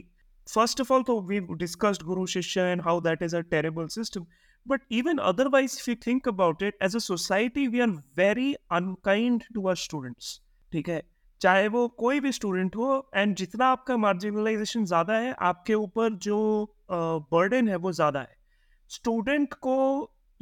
first 0.46 0.80
of 0.80 0.92
all 0.92 1.02
तो 1.02 1.20
we 1.20 1.40
discussed 1.40 2.02
guru 2.02 2.26
shishya 2.26 2.60
and 2.60 2.82
how 2.82 3.00
that 3.00 3.22
is 3.22 3.36
a 3.36 3.40
terrible 3.50 3.86
system 3.88 4.26
but 4.66 4.80
even 4.92 5.18
otherwise 5.30 5.78
if 5.78 5.90
you 5.90 5.96
think 6.06 6.28
about 6.28 6.62
it 6.62 6.78
as 6.82 6.96
a 6.96 6.98
society 6.98 7.66
we 7.68 7.80
are 7.80 7.90
very 8.18 8.52
unkind 8.72 9.42
to 9.54 9.66
our 9.68 9.76
students 9.76 10.40
ठीक 10.72 10.88
है? 10.88 11.02
चाहे 11.40 11.68
वो 11.68 11.86
कोई 11.98 12.20
भी 12.20 12.30
student 12.32 12.76
हो 12.76 12.88
and 13.16 13.34
जितना 13.36 13.66
आपका 13.66 13.96
marginalisation 13.96 14.84
ज़्यादा 14.84 15.14
है 15.14 15.34
आपके 15.40 15.74
ऊपर 15.74 16.12
जो 16.26 16.38
बर्डन 16.90 17.64
uh, 17.64 17.70
है 17.70 17.76
वो 17.76 17.92
ज़्यादा 17.92 18.20
है। 18.20 18.36
स्टूडेंट 18.90 19.54
को 19.54 19.76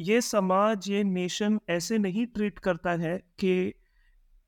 ये 0.01 0.21
समाज, 0.21 0.89
ये 0.91 1.03
नेशन 1.05 1.59
ऐसे 1.71 1.99
नहीं 1.99 2.27
ट्रीट 2.27 2.59
करता 2.59 2.91
है 3.01 3.17
कि 3.39 3.73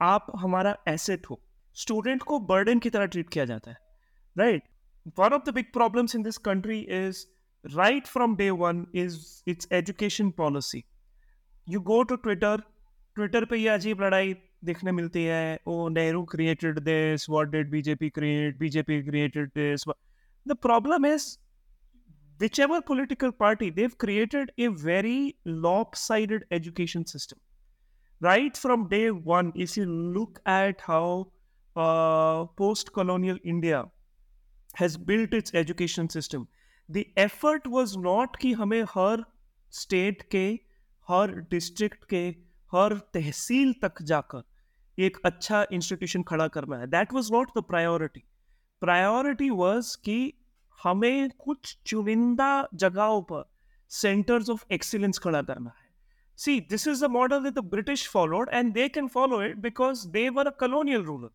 आप 0.01 0.27
हमारा 0.37 0.77
एसेट 0.89 1.27
हो। 1.31 1.41
स्टूडेंट 1.77 2.23
को 2.23 2.39
बर्डन 2.49 2.79
की 2.79 2.91
तरह 2.91 3.07
ट्रीट 3.07 3.29
किया 3.29 3.45
जाता 3.45 3.71
है 3.71 3.77
right 4.37 4.63
one 5.19 5.33
of 5.33 5.43
the 5.45 5.55
big 5.55 5.73
problems 5.73 6.15
in 6.17 6.23
this 6.23 6.39
country 6.47 6.79
is 6.81 7.25
right 7.65 8.07
from 8.07 8.37
day 8.37 8.49
one 8.51 8.87
is 8.95 9.19
its 9.47 9.69
education 9.73 10.31
policy 10.39 10.83
you 11.67 11.81
go 11.83 12.03
to 12.03 12.17
Twitter 12.17 12.63
Twitter 13.17 13.45
पे 13.45 13.57
ये 13.57 13.69
अजीब 13.69 14.03
लड़ाई 14.03 14.35
देखने 14.65 14.93
मिलती 14.93 15.25
है। 15.25 15.59
ओ 15.67 15.89
Nehru 15.89 16.25
created 16.25 16.79
this 16.81 17.29
what 17.31 17.49
did 17.49 17.71
BJP 17.71 18.11
create 18.11 18.59
BJP 18.59 19.03
created 19.03 19.49
this 19.49 19.85
the 20.47 20.57
problem 20.63 21.07
is 21.07 21.27
whichever 22.42 22.82
political 22.82 23.32
party, 23.32 23.70
they've 23.70 23.98
created 23.98 24.52
a 24.58 24.68
very 24.68 25.36
lopsided 25.46 26.46
education 26.52 27.06
system. 27.06 27.40
Right 28.22 28.56
from 28.58 28.88
day 28.90 29.12
one, 29.12 29.52
if 29.56 29.78
you 29.78 29.86
look 29.86 30.40
at 30.46 30.82
how 30.82 31.32
uh, 31.76 32.46
post 32.58 32.94
colonial 32.94 33.38
India 33.44 33.86
has 34.76 34.98
built 34.98 35.34
its 35.34 35.54
education 35.54 36.10
system, 36.10 36.48
the 36.90 37.08
effort 37.18 37.68
was 37.68 37.98
not 37.98 38.38
कि 38.40 38.52
हमें 38.54 38.84
हर 38.90 39.24
state 39.72 40.22
के 40.32 40.48
हर 41.08 41.32
district 41.52 42.06
के 42.10 42.28
हर 42.72 42.94
तहसील 43.14 43.74
तक 43.82 44.02
जाकर 44.02 44.44
एक 45.06 45.18
अच्छा 45.26 45.66
institution 45.74 46.24
खड़ा 46.24 46.48
करना 46.48 46.78
है 46.78 46.88
that 46.88 47.14
was 47.14 47.32
not 47.32 47.52
the 47.58 47.64
priority 47.64 48.24
priority 48.82 49.50
was 49.50 49.96
कि 49.96 50.18
हमें 50.84 51.30
कुछ 51.30 51.78
चुनिंदा 51.86 52.68
जगहों 52.84 53.22
पर 53.32 53.44
सेंटर्स 53.92 54.50
ऑफ 54.50 54.66
एक्सीलेंस 54.72 55.20
खड़ा 55.20 55.42
करना 55.42 55.70
है 55.70 55.86
see 56.38 56.60
this 56.70 56.88
is 56.88 57.04
the 57.04 57.10
model 57.12 57.50
the 57.50 57.66
British 57.74 58.08
followed 58.10 58.50
and 58.54 58.74
they 58.74 58.88
can 58.98 59.08
follow 59.18 59.44
it 59.44 59.58
because 59.68 60.06
they 60.18 60.30
were 60.30 60.48
a 60.48 60.56
colonial 60.60 61.04
ruler 61.04 61.30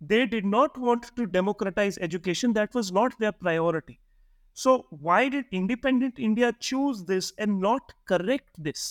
they 0.00 0.26
did 0.26 0.44
not 0.44 0.76
want 0.78 1.06
to 1.16 1.26
democratize 1.26 1.98
education 1.98 2.52
that 2.52 2.72
was 2.72 2.92
not 2.92 3.18
their 3.18 3.32
priority 3.32 3.98
so 4.56 4.86
why 4.90 5.28
did 5.28 5.44
independent 5.50 6.18
india 6.18 6.52
choose 6.60 7.04
this 7.04 7.32
and 7.38 7.60
not 7.60 7.92
correct 8.06 8.62
this 8.66 8.84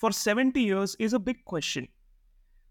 for 0.00 0.10
70 0.10 0.60
years 0.60 0.94
is 0.98 1.12
a 1.12 1.18
big 1.18 1.44
question 1.44 1.88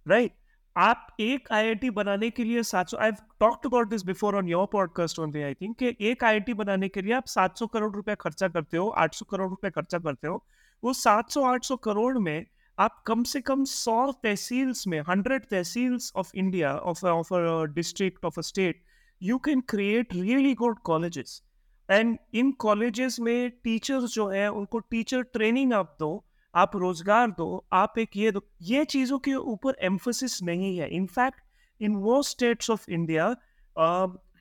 right 0.06 0.34
आप 0.77 1.07
एक 1.21 1.53
IIT 1.53 1.91
बनाने 1.91 2.31
के 2.31 2.45
लिए 2.45 2.63
सात 2.63 2.89
सौ 2.89 2.97
I 2.97 3.11
talked 3.13 3.67
about 3.67 3.89
this 3.89 4.05
before 4.05 4.37
on 4.37 4.49
your 4.49 4.67
podcast 4.67 5.19
on 5.19 5.43
I 5.43 5.55
think 5.55 5.77
कि 5.77 5.97
एक 6.01 6.25
IIT 6.25 6.55
बनाने 6.55 6.89
के 6.89 7.03
लिए 7.03 7.13
आप 7.13 7.25
700 7.25 7.69
करोड़ 7.73 7.95
रुपया 7.97 8.15
खर्चा 8.15 8.49
करते 8.49 8.77
हो 8.77 8.95
800 8.99 9.23
करोड़ 9.31 9.51
रुपया 9.51 9.71
खर्चा 9.71 9.99
करते 9.99 10.29
हो, 10.29 10.47
वो 10.85 10.93
सात 10.93 11.31
सौ, 11.31 11.43
आठ 11.43 11.65
सौ 11.65 11.77
करोड़ 11.77 12.19
में 12.19 12.47
आप 12.79 13.03
कम 13.07 13.23
से 13.23 13.41
कम 13.41 13.65
सौ 13.65 14.13
तहसील्स 14.13 14.87
में 14.87 15.01
100 15.01 15.45
tehsils 15.51 16.13
of 16.17 16.31
India 16.35 16.77
of 16.77 17.07
of 17.07 17.29
district 17.67 18.25
of 18.25 18.35
a 18.39 18.43
state 18.43 18.85
you 19.23 19.39
can 19.39 19.61
create 19.61 20.15
really 20.15 20.55
good 20.55 20.79
colleges 20.79 21.43
and 21.91 22.19
in 22.35 22.53
colleges 22.53 23.21
में 23.21 23.51
टीचर्स 23.51 24.05
जो 24.05 24.29
है, 24.29 24.51
उनको 24.51 24.79
टीचर 24.79 25.23
ट्रेनिंग 25.23 25.73
आप 25.73 25.97
दो 26.01 26.25
आप 26.55 26.77
रोज़गार 26.77 27.31
दो, 27.31 27.65
आप 27.73 27.99
एक 27.99 28.17
ये 28.17 28.31
दो। 28.33 28.43
ये 28.63 28.85
चीज़ों 28.87 29.19
के 29.19 29.35
ऊपर 29.35 29.77
एम्फोसिस 29.83 30.43
नहीं 30.43 30.77
है। 30.79 30.89
इनफैक्ट 30.97 31.41
इन 31.81 31.97
वो 31.97 32.23
स्टेट्स 32.23 32.71
ऑफ़ 32.71 32.91
इंडिया 32.91 33.35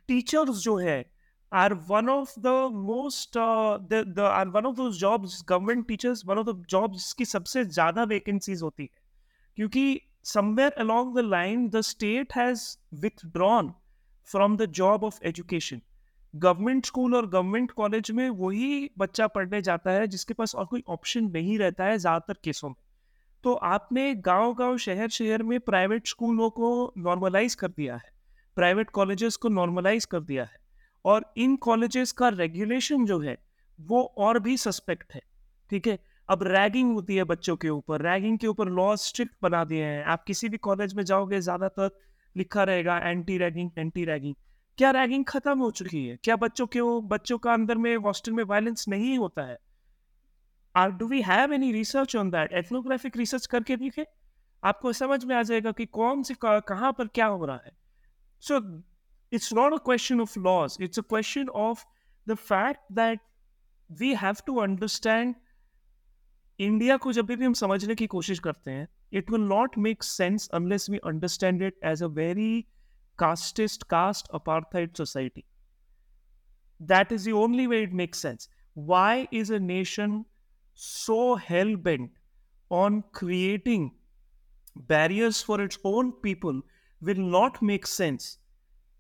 टीचर्स 0.10 0.64
जो 0.64 0.76
है 0.78 1.04
are 1.52 1.74
one 1.90 2.10
of 2.10 2.34
the 2.40 2.48
most 2.74 3.38
are 3.38 4.48
one 4.50 4.66
of 4.66 4.76
those 4.76 4.98
jobs 5.00 5.44
government 5.50 5.88
teachers 5.88 6.26
one 6.26 6.38
of 6.38 6.48
the 6.48 6.64
jobs 6.70 7.12
की 7.14 7.26
सबसे 7.26 7.64
ज़्यादा 7.66 8.04
वैकेंसीज 8.04 8.62
होती 8.62 8.84
है। 8.84 9.02
क्योंकि 9.58 10.02
somewhere 10.26 10.72
along 10.82 11.08
the 11.16 11.24
line, 11.24 11.64
the 11.72 11.80
state 11.84 12.36
has 12.36 12.62
withdrawn 13.02 13.72
from 14.28 14.54
the 14.60 14.68
job 14.78 15.02
of 15.04 15.18
education 15.30 15.82
government 16.34 16.86
school 16.86 17.16
और 17.16 17.28
government 17.30 17.72
college 17.72 18.12
में 18.12 18.30
वही 18.30 18.90
बच्चा 18.98 19.28
पढ़ने 19.28 19.62
जाता 19.62 19.92
है 19.92 20.08
जिसके 20.08 20.34
पास 20.34 20.56
और 20.56 20.66
कोई 20.66 20.84
ऑप्शन 20.88 21.30
नहीं 21.32 21.58
रहता 21.60 21.86
है 21.86 21.98
ज़्यादातर 21.98 22.40
केसों 22.44 22.70
में। 22.70 22.76
तो 23.44 23.54
आपने 23.54 24.14
गाँव 24.16 24.54
गाँव 24.54 24.78
शहर 24.78 25.10
शहर 25.10 25.44
में 25.44 25.60
प्राइवेट 25.60 26.08
स्कूलों 26.08 26.50
को 26.50 26.94
नॉर्मलाइज 26.98 27.56
कर 27.56 27.68
दिया 27.68 27.96
है, 27.96 28.12
प्राइवेट 28.58 28.90
कॉलेजेस 28.90 29.36
को 29.36 29.50
नॉर्मलाइज 29.50 30.06
कर 30.06 30.20
दिया 30.22 30.44
है 30.44 30.58
और 31.06 31.32
इन 31.38 31.56
कॉलेजेस 31.62 32.12
का 32.12 32.30
रेगुलेशन 32.30 33.06
जो 33.06 33.20
है 33.20 33.38
वो 33.80 34.02
और 34.18 34.40
भी 34.40 34.56
सस्पेक्ट 34.58 35.14
है, 35.14 35.22
ठीक 35.72 35.88
है? 35.88 35.98
अब 36.30 36.44
रैगिंग 36.44 36.94
होती 36.94 37.16
है 37.16 37.24
बच्चों 37.26 37.56
के 37.56 37.70
ऊपर, 37.70 38.02
रैगिंग 38.02 38.38
के 38.40 38.48
ऊपर 38.48 38.70
लॉ 38.70 38.96
स्ट्रिक्ट 38.96 39.34
बना 39.42 39.64
दिए 39.64 39.84
हैं। 39.84 40.04
आप 40.06 40.24
किसी 40.24 40.50
भी 40.50 40.58
कॉलेज 40.60 40.94
में 40.94 41.04
जाओगे, 41.04 41.40
ज़्यादातर 41.42 41.90
लिखा 42.36 42.64
रहेगा 42.64 42.98
एंटी 43.00 43.38
रैगिंग 43.38 43.72
एंटी 43.78 44.06
रैगिंग 44.06 44.36
क्या 44.78 44.92
रैगिंग 44.92 45.26
खत्म 45.26 45.58
हो 45.60 45.70
चुकी 45.72 46.06
है? 46.06 46.18
क्या 46.24 46.36
बच्चों 46.36 46.66
के 46.68 46.82
बच्चों 47.08 47.38
का 47.38 47.54
अंदर 47.54 47.78
में 47.78 47.96
हॉस्टल 47.98 48.32
में 48.32 48.44
वायलेंस 48.44 48.88
नहीं 48.88 49.18
होता 49.18 49.42
है? 49.42 49.58
Or 50.76 50.92
do 50.92 51.08
we 51.08 51.22
have 51.22 51.54
any 51.54 51.72
research 51.72 52.16
on 52.16 52.30
that 52.32 52.54
ethnographic 52.54 53.18
research 53.18 53.46
करके 53.46 53.76
देखे। 53.78 54.06
आपको 54.64 54.94
समझ 54.94 55.24
में 55.26 55.36
आ 55.36 55.42
जाएगा 55.44 55.72
कि 55.72 55.86
कौन 55.86 56.24
से 56.24 56.36
कहाँ 56.44 56.92
पर 56.92 57.08
क्या 57.08 57.26
हो 57.26 57.46
रहा 57.46 57.62
है। 57.66 57.72
So 58.44 58.60
it's 59.32 59.54
not 59.54 59.74
a 59.74 59.78
question 59.78 60.22
of 60.22 60.40
laws 60.40 60.78
it's 60.82 61.00
a 61.00 61.02
question 61.02 61.50
of 61.50 61.84
the 62.28 62.36
fact 62.36 62.82
that 62.92 63.20
we 63.90 64.14
have 64.16 64.36
to 64.48 64.56
understand 64.56 65.36
India 66.60 66.98
को 66.98 67.12
जब 67.14 67.26
भी 67.26 67.46
हम 67.46 67.54
समझने 67.54 67.96
की 67.96 68.08
कोशिश 68.08 68.40
करते 68.40 68.72
हैं 68.72 68.88
it 69.14 69.32
will 69.32 69.42
not 69.42 69.78
make 69.78 70.04
sense 70.04 70.50
unless 70.54 70.90
we 70.90 70.98
understand 70.98 71.62
it 71.62 71.80
as 71.84 72.04
a 72.04 72.08
very 72.08 72.66
casteist 73.19 73.87
caste 73.89 74.29
apartheid 74.39 74.97
society 74.97 75.45
that 76.81 77.13
is 77.13 77.25
the 77.25 77.33
only 77.33 77.67
way 77.67 77.83
it 77.83 77.93
makes 77.93 78.19
sense 78.19 78.49
why 78.75 79.29
is 79.33 79.51
a 79.51 79.59
nation 79.59 80.25
so 80.75 81.35
hell 81.35 81.77
bent 81.77 82.11
on 82.71 83.03
creating 83.13 83.91
barriers 84.93 85.43
for 85.43 85.61
its 85.61 85.79
own 85.85 86.13
people 86.27 86.61
will 87.01 87.23
not 87.37 87.61
make 87.63 87.87
sense 87.87 88.39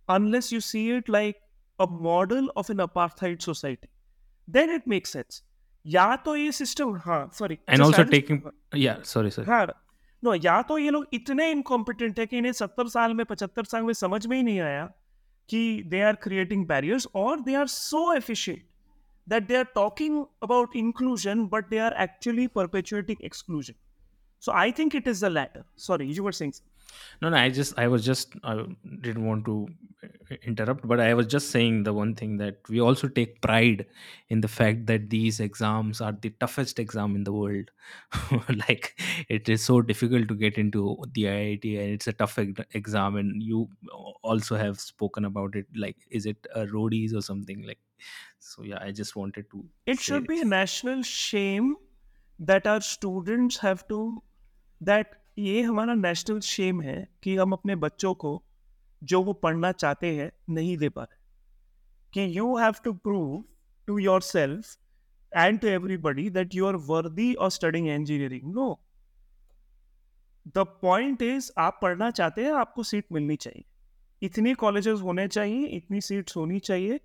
unless 0.09 0.51
you 0.51 0.61
see 0.61 0.91
it 0.91 1.09
like 1.09 1.37
a 1.79 1.87
model 1.87 2.51
of 2.57 2.71
an 2.71 2.79
apartheid 2.79 3.41
society 3.41 3.89
then 4.49 4.71
it 4.71 4.87
makes 4.87 5.11
sense 5.11 5.43
या 5.87 6.15
तो 6.25 6.35
ये 6.37 6.53
system 6.53 6.97
हाँ 7.05 7.31
sorry 7.35 7.59
and 7.69 7.83
also 7.83 8.05
taking 8.05 8.41
yeah 8.75 9.03
sorry 9.03 9.31
sorry 9.31 9.47
हाँ 9.47 9.67
no 10.24 10.34
या 10.36 10.62
तो 10.62 10.78
ये 10.78 10.90
लोग 10.90 11.08
इतने 11.14 11.50
इनकॉम्पिटेंट 11.52 12.20
है 12.20 12.26
कि 12.26 12.38
इन्हें 12.38 12.52
सत्तर 12.52 12.88
साल 12.88 13.14
में, 13.14 13.26
पचहत्तर 13.26 13.64
साल 13.64 13.84
में 13.84 13.94
समझ 13.94 14.26
में 14.28 14.38
ही 14.38 14.44
नहीं 14.44 14.60
आया 14.60 14.86
कि 15.50 15.84
दे 15.86 16.02
आर 16.02 16.16
क्रिएटिंग 16.16 16.66
बैरियर्स 16.68 17.08
और 17.16 17.40
they 17.40 17.56
are 17.56 17.68
so 17.68 18.14
efficient 18.14 18.64
that 19.30 19.48
they 19.48 19.56
are 19.56 19.64
talking 19.64 20.26
about 20.44 20.76
inclusion 20.76 21.46
but 21.46 21.70
they 21.70 21.78
are 21.78 21.94
actually 21.94 22.48
perpetuating 22.48 23.18
exclusion 23.24 23.74
so 24.44 24.52
I 24.52 24.72
think 24.72 24.96
it 24.96 25.08
is 25.08 25.26
the 25.26 25.30
latter 25.30 25.64
sorry 25.78 26.06
you 26.06 26.26
are 26.26 26.32
things 26.32 26.64
No, 27.22 27.30
no, 27.30 27.38
I 27.38 27.50
just, 27.50 27.78
I 27.78 27.88
was 27.88 28.04
just, 28.06 28.34
I 28.44 28.66
didn't 29.02 29.26
want 29.26 29.46
to 29.46 29.68
uh, 30.04 30.36
interrupt, 30.44 30.88
but 30.88 31.00
I 31.00 31.14
was 31.14 31.28
just 31.28 31.52
saying 31.52 31.84
the 31.84 31.94
one 31.94 32.16
thing 32.16 32.38
that 32.38 32.58
we 32.70 32.82
also 32.82 33.08
take 33.08 33.42
pride 33.42 33.86
in 34.30 34.42
the 34.42 34.48
fact 34.48 34.86
that 34.88 35.10
these 35.10 35.40
exams 35.40 36.02
are 36.02 36.12
the 36.12 36.32
toughest 36.32 36.80
exam 36.80 37.16
in 37.16 37.24
the 37.24 37.34
world. 37.34 37.72
like, 38.68 39.00
it 39.30 39.48
is 39.48 39.64
so 39.64 39.82
difficult 39.82 40.28
to 40.28 40.36
get 40.36 40.58
into 40.58 40.98
the 41.14 41.28
IIT, 41.28 41.80
and 41.80 41.94
it's 41.94 42.08
a 42.08 42.14
tough 42.14 42.38
ex- 42.38 42.62
exam. 42.72 43.16
And 43.16 43.42
you 43.42 43.70
also 44.22 44.56
have 44.56 44.80
spoken 44.80 45.26
about 45.26 45.56
it. 45.56 45.68
Like, 45.76 45.98
is 46.10 46.26
it 46.26 46.46
a 46.54 46.66
roadies 46.66 47.14
or 47.14 47.22
something? 47.22 47.64
Like, 47.64 47.80
so 48.40 48.64
yeah, 48.64 48.80
I 48.82 48.92
just 48.92 49.16
wanted 49.16 49.50
to. 49.52 49.66
It 49.86 50.00
say 50.00 50.04
should 50.04 50.28
be 50.28 50.42
a 50.42 50.46
national 50.46 51.04
shame 51.04 51.78
that 52.40 52.68
our 52.68 52.82
students 52.82 53.58
have 53.58 53.88
to 53.88 54.22
that 54.82 55.23
ये 55.38 55.62
हमारा 55.62 55.94
national 55.94 56.40
shame 56.40 56.82
है 56.82 57.08
कि 57.24 57.36
हम 57.36 57.52
अपने 57.52 57.76
बच्चों 57.76 58.14
को 58.14 58.44
जो 59.04 59.24
वो 59.24 59.34
पढ़ना 59.34 59.72
चाहते 59.72 60.16
हैं 60.16 60.32
नहीं 60.50 60.78
दे 60.78 60.90
पा 60.90 61.04
रहे। 61.04 61.22
कि 62.14 62.38
you 62.38 62.58
have 62.58 62.74
to 62.84 62.94
prove 62.94 63.46
to 63.88 63.98
yourself 64.22 64.78
and 65.38 65.60
to 65.60 65.68
everybody 65.68 66.30
that 66.30 66.56
you 66.56 66.66
are 66.66 66.76
worthy 66.76 67.34
और 67.34 67.52
studying 67.52 67.88
engineering 67.88 68.54
no 68.54 68.80
the 70.48 70.58
point 70.58 71.22
is 71.22 71.52
आप 71.58 71.80
पढ़ना 71.82 72.12
चाहते 72.12 72.46
हैं, 72.46 72.52
आपको 72.52 72.84
सीट 72.84 73.06
मिलनी 73.12 73.36
चाहिए। 73.36 73.66
इतनी 74.22 74.54
कॉलेजेस 74.54 75.00
होने 75.00 75.28
चाहिए, 75.28 75.66
इतनी 75.66 76.02
सीट्स 76.02 76.38
होनी 76.38 76.60
चाहिए 76.60 76.98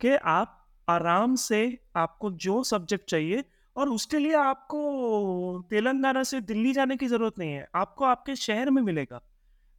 कि 0.00 0.08
आप 0.14 0.68
आराम 0.88 1.34
से 1.34 1.78
आपको 1.96 2.30
जो 2.30 2.62
सब्जेक्ट 2.62 3.10
चाहिए 3.10 3.44
और 3.76 3.88
उसके 3.88 4.18
लिए 4.18 4.34
आपको 4.34 5.62
तेलंगाना 5.70 6.22
से 6.22 6.40
दिल्ली 6.40 6.72
जाने 6.72 6.96
की 6.96 7.06
ज़रूरत 7.06 7.34
नहीं 7.38 7.52
है। 7.52 7.68
आपको 7.74 8.04
आपके 8.04 8.36
शहर 8.36 8.70
में 8.70 8.82
मिलेगा। 8.82 9.22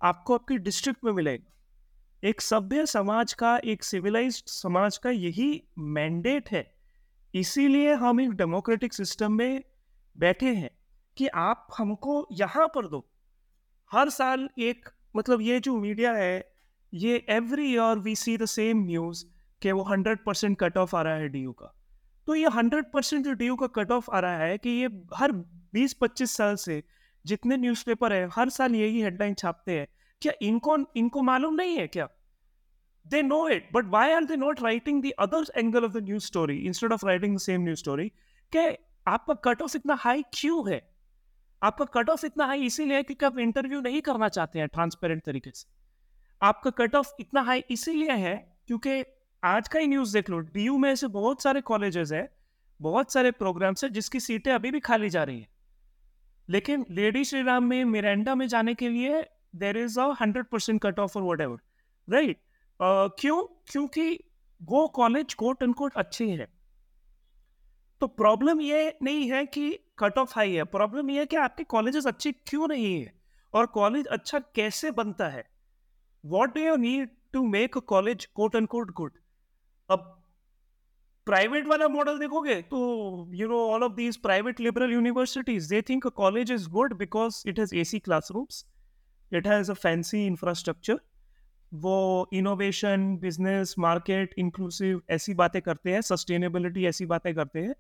आपको 0.03 0.34
आपके 0.34 0.58
डिस्ट्रिक्ट 0.58 1.03
में 1.03 1.12
मिलेगा। 1.12 1.51
एक 2.23 2.41
सभ्य 2.41 2.86
समाज 2.86 3.34
का, 3.34 3.58
एक 3.58 3.84
सिविलाइज्ड 3.84 4.49
समाज 4.49 4.97
का 4.97 5.10
यही 5.10 5.63
मैंडेट 5.79 6.49
है। 6.49 6.75
इसीलिए 7.36 7.93
हम 7.93 8.21
एक 8.21 8.31
डेमोक्रेटिक 8.31 8.93
सिस्टम 8.93 9.31
में 9.31 9.63
बैठे 10.17 10.53
हैं 10.55 10.71
कि 11.17 11.27
आप 11.27 11.67
हमको 11.77 12.27
यहाँ 12.31 12.67
पर 12.67 12.88
दो। 12.88 13.10
हर 13.91 14.10
साल 14.10 14.49
एक 14.60 14.89
मतलब 15.15 15.41
ये 15.41 15.60
जो 15.60 15.77
मीडिया 15.77 16.13
है, 16.13 16.51
ये 16.93 17.25
every 17.29 17.73
year 17.73 17.99
we 17.99 18.15
see 18.15 18.38
the 18.38 18.45
same 18.45 18.77
news 18.77 19.25
कि 19.62 19.71
वो 19.71 19.84
हंड्रेड 19.84 20.23
परसेंट 20.25 20.60
कट 20.60 20.77
ऑफ़ 20.77 20.95
आ 20.95 21.01
रहा 21.01 21.15
है 21.15 21.29
डी 21.29 21.45
का। 21.47 21.74
तो 22.27 22.35
ये 22.35 22.49
हंड्रेड 22.49 22.85
परसेंट 22.91 23.25
जो 23.25 23.33
डीयू 23.33 23.55
का 23.55 23.67
कट 23.67 23.91
ऑफ़ 23.91 24.11
आ 24.11 24.19
रहा 24.19 24.38
है 24.38 24.57
कि 24.57 24.69
ये 24.69 24.89
हर 25.15 25.31
बीस 25.73 25.93
पच्चीस 25.93 26.31
साल 26.31 26.55
से 26.55 26.83
जितने 27.25 27.57
न्यूज़पेपर 27.57 28.13
है, 28.13 28.29
हर 28.33 28.49
साल 28.49 28.75
यही 28.75 29.01
हेडलाइन 29.01 29.33
छापते 29.33 29.79
हैं। 29.79 29.88
क्या 30.21 30.33
इनको 30.41 30.77
इनको 30.95 31.21
मालूम 31.21 31.55
नहीं 31.55 31.77
है 31.77 31.88
क्या? 31.88 32.07
They 33.05 33.21
know 33.27 33.41
it, 33.53 33.65
but 33.75 33.89
why 33.93 34.03
are 34.11 34.25
they 34.29 34.38
not 34.43 34.61
writing 34.63 35.01
the 35.01 35.11
other 35.25 35.41
angle 35.63 35.88
of 35.88 35.95
the 35.95 36.01
news 36.09 36.25
story 36.25 36.57
instead 36.69 36.93
of 36.97 37.03
writing 37.03 37.33
the 37.33 37.43
same 37.47 37.65
news 37.69 37.83
story? 37.85 38.09
आपका 39.07 39.33
कट 39.33 39.61
ऑफ़ 39.61 39.77
इतना 39.77 39.93
हाई 39.93 40.23
क्यों 40.33 40.71
है? 40.71 40.81
आपका 41.63 41.85
कट 41.85 42.09
ऑफ़ 42.09 42.25
इतना 42.25 42.45
हाई 42.45 42.65
इसीलिए 42.65 43.03
क्योंकि 43.03 43.25
आप 43.25 43.38
इंटरव्यू 43.39 43.81
नहीं 43.81 44.01
करना 44.01 44.29
चाहते 44.29 44.59
हैं 44.59 44.67
ट्रांसपेरेंट 44.67 45.23
तरीके 45.23 45.51
से। 45.55 45.67
आपका 46.41 46.69
कट 46.69 46.95
ऑफ़ 46.95 47.13
इतना 47.19 47.41
हाई 47.41 47.63
इसीलिए 47.71 48.11
है 48.11 48.57
क्योंकि 48.67 49.03
आज 49.45 49.67
का 49.67 49.79
ही 49.79 49.88
न्यूज़ 49.88 50.13
देख 50.13 50.29
लो। 50.29 50.38
डी 50.39 50.69
में 50.69 50.89
ऐसे 50.89 51.08
बहुत 51.08 51.41
सारे 51.41 51.62
कॉलेजेस 51.62 52.12
है, 52.12 52.29
बहुत 52.79 53.12
सारे 53.12 53.31
प्रोग्राम्स 53.31 53.84
है 53.84 53.89
जिसकी 53.89 54.19
सीटें 54.19 54.51
अभी 54.51 54.71
भी 54.71 54.79
खाली 54.79 55.10
जा 55.10 55.23
रही 55.23 55.39
हैं। 55.39 55.47
लेकिन 56.49 56.86
लेडी 56.91 57.23
श्री 57.23 57.41
राम 57.41 57.63
में, 57.63 57.84
मिरांडा 57.86 58.36
में 58.36 58.47
जाने 58.47 58.73
के 58.73 58.89
लिए 58.89 59.21
there 59.55 59.77
is 59.77 59.99
a 59.99 60.08
hundred 60.21 60.45
percent 60.45 60.81
cut 60.81 60.99
off 60.99 61.17
और 61.17 61.23
वट 61.23 61.41
एवर 61.41 61.58
राइट 62.08 62.39
क्यों? 63.19 63.41
क्योंकि 63.71 64.17
वो 64.62 64.88
कॉलेज 64.88 65.34
कोट 65.34 65.63
एंड 65.63 65.73
कोट 65.75 65.93
अच्छे 65.95 66.29
हैं। 66.29 66.47
तो 68.01 68.08
प्रॉब्लम 68.08 68.62
ये 68.62 68.97
नहीं 69.03 69.29
है 69.31 69.45
कि 69.45 69.69
कट 69.99 70.17
ऑफ़ 70.17 70.34
हाई 70.36 70.53
है। 70.53 70.63
प्रॉब्लम 70.63 71.10
ये 71.10 71.19
है 71.19 71.25
कि 71.25 71.36
आपके 71.38 71.63
कॉलेजेस 71.65 72.08
अच्छे 72.08 72.31
क्यों 72.31 72.67
नहीं 72.67 72.93
है? 72.95 73.13
और 73.53 73.65
कॉलेज 73.65 74.08
अच्छा 74.08 74.39
कैसे 74.55 74.91
बनता 74.93 75.27
है? 75.27 75.45
What 76.23 76.55
do 76.55 76.62
you 76.62 76.75
need 76.77 77.10
to 77.34 77.45
make 77.47 77.77
a 77.77 77.81
college 77.86 78.25
quote 78.25 78.55
and 78.55 78.67
quote 78.67 78.91
good 78.93 79.12
अब 79.89 80.11
प्राइवेट 81.27 81.67
वाला 81.67 81.87
मॉडल 81.87 82.19
देखोगे 82.19 82.61
तो 82.61 82.77
you 83.33 83.47
know 83.47 83.57
all 83.71 83.83
of 83.83 83.93
these 83.93 84.17
private 84.17 84.59
liberal 84.59 84.91
universities 84.93 85.69
they 85.69 85.81
think 85.81 86.07
college 86.07 86.51
is 86.51 86.69
good 86.69 86.93
because 86.93 87.41
it 87.49 87.59
has 87.59 87.75
AC 87.75 87.99
classrooms 87.99 88.65
it 89.31 89.47
has 89.47 89.71
a 89.71 89.73
fancy 89.73 90.25
infrastructure 90.25 90.99
वो 91.71 92.29
innovation 92.33 93.15
business 93.17 93.75
market 93.79 94.33
inclusive 94.37 95.01
ऐसी 95.09 95.33
बातें 95.33 95.61
करते 95.61 95.91
हैं 95.91 96.01
sustainability 96.01 96.85
ऐसी 96.85 97.05
बातें 97.05 97.33
करते 97.35 97.59
हैं। 97.59 97.75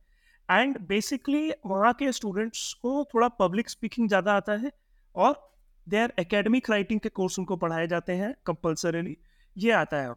एंड 0.49 0.79
बेसिकली 0.79 1.51
वहाँ 1.65 1.93
के 1.93 2.11
स्टूडेंट्स 2.11 2.73
को 2.73 3.03
थोड़ा 3.13 3.27
पब्लिक 3.27 3.69
स्पीकिंग 3.69 4.07
ज़्यादा 4.07 4.33
आता 4.33 4.53
है 4.53 4.71
और 5.15 5.51
देयर 5.87 6.13
एकेडमिक 6.19 6.69
राइटिंग 6.69 6.99
के 6.99 7.09
कोर्स 7.09 7.39
उनको 7.39 7.55
पढ़ाए 7.55 7.87
जाते 7.87 8.13
हैं 8.13 8.33
कंपल्सरीली 8.45 9.17
ये 9.57 9.71
आता 9.71 9.97
है 9.97 10.09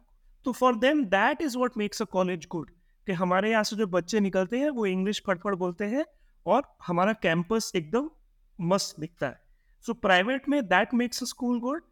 तो 0.45 0.51
for 0.51 0.75
them 0.75 1.03
that 1.05 1.41
is 1.41 1.57
what 1.57 1.77
makes 1.77 2.01
a 2.01 2.05
college 2.05 2.47
good 2.51 2.69
कि 3.07 3.11
हमारे 3.11 3.51
यहाँ 3.51 3.63
से 3.63 3.75
जो 3.75 3.87
बच्चे 3.87 4.19
निकलते 4.19 4.59
हैं, 4.59 4.69
वो 4.69 4.85
इंग्लिश 4.85 5.21
फटफट 5.27 5.55
बोलते 5.55 5.85
हैं 5.85 6.05
और 6.45 6.63
हमारा 6.87 7.13
कैंपस 7.13 7.71
एकदम 7.75 8.09
मस्त 8.59 8.99
दिखता 8.99 9.27
है। 9.27 9.41
सो 9.85 9.93
प्राइवेट 9.93 10.49
में 10.49 10.61
that 10.65 10.93
makes 10.93 11.23
a 11.23 11.25
school 11.25 11.59
good 11.59 11.83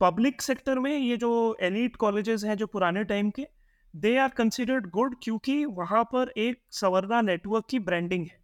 public 0.00 0.42
sector 0.42 0.78
में 0.78 0.96
ये 0.98 1.16
जो 1.16 1.56
एलिट 1.60 1.96
कॉलेजेस 1.96 2.44
हैं, 2.44 2.56
जो 2.56 2.66
पुराने 2.66 3.04
टाइम 3.04 3.30
के 3.30 3.46
दे 3.94 4.16
आर 4.16 4.28
कंसिडर्ड 4.28 4.90
गुड 4.90 5.14
क्योंकि 5.22 5.64
वहाँ 5.64 6.04
पर 6.04 6.32
एक 6.36 6.62
सवर्णा 6.70 7.20
नेटवर्क 7.20 7.64
की 7.70 7.78
ब्रांडिंग 7.78 8.26
है 8.26 8.38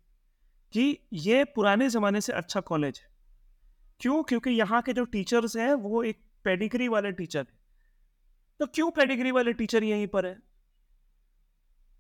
कि 0.73 0.99
ये 1.13 1.45
पुराने 1.45 1.89
ज़माने 1.89 2.21
से 2.21 2.33
अच्छा 2.33 2.61
कॉलेज 2.61 2.99
है। 2.99 3.09
क्यों? 4.01 4.23
क्योंकि 4.23 4.51
यहाँ 4.51 4.83
के 4.83 4.93
जो 4.93 5.05
टीचर्स 5.05 5.57
हैं, 5.57 5.73
वो 5.75 6.03
एक 6.03 6.19
पेडिग्री 6.45 6.89
वाले 6.89 7.13
टीचर 7.13 7.41
हैं। 7.41 7.56
तो 8.61 8.67
क्यों 8.67 8.91
पेडिग्री 8.91 9.31
वाले 9.31 9.53
टीचर 9.53 9.85
यहीं 9.85 10.07
पर 10.07 10.27
है? 10.27 10.37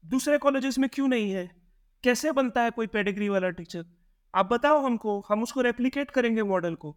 दूसरे 0.05 0.39
कॉलेजेस 0.39 0.79
में 0.79 0.89
क्यों 0.93 1.09
नहीं 1.09 1.31
है? 1.33 1.51
कैसे 2.05 2.33
बनता 2.33 2.63
है 2.63 2.71
कोई 2.71 2.87
पेडिग्री 2.87 3.29
वाला 3.29 3.51
टीचर 3.51 3.85
आप 4.35 4.53
बताओ 4.53 4.79
हमको 4.81 5.21
हम 5.29 5.43
उसको 5.43 5.61
रेप्लीकेट 5.61 6.11
करेंगे 6.11 6.43
मॉडल 6.43 6.75
को। 6.75 6.97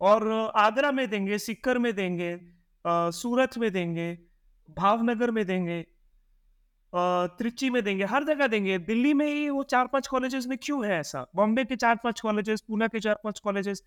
और 0.00 0.52
आगरा 0.56 0.90
में 0.92 1.08
देंगे 1.10 1.38
सिक्कर 1.38 1.78
में 1.78 1.92
देंगे 1.94 2.32
आ, 2.84 3.10
सूरत 3.10 3.56
में 3.58 3.70
देंगे 3.72 4.12
भावनगर 4.68 5.30
में 5.30 5.44
देंगे 5.46 5.84
त्रिची 6.92 7.70
में 7.70 7.82
देंगे 7.84 8.04
हर 8.04 8.24
जगह 8.24 8.46
देंगे। 8.46 8.78
दिल्ली 8.78 9.12
में 9.14 9.26
ही 9.26 9.48
वो 9.48 9.62
चार 9.64 9.86
पाँच 9.86 10.06
कॉलेजेस 10.08 10.46
में 10.46 10.56
क्यों 10.62 10.84
है 10.86 10.98
ऐसा? 11.00 11.26
बॉम्बे 11.36 11.64
के 11.64 11.76
चार 11.76 11.96
पाँच 12.04 12.20
कॉलेजेस 12.20 12.60
पूना 12.60 12.86
के 12.88 13.00
चार 13.00 13.20
पाँच 13.24 13.40
colleges 13.40 13.82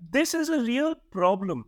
this 0.00 0.34
is 0.34 0.52
a 0.52 0.62
real 0.62 0.94
problem 1.12 1.62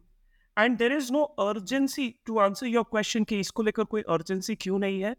And 0.57 0.77
there 0.77 0.93
is 0.93 1.11
no 1.11 1.23
urgency 1.47 2.09
to 2.25 2.37
answer 2.39 2.67
your 2.67 2.83
question 2.91 3.23
कि 3.23 3.39
इसको 3.39 3.63
लेकर 3.63 3.83
कोई 3.95 4.01
अर्जेंसी 4.17 4.55
क्यों 4.65 4.79
नहीं 4.79 5.01
है 5.03 5.15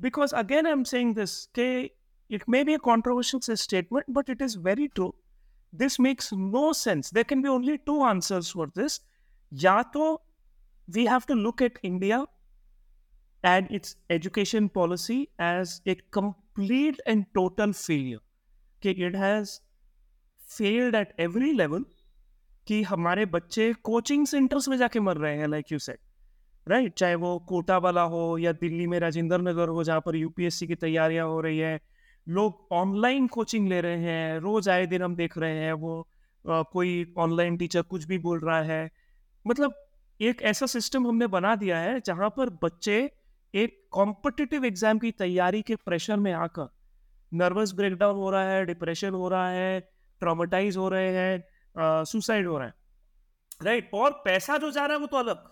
because 0.00 0.32
again 0.42 0.66
I 0.66 0.72
am 0.72 0.84
saying 0.92 1.14
this 1.14 1.44
के 1.58 1.70
it 2.30 2.44
may 2.48 2.64
be 2.64 2.74
a 2.74 2.78
controversial 2.90 3.56
statement 3.64 4.10
but 4.18 4.30
it 4.30 4.42
is 4.42 4.56
very 4.66 4.86
true 4.94 5.14
this 5.72 5.98
makes 5.98 6.32
no 6.32 6.72
sense. 6.72 7.10
There 7.10 7.24
can 7.24 7.42
be 7.42 7.48
only 7.48 7.78
two 7.78 8.02
answers 8.02 8.50
for 8.50 8.68
this. 8.74 9.00
Ya 9.52 9.82
to 9.94 10.18
we 10.88 11.06
have 11.06 11.26
to 11.26 11.34
look 11.34 11.62
at 11.62 11.78
India 11.82 12.24
and 13.44 13.70
its 13.70 13.96
education 14.10 14.68
policy 14.68 15.30
as 15.38 15.80
a 15.86 15.94
complete 16.10 17.00
and 17.06 17.26
total 17.34 17.72
failure. 17.72 18.18
Okay, 18.82 18.90
it 18.90 19.14
has 19.14 19.60
failed 20.38 20.94
at 20.94 21.12
every 21.18 21.52
level 21.54 21.84
कि 22.67 22.81
हमारे 22.83 23.25
बच्चे 23.25 23.71
coaching 23.83 24.25
centres 24.25 24.67
में 24.69 24.77
जाके 24.77 24.99
मर 24.99 25.17
रहे 25.17 25.37
हैं 25.37 25.47
like 25.47 25.71
you 25.71 25.79
said 25.79 25.99
right 26.67 26.93
चाहे 26.93 27.15
वो 27.15 27.37
कोटा 27.39 27.77
वाला 27.77 28.01
हो 28.01 28.37
या 28.37 28.51
दिल्ली 28.51 28.87
में 28.87 28.99
राजेंद्र 28.99 29.37
नगर 29.41 29.69
हो 29.69 29.83
जहाँ 29.83 30.01
पर 30.05 30.15
यूपीएससी 30.15 30.67
की 30.67 30.75
तैयारियाँ 30.75 31.27
हो 31.27 31.39
रही 31.41 31.57
है। 31.57 31.79
लोग 32.27 32.67
ऑनलाइन 32.71 33.27
कोचिंग 33.27 33.67
ले 33.69 33.81
रहे 33.81 33.97
हैं 33.97 34.39
रोज 34.39 34.69
आए 34.69 34.85
दिन 34.85 35.01
हम 35.01 35.15
देख 35.15 35.37
रहे 35.37 35.57
हैं 35.57 35.73
वो 35.73 35.99
आ, 36.45 36.61
कोई 36.61 37.13
ऑनलाइन 37.17 37.57
टीचर 37.57 37.81
कुछ 37.81 38.05
भी 38.05 38.17
बोल 38.17 38.39
रहा 38.39 38.61
है। 38.61 38.89
मतलब 39.45 39.73
एक 40.19 40.41
ऐसा 40.41 40.65
सिस्टम 40.65 41.07
हमने 41.07 41.27
बना 41.27 41.55
दिया 41.55 41.77
है 41.77 41.99
जहाँ 41.99 42.29
पर 42.29 42.49
बच्चे 42.63 42.97
एक 43.53 43.77
कॉम्पिटिटिव 43.91 44.65
एग्ज़ाम 44.65 44.99
की 44.99 45.11
तैयारी 45.11 45.61
के 45.61 45.75
प्रेशर 45.75 46.17
में 46.17 46.31
आकर 46.33 46.67
नर्वस 47.31 47.73
ब्रेकडाउन 47.73 48.15
हो 48.15 48.29
रहा 48.29 48.49
है 48.49 48.65
डिप्रेशन 48.65 49.13
हो 49.13 49.29
रहा 49.29 49.49
है 49.49 49.79
ट्रामेटाइज 50.21 50.77
हो 50.77 50.89
रहे 50.89 51.09
हैं 51.09 51.43
सुसाइड 51.77 52.47
हो 52.47 52.57
रहा 52.57 52.67
है। 52.67 52.73
राइट? 53.61 53.89
और 53.93 54.11
पैसा 54.25 54.57
जो 54.57 54.71
जा 54.71 54.85
रहा 54.85 54.93
है 54.93 54.99
वो 54.99 55.07
तो 55.07 55.17
अलग। 55.17 55.43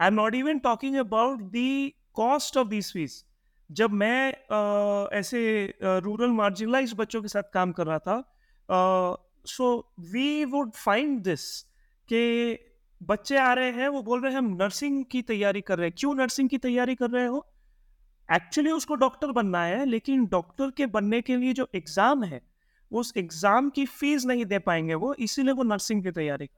I 0.00 0.08
am 0.08 0.14
not 0.14 0.34
even 0.34 0.58
talking 0.58 0.96
about 0.96 1.40
the 1.46 1.90
cost 2.14 2.56
of 2.56 2.68
this 2.68 2.92
fees 2.92 3.24
जब 3.70 3.90
मैं 3.92 4.32
uh, 4.32 5.12
ऐसे 5.12 5.40
रूरल 5.82 6.30
मार्जिनलाइज 6.32 6.94
बच्चों 6.96 7.22
के 7.22 7.28
साथ 7.28 7.42
काम 7.54 7.72
कर 7.72 7.86
रहा 7.86 7.98
था 7.98 8.22
so 9.46 9.68
we 10.12 10.44
would 10.44 10.72
find 10.74 11.20
this 11.22 11.44
कि 12.08 12.58
बच्चे 13.00 13.36
आ 13.38 13.52
रहे 13.52 13.70
हैं 13.72 13.88
वो 13.88 14.02
बोल 14.02 14.22
रहे 14.22 14.32
हैं 14.32 14.38
हम 14.38 14.56
नर्सिंग 14.62 15.04
की 15.04 15.22
तैयारी 15.22 15.60
कर 15.60 15.78
रहे 15.78 15.88
हैं। 15.88 15.94
क्यों 15.98 16.14
नर्सिंग 16.14 16.48
की 16.48 16.58
तैयारी 16.58 16.94
कर 16.94 17.10
रहे 17.10 17.26
हो? 17.26 17.46
एक्चुअली 18.28 18.70
उसको 18.70 18.94
डॉक्टर 18.94 19.32
बनना 19.32 19.62
है 19.64 19.84
लेकिन 19.84 20.26
डॉक्टर 20.26 20.70
के 20.70 20.86
बनने 20.88 21.20
के 21.20 21.36
लिए 21.36 21.52
जो 21.52 21.68
एग्ज़ाम 21.74 22.24
है 22.24 22.40
उस 22.92 23.12
एग्ज़ाम 23.16 23.70
की 23.70 23.84
फ़ीस 23.86 24.24
नहीं 24.26 24.44
दे 24.44 24.58
पाएँगे, 24.60 24.94
वो 24.94 25.14
इसीलिए 25.14 25.52
वो 25.52 25.62
नर्सिंग 25.64 26.02
की 26.02 26.10
तैयारी 26.10 26.48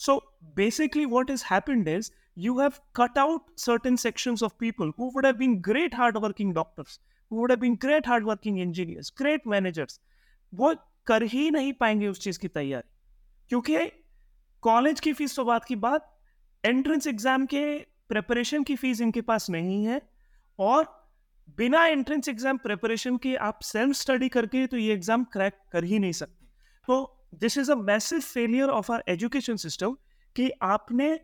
so 0.00 0.16
basically 0.56 1.04
what 1.06 1.30
is 1.30 1.44
happened 1.50 1.88
is 1.88 2.10
you 2.38 2.58
have 2.60 2.72
cut 2.96 3.18
out 3.18 3.58
certain 3.60 3.96
sections 3.96 4.42
of 4.42 4.52
people 4.60 4.92
who 4.98 5.10
would 5.14 5.26
have 5.26 5.36
been 5.36 5.56
great 5.62 5.94
hard 5.94 6.16
working 6.24 6.54
doctors 6.54 6.98
who 7.30 7.38
would 7.38 7.52
have 7.52 7.60
been 7.60 7.76
great 7.82 8.08
hard 8.08 8.24
working 8.26 8.58
engineers 8.60 9.12
great 9.18 9.46
managers 9.46 10.00
वो 10.52 10.74
कर 11.06 11.22
ही 11.22 11.50
नहीं 11.50 11.72
पाएँगे 11.72 12.08
उस 12.08 12.20
चीज़ 12.20 12.38
की 12.38 12.48
तैयारी। 12.48 12.90
क्योंकि 13.50 13.86
कॉलेज 14.62 15.00
की 15.00 15.12
फ़ीस 15.12 15.36
तो 15.36 15.44
बात 15.44 15.64
की 15.64 15.76
बात 15.78 16.10
एंट्रेंस 16.64 17.06
एग्ज़ाम 17.06 17.46
के 17.46 17.64
प्रिपरेशन 18.08 18.62
की 18.62 18.76
फ़ीस 18.76 19.00
इनके 19.00 19.20
पास 19.20 19.48
नहीं 19.50 19.84
है 19.84 20.00
और 20.58 20.84
बिना 21.48 21.84
एंट्रेंस 21.86 22.28
एग्ज़ाम 22.28 22.56
प्रिपरेशन 22.58 23.16
के 23.16 23.34
आप 23.42 23.58
सेल्फ 23.62 23.96
स्टडी 23.96 24.28
करके 24.28 24.66
तो 24.66 24.76
ये 24.76 24.92
एग्ज़ाम 24.94 25.24
क्रैक 25.32 25.58
कर 25.72 25.84
ही 25.84 25.98
नहीं 25.98 26.12
सकते। 26.12 26.46
तो 26.88 27.28
this 27.34 27.58
is 27.58 27.70
a 27.72 27.74
massive 27.76 28.20
failure 28.20 28.68
of 28.70 28.92
our 28.92 29.04
education 29.08 29.56
system 29.56 29.96
कि 30.36 30.50
आपने 30.62 31.18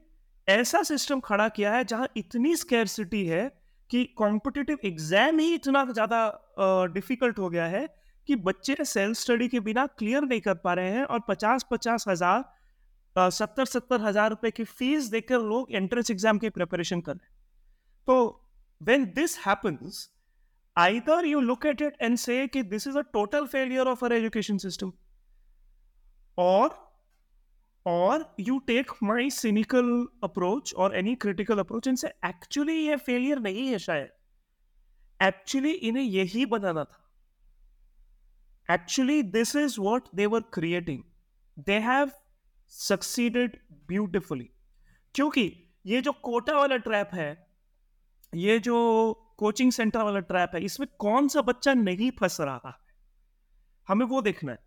ऐसा 0.49 0.83
सिस्टम 0.83 1.21
खड़ा 1.21 1.49
किया 1.49 1.73
है 1.73 1.85
जहाँ 1.85 2.09
इतनी 2.17 2.55
स्केरसिटी 2.57 3.25
है 3.27 3.49
कि 3.91 4.05
कॉम्पिटिटिव 4.17 4.79
एग्ज़ाम 4.85 5.39
ही 5.39 5.55
इतना 5.55 5.85
ज़्यादा 5.85 6.87
डिफ़िकल्ट 6.95 7.39
हो 7.39 7.49
गया 7.51 7.67
है 7.67 7.87
कि 8.29 8.37
बच्चे 8.39 8.85
सेल्फ 8.85 9.17
स्टडी 9.17 9.49
के 9.49 9.61
बिना 9.61 9.87
क्लियर 9.99 10.23
नहीं 10.23 10.41
कर 10.41 10.55
पा 10.65 10.75
रहे 10.75 10.91
हैं 10.91 11.05
और 11.05 11.21
पचास 11.29 11.67
पचास 11.71 12.05
हज़ार 12.09 13.31
सत्तर 13.31 13.65
सत्तर 13.65 14.01
हज़ार 14.01 14.31
रुपए 14.31 14.51
की 14.51 14.65
फ़ीस 14.65 15.05
देकर 15.11 15.41
लोग 15.43 15.73
एंट्रेंस 15.73 16.11
एग्ज़ाम 16.11 16.39
की 16.39 16.49
प्रिपरेशन 16.51 17.01
कर 17.01 17.13
रहे 17.13 17.27
हैं। 17.27 17.35
तो 18.09 18.40
when 18.89 19.05
this 19.15 19.39
happens 19.47 20.09
either 20.77 21.25
you 21.27 21.41
look 21.47 21.65
at 21.65 21.81
it 21.81 21.97
and 22.01 22.19
say 22.21 22.37
कि 22.49 22.63
this 22.69 22.87
is 22.87 22.97
a 22.97 23.03
total 23.15 23.47
failure 23.47 23.87
of 23.89 24.03
our 24.03 24.13
education 24.13 24.59
system 24.59 24.93
or 26.37 26.71
or 27.87 28.25
you 28.37 28.63
take 28.67 28.95
my 29.03 29.29
cynical 29.29 30.07
approach 30.23 30.73
or 30.77 30.95
any 30.95 31.17
critical 31.17 31.59
approach 31.59 31.87
and 31.87 31.99
say 31.99 32.13
actually 32.23 32.79
ये 32.87 32.97
failure 33.09 33.41
नहीं 33.43 33.67
है 33.69 33.79
शायद 33.79 34.09
actually 35.21 35.75
इन्हें 35.91 36.05
यही 36.05 36.47
बनाना 36.47 36.85
था 36.85 36.99
actually 38.69 39.21
this 39.23 39.55
is 39.55 39.79
what 39.79 40.09
they 40.21 40.27
were 40.27 40.45
creating 40.59 41.05
they 41.67 41.81
have 41.81 42.15
succeeded 42.69 43.61
beautifully 43.93 44.49
क्योंकि 45.15 45.47
ये 45.87 46.01
जो 46.03 46.13
कोटा 46.25 46.57
वाला 46.59 46.77
ट्रैप 46.89 47.11
है 47.15 47.31
ये 48.35 48.59
जो 48.59 49.13
कोचिंग 49.37 49.73
सेंटर 49.73 50.03
वाला 50.03 50.21
ट्रैप 50.21 50.51
है, 50.55 50.65
इसमें 50.65 50.89
कौन 50.99 51.29
सा 51.29 51.43
बच्चा 51.43 51.75
नहीं 51.75 52.11
फंस 52.11 52.41
रहा 52.41 52.63
है? 52.67 52.95
हमें 53.89 54.07
वो 54.07 54.23
देखना 54.23 54.53
है। 54.53 54.59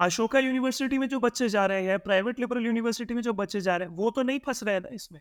अशोका 0.00 0.38
यूनिवर्सिटी 0.38 0.98
में 0.98 1.08
जो 1.08 1.20
बच्चे 1.20 1.48
जा 1.48 1.66
रहे 1.66 1.84
हैं, 1.84 1.98
प्राइवेट 1.98 2.40
लिबरल 2.40 2.66
यूनिवर्सिटी 2.66 3.14
में 3.14 3.22
जो 3.22 3.32
बच्चे 3.32 3.60
जा 3.60 3.76
रहे 3.76 3.88
हैं, 3.88 3.96
वो 3.96 4.10
तो 4.10 4.22
नहीं 4.22 4.38
फंस 4.38 4.62
रहे 4.62 4.80
ना 4.80 4.88
इसमें। 4.92 5.20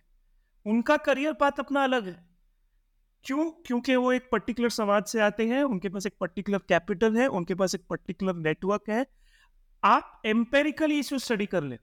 उनका 0.66 0.98
करियर 0.98 1.34
पाथ 1.34 1.52
अपना 1.60 1.84
अलग 1.84 2.08
है। 2.08 2.26
क्यों? 3.24 3.52
क्योंकि 3.52 3.96
वो 3.96 4.12
एक 4.12 4.30
पर्टिकुलर 4.32 4.70
समाज 4.70 5.04
से 5.04 5.20
आते 5.20 5.48
हैं, 5.48 5.64
उनके 5.64 5.90
पास 5.90 6.06
एक 6.06 6.14
पर्टिकुलर 6.20 6.58
कैपिटल 6.58 7.18
है, 7.18 7.28
उनके 7.28 7.56
पास 7.56 7.76
एक 7.76 7.88
पर्टिकुलर 7.90 8.36
नेटवर्क 8.36 8.82
है। 8.90 9.06
आप 9.84 10.22
एम्पेरिकली 10.26 11.00
इसे 11.00 11.20
स्टडी 11.20 11.46
कर 11.46 11.64
ले। 11.64 11.80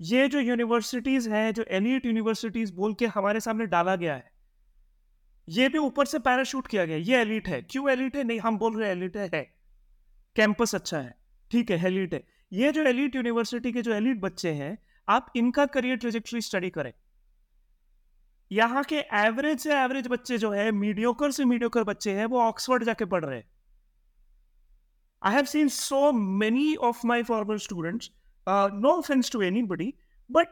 ये 0.00 0.28
जो 0.28 0.40
यूनिवर्सिटीज 0.40 1.28
हैं, 1.28 1.54
जो 1.54 1.62
एलिट 1.62 2.06
यूनिवर्सिटीज 2.06 2.70
बोल 2.70 2.94
के 2.94 3.06
हमारे 3.06 3.40
सामने 3.40 3.66
डाला 3.66 3.96
गया 3.96 4.14
है 4.14 4.33
ये 5.48 5.68
भी 5.68 5.78
ऊपर 5.78 6.04
से 6.04 6.18
पैराशूट 6.18 6.66
किया 6.66 6.84
गया 6.84 6.96
ये 6.96 7.20
एलिट 7.20 7.48
है। 7.48 7.60
क्यों 7.62 7.90
एलिट 7.90 8.16
है? 8.16 8.24
नहीं, 8.24 8.38
हम 8.40 8.58
बोल 8.58 8.80
रहे 8.80 8.90
एलिट 8.90 9.16
है। 9.16 9.28
कैंपस 10.36 10.74
अच्छा 10.74 10.98
है। 10.98 11.14
ठीक 11.50 11.70
है 11.70 11.86
एलिट 11.86 12.14
है। 12.14 12.22
ये 12.52 12.72
जो 12.72 12.82
एलिट 12.82 13.16
यूनिवर्सिटी 13.16 13.72
के 13.72 13.82
जो 13.82 13.92
एलिट 13.92 14.20
बच्चे 14.20 14.52
हैं, 14.52 14.78
आप 15.08 15.32
इनका 15.36 15.66
करियर 15.66 15.96
ट्रेजेक्टरी 15.96 16.40
स्टडी 16.40 16.70
करें। 16.70 16.92
यहाँ 18.50 18.84
के 18.84 18.96
एवरेज 19.14 19.58
से 19.60 19.74
एवरेज 19.74 20.06
बच्चे 20.06 20.38
जो 20.38 20.50
है 20.50 20.70
मीडियोकर 20.72 21.30
से 21.30 21.44
मीडियोकर 21.44 21.84
बच्चे 21.84 22.12
हैं, 22.12 22.26
वो 22.26 22.40
ऑक्सफोर्ड 22.40 22.84
जाके 22.84 23.04
पढ़ 23.04 23.24
रहे 23.24 23.42
I 25.22 25.34
have 25.34 25.44
seen 25.44 25.68
so 25.68 26.12
many 26.12 26.74
of 26.76 27.06
my 27.06 27.22
former 27.22 27.58
students 27.58 28.10
no 28.48 28.88
offence 28.88 29.32
to 29.32 29.42
anybody 29.62 29.94
but 30.30 30.48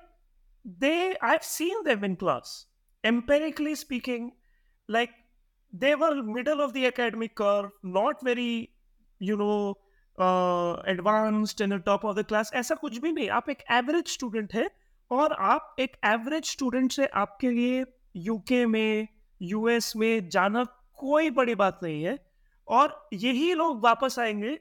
they, 0.64 1.14
i've 1.20 1.42
seen 1.42 1.82
them 1.84 2.04
in 2.04 2.16
class, 2.16 2.66
empirically 3.04 3.74
speaking 3.74 4.26
like, 4.92 5.14
they 5.72 5.94
were 5.94 6.14
middle 6.34 6.60
of 6.60 6.74
the 6.74 6.86
academic 6.86 7.34
curve, 7.34 7.70
not 7.96 8.28
very, 8.30 8.52
you 9.20 9.38
know 9.38 9.54
advanced 10.88 11.60
and 11.60 11.82
top 11.82 12.04
of 12.04 12.16
the 12.16 12.22
class 12.22 12.50
ऐसा 12.54 12.74
कुछ 12.74 12.96
भी 12.98 13.12
नहीं। 13.12 13.28
आप 13.30 13.48
एक 13.50 13.62
average 13.72 14.08
student 14.08 14.54
है 14.54 14.68
और 15.10 15.32
आप 15.32 15.76
एक 15.80 15.96
एवरेज 16.04 16.44
स्टूडेंट 16.44 16.92
से 16.92 17.06
आपके 17.06 17.50
लिए 17.50 17.84
यूके 18.16 18.64
में 18.66 19.08
यूएस 19.42 19.92
में 19.96 20.28
जाना 20.28 20.64
कोई 20.98 21.30
बड़ी 21.30 21.54
बात 21.54 21.80
नहीं 21.82 22.02
है। 22.02 22.18
और 22.68 23.08
यही 23.12 23.54
लोग 23.54 23.82
वापस 23.84 24.18
आएँगे 24.18 24.58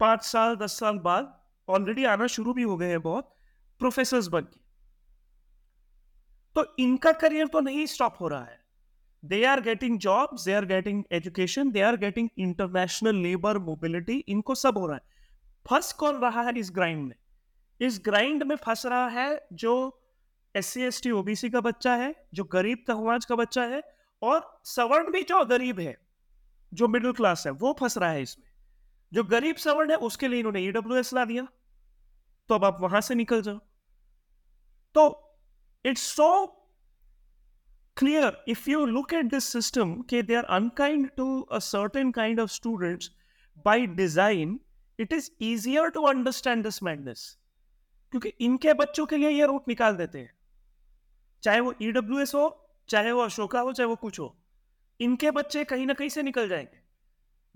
पाँच 0.00 0.22
साल, 0.22 0.56
दस 0.56 0.78
साल 0.78 0.98
बाद। 0.98 1.40
ऑलरेडी 1.68 2.04
आना 2.04 2.26
शुरू 2.26 2.52
भी 2.52 2.62
हो 2.62 2.76
गए 2.76 2.88
हैं 2.88 3.02
बहुत 3.02 3.34
प्रोफेसर्स 3.80 4.26
बन 4.28 4.40
के। 4.40 4.60
तो 6.56 6.74
इनका 6.78 7.12
करियर 7.12 7.46
तो 7.46 7.60
नहीं 7.60 7.86
स्टॉप 7.86 8.16
हो 8.20 8.28
रहा 8.28 8.44
है। 8.44 8.63
They 9.32 9.42
are 9.44 9.64
getting 9.66 9.98
jobs, 9.98 10.44
they 10.46 10.60
are 10.60 10.68
getting 10.70 11.02
education, 11.12 11.72
they 11.72 11.84
are 11.90 12.00
getting 12.02 12.28
international 12.40 13.14
labor 13.26 13.54
mobility, 13.68 14.20
इनको 14.28 14.54
सब 14.54 14.78
हो 14.78 14.86
रहा 14.86 14.96
है। 14.96 15.02
फंस 15.70 15.92
कौन 15.92 16.16
रहा 16.16 16.42
है 16.42 16.58
इस 16.58 16.70
ग्राइंड 16.70 17.08
में? 17.08 17.16
इस 17.80 18.00
ग्राइंड 18.04 18.42
में 18.42 18.56
फंस 18.56 18.86
रहा 18.86 19.08
है 19.08 19.46
जो 19.52 20.02
S 20.56 20.66
C 20.66 20.82
S 20.82 21.02
T 21.02 21.10
OBC 21.10 21.50
का 21.50 21.60
बच्चा 21.60 21.94
है, 21.94 22.28
जो 22.34 22.44
गरीब 22.44 22.84
तहवाज 22.88 23.24
का 23.24 23.34
बच्चा 23.34 23.62
है, 23.62 23.82
और 24.22 24.60
सवर्ण 24.64 25.12
भी 25.12 25.22
जो 25.22 25.44
गरीब 25.44 25.80
है, 25.80 25.98
जो 26.74 26.88
मिडिल 26.88 27.12
क्लास 27.12 27.46
है, 27.46 27.52
वो 27.52 27.76
फंस 27.80 27.98
रहा 27.98 28.10
है 28.10 28.22
इसमें। 28.22 28.46
जो 29.12 29.24
गरीब 29.24 29.56
सवर्ण 29.56 29.90
है, 29.90 29.96
उसके 29.96 30.28
लिए 30.28 30.38
इन्होंने 30.38 30.60
ईडब्ल्यू 30.60 30.98
एस 30.98 31.14
ला 31.14 31.24
दिया। 31.24 31.46
तो 32.48 32.54
अब 32.54 32.64
आप 32.64 32.78
वहाँ 32.80 33.00
से 33.00 33.14
निकल 33.14 33.42
जाओ। 33.42 33.58
तो 34.94 35.34
it's 35.84 36.02
so 36.02 36.60
clear. 38.02 38.32
If 38.48 38.68
you 38.68 38.80
look 38.86 39.12
at 39.12 39.30
this 39.30 39.44
system, 39.56 39.94
okay, 40.00 40.22
they 40.22 40.42
are 40.42 40.60
unkind 40.60 41.04
to 41.20 41.42
a 41.52 41.60
certain 41.60 42.12
kind 42.12 42.38
of 42.38 42.50
students 42.50 43.04
by 43.66 43.78
design, 44.00 44.58
it 44.98 45.12
is 45.12 45.30
easier 45.42 45.90
to 45.90 46.06
understand 46.14 46.62
this 46.62 46.82
madness. 46.82 47.20
क्योंकि 48.10 48.28
इनके 48.28 48.72
बच्चों 48.72 49.06
के 49.06 49.16
लिए 49.16 49.30
ये 49.30 49.46
रूट 49.46 49.68
निकाल 49.68 49.96
देते 49.96 50.18
हैं। 50.18 50.34
चाहे 51.42 51.60
वो 51.60 51.74
ई 51.82 51.92
e 51.92 52.34
हो, 52.34 52.68
चाहे 52.88 53.12
वो 53.12 53.20
अशोका 53.20 53.60
हो, 53.60 53.72
चाहे 53.72 53.86
वो 53.86 53.96
कुछ 53.96 54.20
हो, 54.20 54.38
इनके 55.00 55.30
बच्चे 55.30 55.64
कहीं 55.64 55.86
ना 55.86 55.92
कहीं 55.92 56.08
से 56.08 56.22
निकल 56.22 56.48
जाएँगे। 56.48 56.78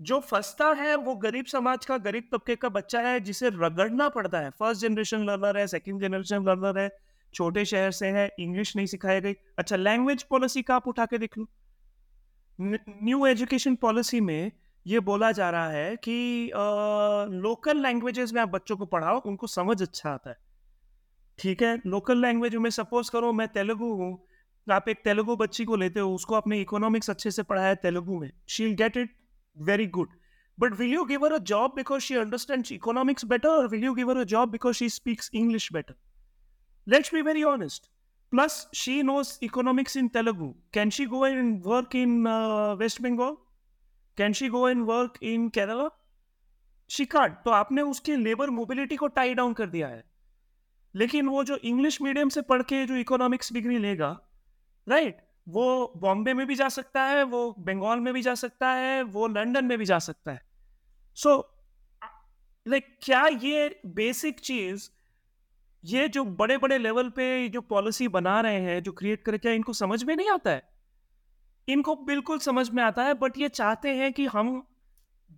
जो 0.01 0.19
फंसता 0.19 0.67
है, 0.67 0.95
वो 0.95 1.15
गरीब 1.15 1.45
समाज 1.45 1.85
का, 1.85 1.97
गरीब 1.97 2.29
तबके 2.31 2.55
का 2.55 2.69
बच्चा 2.69 3.01
है, 3.01 3.19
जिसे 3.19 3.49
रगड़ना 3.49 4.09
पड़ता 4.09 4.39
है। 4.39 4.49
फ़र्स्ट 4.49 4.81
जनरेशन 4.81 5.25
लर्नर 5.25 5.57
है 5.57 5.67
सेकंड 5.67 6.01
जनरेशन 6.01 6.43
लर्नर 6.43 6.79
है 6.79 7.08
छोटे 7.33 7.65
शहर 7.65 7.91
से 7.91 8.07
है 8.09 8.29
इंग्लिश 8.39 8.75
नहीं 8.75 8.85
सिखाई 8.87 9.21
गई। 9.21 9.33
अच्छा 9.59 9.75
लैंग्वेज 9.75 10.23
पॉलिसी 10.29 10.61
का 10.61 10.75
आप 10.75 10.87
उठा 10.87 11.05
के 11.05 11.17
देख 11.17 11.37
लो। 11.37 11.47
न्यू 12.59 13.25
एजुकेशन 13.25 13.75
पॉलिसी 13.75 14.21
में 14.21 14.51
ये 14.85 14.99
बोला 15.01 15.31
जा 15.31 15.49
रहा 15.49 15.69
है 15.71 15.95
कि 15.97 16.51
लोकल 17.33 17.81
लैंग्वेजेस 17.81 18.33
में 18.33 18.41
आप 18.41 18.49
बच्चों 18.49 18.77
को 18.77 18.85
पढ़ाओ, 18.85 19.19
उनको 19.19 19.47
समझ 19.47 19.81
अच्छा 19.81 20.09
आता 20.09 20.29
है। 20.29 20.37
ठीक 21.39 21.61
है? 21.63 21.81
लोकल 21.85 22.21
लैंग्वेज 22.21 22.55
में 22.55 22.69
सपोज़ 22.69 23.11
करो, 23.11 23.31
मैं 23.33 23.47
तेलुगु 23.47 23.93
हूँ, 23.93 24.17
आप 24.67 24.89
एक 24.89 25.01
तेलुगु 25.03 25.35
बच्ची 25.35 25.65
को 25.65 25.75
लेते 25.75 25.99
हो, 25.99 26.13
उसको 26.15 26.35
आपने 26.35 26.59
इकोनॉमिक्स 26.61 27.09
अच्छे 27.09 27.31
से 27.31 27.43
पढ़ाया 27.43 27.73
तेलुगु 27.77 28.19
में 28.19 28.31
she 28.47 28.73
get 28.75 28.97
it 28.97 29.15
very 29.57 29.85
good 29.89 30.09
but 30.57 30.73
will 30.73 30.93
you 30.93 31.03
give 31.05 31.25
her 31.25 31.33
a 31.33 31.37
job 31.47 31.73
because 31.75 32.01
she 32.03 32.15
understand 32.15 32.65
economics 32.71 33.25
better 33.25 33.49
और 33.49 33.67
will 33.67 33.83
you 33.83 33.93
give 33.93 34.09
her 34.11 34.17
a 34.17 34.23
job 34.25 34.49
because 34.51 34.75
she 34.75 34.89
speaks 34.89 35.29
English 35.33 35.69
better 35.73 35.95
let's 36.89 37.13
be 37.13 37.21
very 37.21 37.43
honest 37.43 37.89
Plus, 38.31 38.67
she 38.71 39.01
knows 39.01 39.39
economics 39.41 39.95
in 39.95 40.09
Telugu. 40.09 40.53
Can 40.71 40.91
she 40.91 41.05
go 41.05 41.23
and 41.23 41.63
work 41.63 41.95
in 41.95 42.27
uh, 42.27 42.75
West 42.75 43.01
Bengal? 43.01 43.37
Can 44.17 44.33
she 44.33 44.49
go 44.49 44.67
and 44.67 44.85
work 44.85 45.17
in 45.21 45.49
Kerala? 45.49 45.89
She 46.89 47.05
can't. 47.05 47.33
तो 47.45 47.51
आपने 47.51 47.81
उसके 47.81 48.15
labour 48.15 48.49
mobility 48.49 48.95
को 48.95 49.07
tie 49.07 49.33
down 49.33 49.53
कर 49.53 49.69
दिया 49.69 49.87
है 49.87 50.03
लेकिन 50.95 51.27
वो 51.27 51.43
जो 51.43 51.55
इंग्लिश 51.71 52.01
मीडियम 52.01 52.29
से 52.29 52.41
पढ़ 52.41 52.61
के 52.61 52.85
जो 52.85 52.95
इकोनॉमिक्स 52.95 53.53
डिग्री 53.53 53.77
लेगा 53.77 54.09
राइट 54.87 55.15
right, 55.15 55.27
वो 55.49 55.93
बॉम्बे 55.97 56.33
में 56.33 56.45
भी 56.47 56.55
जा 56.55 56.69
सकता 56.69 57.03
है 57.03 57.23
वो 57.23 57.41
बंगाल 57.59 57.99
में 57.99 58.13
भी 58.13 58.21
जा 58.21 58.35
सकता 58.35 58.69
है 58.69 59.01
वो 59.03 59.27
लंदन 59.27 59.65
में 59.65 59.77
भी 59.77 59.85
जा 59.85 59.99
सकता 59.99 60.31
है 60.31 60.41
सो 61.15 61.29
so, 61.29 61.43
लाइक 62.67 62.85
like, 62.85 63.05
क्या 63.05 63.25
ये 63.43 63.81
बेसिक 63.85 64.39
चीज़ 64.39 64.89
ये 65.85 66.07
जो 66.09 66.23
बड़े 66.25 66.57
बड़े 66.57 66.77
लेवल 66.77 67.09
पे 67.09 67.49
जो 67.49 67.61
पॉलिसी 67.61 68.07
बना 68.07 68.41
रहे 68.41 68.61
हैं, 68.61 68.83
जो 68.83 68.91
क्रिएट 68.91 69.23
करे, 69.23 69.37
क्या 69.37 69.51
इनको 69.51 69.73
समझ 69.73 70.03
में 70.03 70.15
नहीं 70.15 70.29
आता 70.29 70.51
है? 70.51 70.69
इनको 71.67 71.95
बिल्कुल 71.95 72.39
समझ 72.39 72.69
में 72.69 72.83
आता 72.83 73.03
है 73.03 73.13
बट 73.13 73.37
ये 73.37 73.49
चाहते 73.49 73.89
हैं 73.89 74.13
कि 74.13 74.25
हम 74.25 74.67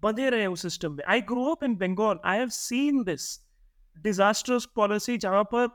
बंधे 0.04 0.30
रहे 0.30 0.46
उस 0.46 0.62
सिस्टम 0.62 0.92
में। 0.92 1.04
I 1.06 1.22
grow 1.22 1.46
up 1.46 1.64
in 1.64 1.76
Bengal 1.76 2.20
I 2.26 2.38
have 2.38 2.50
seen 2.50 3.04
this 3.04 3.40
disasters 3.98 4.66
policy 4.66 5.18
जहाँ 5.18 5.44
पर 5.44 5.68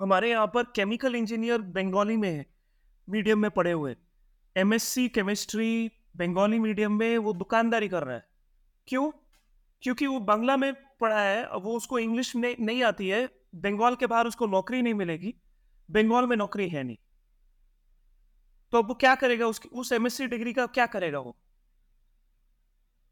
हमारे 0.00 0.30
यहाँ 0.30 0.46
पर 0.46 0.62
केमिकल 0.62 1.14
इंजीनियर 1.14 1.60
बंगाली 1.60 2.16
में 2.16 2.30
है 2.30 2.46
मीडियम 3.08 3.38
में 3.38 3.50
पढ़े 3.50 3.72
हुए। 3.72 3.96
एमएससी 4.56 5.08
केमिस्ट्री 5.08 5.90
बंगाली 6.16 6.58
मीडियम 6.58 6.92
में 6.92 7.18
वो 7.18 7.32
दुकानदारी 7.32 7.88
कर 7.88 8.02
रहा 8.02 8.16
है। 8.16 8.26
क्यों? 8.88 9.10
क्योंकि 9.82 10.06
वो 10.06 10.20
बांग्ला 10.20 10.56
में 10.56 10.72
पढ़ा 11.00 11.20
है 11.20 11.48
वो 11.56 11.76
उसको 11.76 11.98
इंग्लिश 11.98 12.36
में 12.36 12.56
नहीं 12.60 12.82
आती 12.82 13.08
है। 13.08 13.28
बंगाल 13.54 13.94
के 13.94 14.06
बाहर 14.06 14.26
उसको 14.26 14.46
नौकरी 14.46 14.82
नहीं 14.82 14.94
मिलेगी, 14.94 15.34
बंगाल 15.90 16.26
में 16.26 16.36
नौकरी 16.36 16.68
है 16.68 16.82
नहीं। 16.82 16.96
तो 18.72 18.78
अब 18.78 18.88
वो 18.88 18.94
क्या 18.94 19.14
करेगा, 19.14 19.46
उसकी, 19.46 19.68
उस 19.68 19.92
एमएससी 19.92 20.26
डिग्री 20.26 20.52
का 20.52 20.66
क्या 20.66 20.86
करेगा 20.86 21.18
वो? 21.18 21.36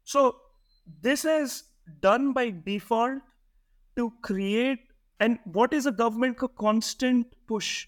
So 0.05 0.51
this 0.89 1.25
is 1.25 1.63
done 1.89 2.31
by 2.33 2.51
default 2.51 3.23
to 3.95 4.09
create 4.09 4.87
and 5.21 5.37
what 5.47 5.73
is 5.73 5.87
a 5.87 5.91
government 5.91 6.37
का 6.37 6.47
constant 6.47 7.25
push 7.47 7.87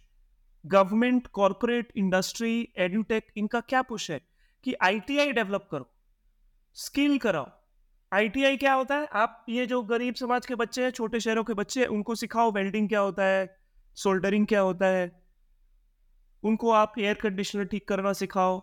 government 0.66 1.28
corporate 1.28 1.94
industry 1.96 2.70
edutech 2.78 3.28
इनका 3.38 3.60
क्या 3.62 3.82
पुश 3.82 4.12
है? 4.12 4.22
कि 4.64 4.74
आईटीआई 4.74 5.32
डेवलप 5.32 5.68
करो 5.72 5.90
स्किल 6.74 7.18
कराओ। 7.18 7.59
आईटीआई 8.14 8.58
क्या 8.58 8.74
होता 8.74 8.96
है? 8.96 9.08
आप 9.14 9.46
ये 9.50 9.66
जो 9.66 9.82
गरीब 9.82 10.14
समाज 10.14 10.46
के 10.46 10.56
बच्चे 10.56 10.84
हैं, 10.84 10.92
छोटे 10.92 11.20
शहरों 11.20 11.44
के 11.44 11.54
बच्चे 11.54 11.80
हैं 11.80 11.88
उनको 11.88 12.16
सिखाओ, 12.16 12.52
वेल्डिंग 12.52 12.90
क्या 12.90 13.00
होता 13.00 13.24
है? 13.24 13.58
सोल्डरिंग 13.96 14.48
क्या 14.48 14.62
होता 14.62 14.86
है? 14.86 15.22
उनको 16.44 16.72
आप 16.72 16.94
एयर 17.00 17.14
कंडीशनर 17.14 17.66
ठीक 17.66 17.88
करना 17.88 18.14
सिखाओ। 18.14 18.60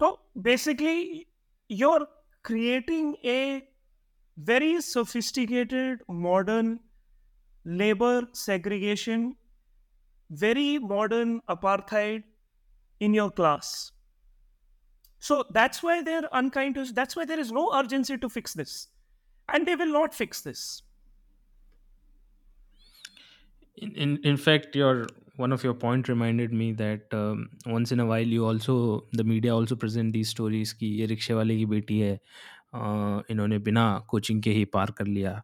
तो 0.00 0.30
basically 0.38 1.26
you're 1.72 2.04
creating 2.50 3.14
a 3.26 3.60
very 4.50 4.72
sophisticated, 4.80 5.96
modern 6.24 6.76
labor 7.66 8.26
segregation, 8.48 9.22
very 10.42 10.78
modern 10.92 11.32
apartheid 11.50 12.22
in 13.02 13.14
your 13.14 13.30
class. 13.40 13.70
so 15.23 15.43
that's 15.51 15.83
why 15.83 16.01
they're 16.03 16.29
unkind 16.41 16.75
to 16.75 16.85
that's 16.99 17.15
why 17.15 17.25
there 17.25 17.39
is 17.39 17.51
no 17.51 17.65
urgency 17.79 18.17
to 18.17 18.29
fix 18.29 18.53
this 18.53 18.75
and 19.49 19.67
they 19.67 19.75
will 19.75 19.93
not 19.99 20.13
fix 20.13 20.41
this 20.41 20.65
in, 23.77 23.91
in 23.95 24.17
in 24.23 24.37
fact 24.37 24.75
your 24.75 25.07
one 25.37 25.53
of 25.53 25.63
your 25.63 25.73
point 25.73 26.09
reminded 26.09 26.51
me 26.61 26.71
that 26.73 27.13
um, 27.13 27.49
once 27.65 27.91
in 27.93 27.99
a 27.99 28.05
while 28.05 28.27
you 28.37 28.45
also 28.45 28.75
the 29.13 29.23
media 29.23 29.53
also 29.55 29.75
present 29.83 30.11
these 30.13 30.29
stories 30.35 30.73
कि 30.79 30.87
ये 30.99 31.05
रिक्शे 31.13 31.33
वाले 31.33 31.55
की 31.57 31.65
बेटी 31.75 31.99
है 31.99 32.13
अ, 32.73 33.21
इन्होंने 33.31 33.59
बिना 33.67 33.85
coaching 34.09 34.41
के 34.43 34.51
ही 34.57 34.65
पार 34.77 34.91
कर 34.97 35.05
लिया 35.07 35.41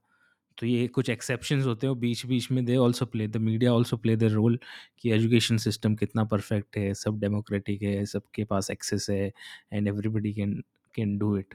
तो 0.60 0.66
ये 0.66 0.86
कुछ 0.88 1.08
एक्सेप्शंस 1.10 1.64
होते 1.66 1.86
हैं 1.86 1.92
और 1.92 1.98
बीच 1.98 2.24
बीच 2.26 2.50
में 2.50 2.64
they 2.64 2.76
also 2.76 3.06
play 3.06 3.26
the 3.28 3.36
media 3.36 3.72
also 3.74 3.96
play 3.96 4.16
the 4.16 4.24
role 4.32 4.58
कि 4.98 5.10
एजुकेशन 5.12 5.56
सिस्टम 5.58 5.94
कितना 5.94 6.24
परफेक्ट 6.32 6.76
है 6.76 6.92
सब 6.94 7.20
डेमोक्रेटिक 7.20 7.82
है 7.82 8.04
सबके 8.06 8.44
पास 8.44 8.70
एक्सेस 8.70 9.06
है 9.10 9.32
and 9.72 9.88
everybody 9.88 10.32
can 10.32 10.54
can 10.94 11.16
do 11.18 11.36
it 11.36 11.54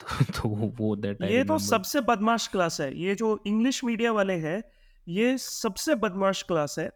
तो 0.00 0.24
तो 0.32 0.48
वो 0.48 0.94
दैट 0.96 1.22
ये 1.22 1.44
तो 1.44 1.58
सबसे 1.58 2.00
बदमाश 2.00 2.46
क्लास 2.48 2.80
है। 2.80 2.92
ये 3.00 3.14
जो 3.14 3.38
इंग्लिश 3.46 3.82
मीडिया 3.84 4.12
वाले 4.12 4.34
हैं 4.40 4.62
ये 5.06 5.36
सबसे 5.38 5.94
बदमाश 5.94 6.42
क्लास 6.42 6.78
है। 6.78 6.90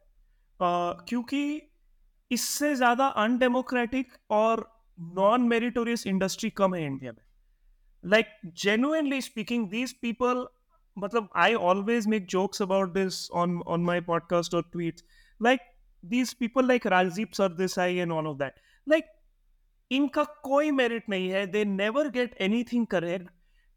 क्योंकि 0.60 1.42
इससे 2.30 2.74
ज़्यादा 2.74 3.06
अनडेमोक्रेटिक 3.22 4.12
और 4.30 4.68
नॉन 4.98 5.42
मेरिटोरियस 5.48 6.06
इंडस्ट्री 6.06 6.50
कम 6.50 6.74
है 6.74 6.84
इंडिया 6.86 7.12
में। 7.12 7.24
Like 8.04 8.26
genuinely 8.64 9.20
speaking 9.22 9.70
these 9.70 9.94
people 10.04 10.44
matlab 10.97 11.27
i 11.45 11.53
always 11.69 12.07
make 12.13 12.27
jokes 12.33 12.63
about 12.65 12.93
this 12.93 13.17
on 13.41 13.55
on 13.75 13.87
my 13.89 13.97
podcast 14.11 14.57
or 14.59 14.63
tweets 14.75 15.03
like 15.39 15.65
these 16.03 16.33
people 16.33 16.63
like 16.63 16.83
Rajdeep 16.83 17.35
Sardesai 17.39 17.89
and 18.03 18.11
all 18.11 18.31
of 18.31 18.37
that 18.39 18.63
like 18.87 19.11
इनका 19.91 20.23
कोई 20.43 20.71
merit 20.71 21.09
नहीं 21.09 21.27
है 21.29 21.45
they 21.47 21.63
never 21.65 22.07
get 22.11 22.35
anything 22.41 22.85
correct 22.93 23.27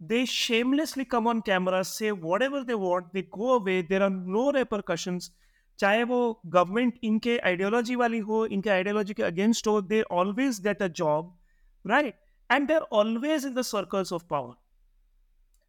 they 0.01 0.25
shamelessly 0.35 1.05
come 1.15 1.27
on 1.33 1.43
camera 1.49 1.81
say 1.89 2.13
whatever 2.13 2.63
they 2.71 2.79
want 2.85 3.13
they 3.17 3.23
go 3.37 3.51
away 3.57 3.83
there 3.91 4.03
are 4.07 4.15
no 4.37 4.45
repercussions 4.59 5.31
चाहे 5.79 6.03
वो 6.05 6.19
government 6.47 6.99
इनके 7.05 7.37
ideology 7.49 7.95
वाली 7.97 8.19
हो 8.29 8.45
इनके 8.47 8.71
आइडियोलॉजी 8.71 9.15
के 9.15 9.23
अगेंस्ट 9.23 9.67
हो 9.67 9.81
they 9.91 10.01
always 10.21 10.61
get 10.63 10.83
a 10.83 10.87
job 11.01 11.37
right 11.85 12.15
and 12.51 12.67
they're 12.69 12.87
always 13.01 13.47
in 13.47 13.55
the 13.55 13.63
circles 13.69 14.13
of 14.13 14.25
power 14.31 14.55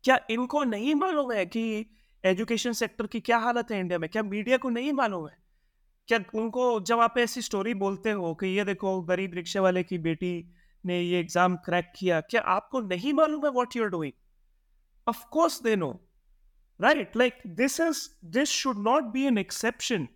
क्या 0.05 0.19
इनको 0.31 0.63
नहीं 0.65 0.95
मालूम 0.95 1.33
है 1.33 1.45
कि 1.47 1.65
एजुकेशन 2.25 2.73
सेक्टर 2.73 3.07
की 3.07 3.21
क्या 3.21 3.39
हालत 3.39 3.71
है 3.71 3.79
इंडिया 3.81 3.99
में? 3.99 4.09
क्या 4.11 4.23
मीडिया 4.23 4.57
को 4.57 4.69
नहीं 4.69 4.93
मालूम 4.93 5.29
है? 5.29 5.37
क्या 6.09 6.19
उनको 6.35 6.81
जब 6.81 7.01
आप 7.01 7.19
ऐसी 7.19 7.43
स्टोरी 7.43 7.75
बोलते 7.75 8.11
हो 8.11 8.35
कि 8.35 8.47
ये 8.47 8.65
देखो 8.65 9.01
गरीब 9.03 9.35
रिक्शे 9.35 9.59
वाले 9.59 9.83
की 9.83 9.99
बेटी 9.99 10.33
ने 10.85 11.01
ये 11.01 11.21
एग्ज़ाम 11.21 11.57
क्रैक 11.57 11.93
किया, 11.97 12.21
क्या 12.21 12.41
आपको 12.41 12.81
नहीं 12.81 13.13
मालूम 13.13 13.47
है 13.47 13.51
what 13.53 13.77
you're 13.77 13.89
doing 13.89 14.13
of course 15.07 15.63
they 15.63 15.77
know 15.77 15.91
right 16.81 17.17
like 17.17 17.43
this 17.47 17.81
is 17.81 18.09
this 18.25 18.49
should 18.49 18.79
not 18.79 19.05
be 19.13 19.25
an 19.25 19.39
exception 19.39 20.09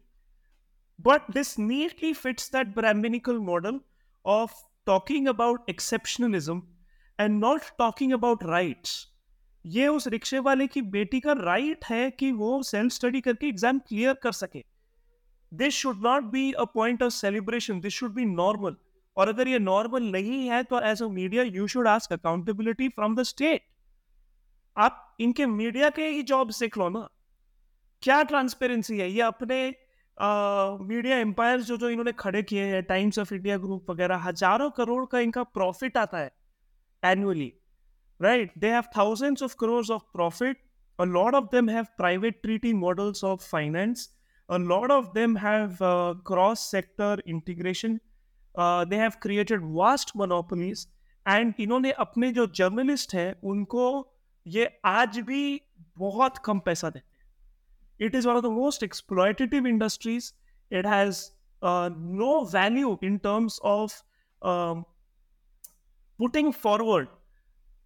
but 1.00 1.30
this 1.30 1.58
neatly 1.58 2.12
fits 2.12 2.52
that 2.52 2.74
Brahminical 2.74 3.38
model 3.38 3.80
of 4.24 4.52
talking 4.86 5.28
about 5.28 5.70
exceptionalism 5.70 6.62
and 7.18 7.40
not 7.40 7.76
talking 7.78 8.12
about 8.12 8.44
rights 8.44 9.06
ये 9.64 9.86
उस 9.88 10.06
रिक्शे 10.08 10.38
वाले 10.40 10.66
की 10.66 10.82
बेटी 10.90 11.20
का 11.20 11.32
right 11.34 11.84
है 11.84 12.10
कि 12.10 12.30
वो 12.32 12.62
सेल्फ 12.62 12.92
स्टडी 12.92 13.20
करके 13.20 13.46
एग्ज़ाम 13.48 13.78
क्लियर 13.78 14.14
कर 14.22 14.32
सके। 14.32 14.64
This 15.52 15.74
should 15.74 16.02
not 16.02 16.24
be 16.32 16.50
a 16.52 16.64
point 16.74 17.02
of 17.02 17.12
celebration 17.12 17.80
this 17.80 17.92
should 17.94 18.14
be 18.14 18.24
normal 18.26 18.76
और 19.16 19.28
अगर 19.28 19.48
ये 19.48 19.58
नॉर्मल 19.58 20.10
नहीं 20.12 20.46
है 20.48 20.62
तो 20.64 20.80
as 20.82 21.02
a 21.02 21.08
media 21.10 21.42
you 21.44 21.66
should 21.66 21.88
ask 21.88 22.12
accountability 22.12 22.88
from 22.88 23.16
the 23.16 23.22
state 23.24 23.62
आप 24.76 25.16
इनके 25.20 25.46
मीडिया 25.48 25.90
के 25.90 26.08
ही 26.08 26.22
जॉब 26.24 26.50
सीख 26.52 26.78
लो 26.78 26.88
ना। 26.88 27.08
क्या 28.02 28.22
ट्रांसपेरेंसी 28.22 28.98
है? 28.98 29.10
ये 29.10 29.20
अपने 29.22 29.74
मीडिया 30.18 31.16
एम्पायर 31.18 31.60
जो 31.60 31.76
जो 31.76 31.88
इन्होंने 31.90 32.12
खड़े 32.14 32.42
किए 32.42 32.64
हैं 32.64 32.82
टाइम्स 32.84 33.18
ऑफ़ 33.18 33.32
इंडिया 33.34 33.56
ग्रुप 33.58 33.90
वगैरह, 33.90 34.16
हज़ारों 34.18 34.70
करोड़ 34.72 35.04
का 35.06 35.18
इनका 35.20 35.42
प्रॉफिट 35.44 35.96
आता 35.96 36.18
है 36.18 36.30
annually 37.02 37.52
right 38.19 38.51
they 38.59 38.69
have 38.69 38.87
thousands 38.93 39.41
of 39.41 39.57
crores 39.57 39.89
of 39.89 40.01
profit 40.13 40.57
a 40.99 41.05
lot 41.05 41.35
of 41.35 41.49
them 41.51 41.67
have 41.67 41.95
private 41.97 42.41
treaty 42.43 42.73
models 42.73 43.23
of 43.23 43.41
finance 43.41 44.09
a 44.49 44.59
lot 44.59 44.91
of 44.91 45.13
them 45.13 45.35
have 45.35 45.81
uh, 45.81 46.13
cross 46.23 46.69
sector 46.69 47.17
integration 47.25 47.99
uh, 48.55 48.85
they 48.85 48.97
have 48.97 49.19
created 49.19 49.61
vast 49.61 50.15
monopolies 50.15 50.87
and 51.25 51.53
इन्होंने 51.59 51.91
अपने 52.03 52.31
जो 52.33 52.45
journalist 52.59 53.13
हैं 53.15 53.33
उनको 53.49 53.85
ये 54.55 54.69
आज 54.85 55.19
भी 55.27 55.43
बहुत 55.97 56.37
कम 56.45 56.59
पैसा 56.65 56.89
देते 56.89 57.07
हैं 57.07 57.11
it 58.07 58.15
is 58.19 58.25
one 58.25 58.35
of 58.35 58.43
the 58.43 58.51
most 58.53 58.81
exploitative 58.81 59.67
industries 59.69 60.33
it 60.79 60.85
has 60.85 61.31
uh, 61.61 61.89
no 61.95 62.43
value 62.53 62.97
in 63.01 63.19
terms 63.19 63.59
of 63.63 63.93
um, 64.41 64.85
putting 66.17 66.51
forward 66.51 67.07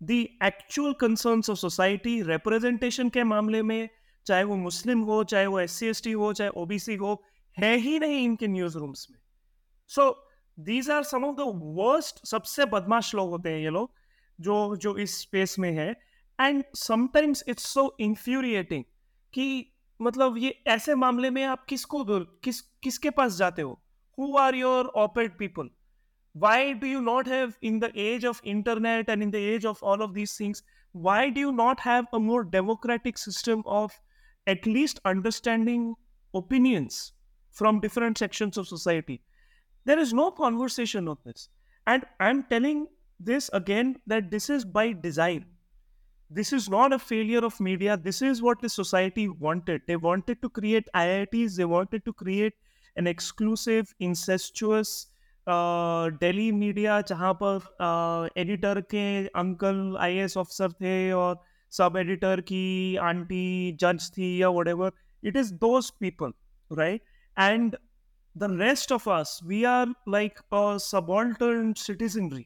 the 0.02 0.10
actual 0.44 0.92
concerns 0.92 1.50
of 1.50 1.58
society 1.58 2.20
representation 2.22 3.08
के 3.08 3.24
मामले 3.24 3.62
में, 3.62 3.88
चाहे 4.26 4.44
वो 4.44 4.56
मुस्लिम 4.56 5.00
हो, 5.00 5.22
चाहे 5.24 5.46
वो 5.46 5.60
एस 5.60 5.78
सी 5.80 6.12
हो, 6.12 6.32
चाहे 6.32 6.50
ओबीसी 6.50 6.94
हो, 6.94 7.22
है 7.56 7.76
ही 7.76 7.98
नहीं 7.98 8.24
इनके 8.24 8.46
न्यूज़ 8.48 8.78
रूम्स 8.78 9.06
में। 9.10 9.18
So 9.90 10.28
these 10.58 10.90
are 10.90 11.02
some 11.02 11.24
of 11.24 11.36
the 11.36 11.44
worst 11.76 12.26
सबसे 12.26 12.64
बदमाश 12.64 13.14
लोग 13.14 13.30
होते 13.30 13.50
हैं 13.50 13.60
ये 13.60 13.70
लोग, 13.70 13.92
जो 14.40 14.76
जो 14.76 14.96
इस 14.96 15.20
स्पेस 15.20 15.58
में 15.58 15.70
है। 15.72 15.90
And 16.38 16.64
sometimes 16.74 17.44
it's 17.48 17.66
so 17.66 17.96
infuriating 18.00 18.84
कि 19.34 19.72
मतलब 20.00 20.38
ये 20.38 20.62
ऐसे 20.66 20.94
मामले 20.94 21.30
में 21.30 21.44
आप 21.44 21.64
किसको 21.64 22.04
किस, 22.04 22.60
किसके 22.60 23.10
पास 23.10 23.36
जाते 23.36 23.62
हो? 23.62 23.78
Who 24.18 24.36
are 24.36 24.54
your 24.54 24.86
op-ed 24.86 25.38
people 25.38 25.68
why 26.32 26.72
do 26.72 26.86
you 26.86 27.00
not 27.00 27.26
have 27.26 27.56
in 27.62 27.78
the 27.78 27.92
age 27.94 28.24
of 28.24 28.40
internet 28.44 29.08
and 29.08 29.22
in 29.22 29.30
the 29.30 29.44
age 29.54 29.64
of 29.64 29.82
all 29.82 30.02
of 30.02 30.14
these 30.14 30.36
things 30.36 30.62
why 30.92 31.30
do 31.30 31.40
you 31.40 31.52
not 31.52 31.80
have 31.80 32.06
a 32.12 32.20
more 32.20 32.44
democratic 32.44 33.18
system 33.18 33.62
of 33.66 34.00
at 34.46 34.66
least 34.66 35.00
understanding 35.04 35.94
opinions 36.34 37.12
from 37.50 37.80
different 37.80 38.18
sections 38.18 38.56
of 38.56 38.66
society 38.66 39.22
there 39.84 39.98
is 39.98 40.12
no 40.12 40.30
conversation 40.30 41.08
of 41.08 41.18
this. 41.24 41.48
And 41.86 42.04
I'm 42.20 42.44
telling 42.44 42.86
this 43.18 43.50
again 43.52 43.96
that 44.06 44.30
this 44.30 44.48
is 44.48 44.64
by 44.64 44.92
design. 44.92 45.46
This 46.30 46.52
is 46.52 46.68
not 46.70 46.92
a 46.92 46.98
failure 46.98 47.44
of 47.44 47.60
media. 47.60 47.96
This 47.96 48.22
is 48.22 48.40
what 48.40 48.60
the 48.60 48.68
society 48.68 49.28
wanted. 49.28 49.82
They 49.86 49.96
wanted 49.96 50.40
to 50.42 50.48
create 50.48 50.88
IITs, 50.94 51.56
they 51.56 51.64
wanted 51.64 52.04
to 52.04 52.12
create 52.12 52.54
an 52.96 53.06
exclusive, 53.06 53.94
incestuous 53.98 55.08
Delhi 55.48 56.50
media 56.52 57.00
जहाँ 57.00 57.32
पर 57.42 58.28
editor 58.36 58.80
के 58.80 59.06
uncle 59.26 59.96
I 60.00 60.24
officer 60.24 60.72
थे 60.72 61.12
और 61.12 61.40
सब 61.72 61.96
editor 61.96 62.40
की 62.40 62.96
aunty 62.96 63.72
जज 63.80 64.10
थी 64.18 64.42
या 64.42 64.48
whatever 64.68 64.92
it 65.24 65.36
is 65.36 65.54
those 65.54 65.90
people 66.00 66.32
right 66.70 67.02
and 67.38 67.76
the 68.36 68.48
rest 68.48 68.92
of 68.92 69.06
us, 69.08 69.42
we 69.42 69.64
are 69.64 69.88
like 70.06 70.38
a 70.52 70.78
subaltern 70.80 71.74
citizenry 71.80 72.44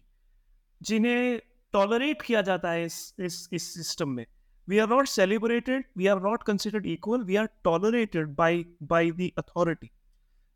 जिन्हें 0.81 1.39
टॉलरेट 1.73 2.23
किया 2.23 2.41
जाता 2.43 2.71
है 2.71 2.85
इस 2.85 3.15
इस 3.19 3.49
इस 3.53 3.75
सिस्टम 3.75 4.09
में। 4.09 4.25
We 4.69 4.79
are 4.79 4.89
not 4.89 5.07
celebrated 5.09 5.85
we 5.97 6.07
are 6.07 6.21
not 6.23 6.43
considered 6.43 6.87
equal 6.87 7.23
we 7.25 7.37
are 7.37 7.49
tolerated 7.65 8.35
by 8.37 8.65
by 8.83 9.11
the 9.11 9.31
authority 9.39 9.91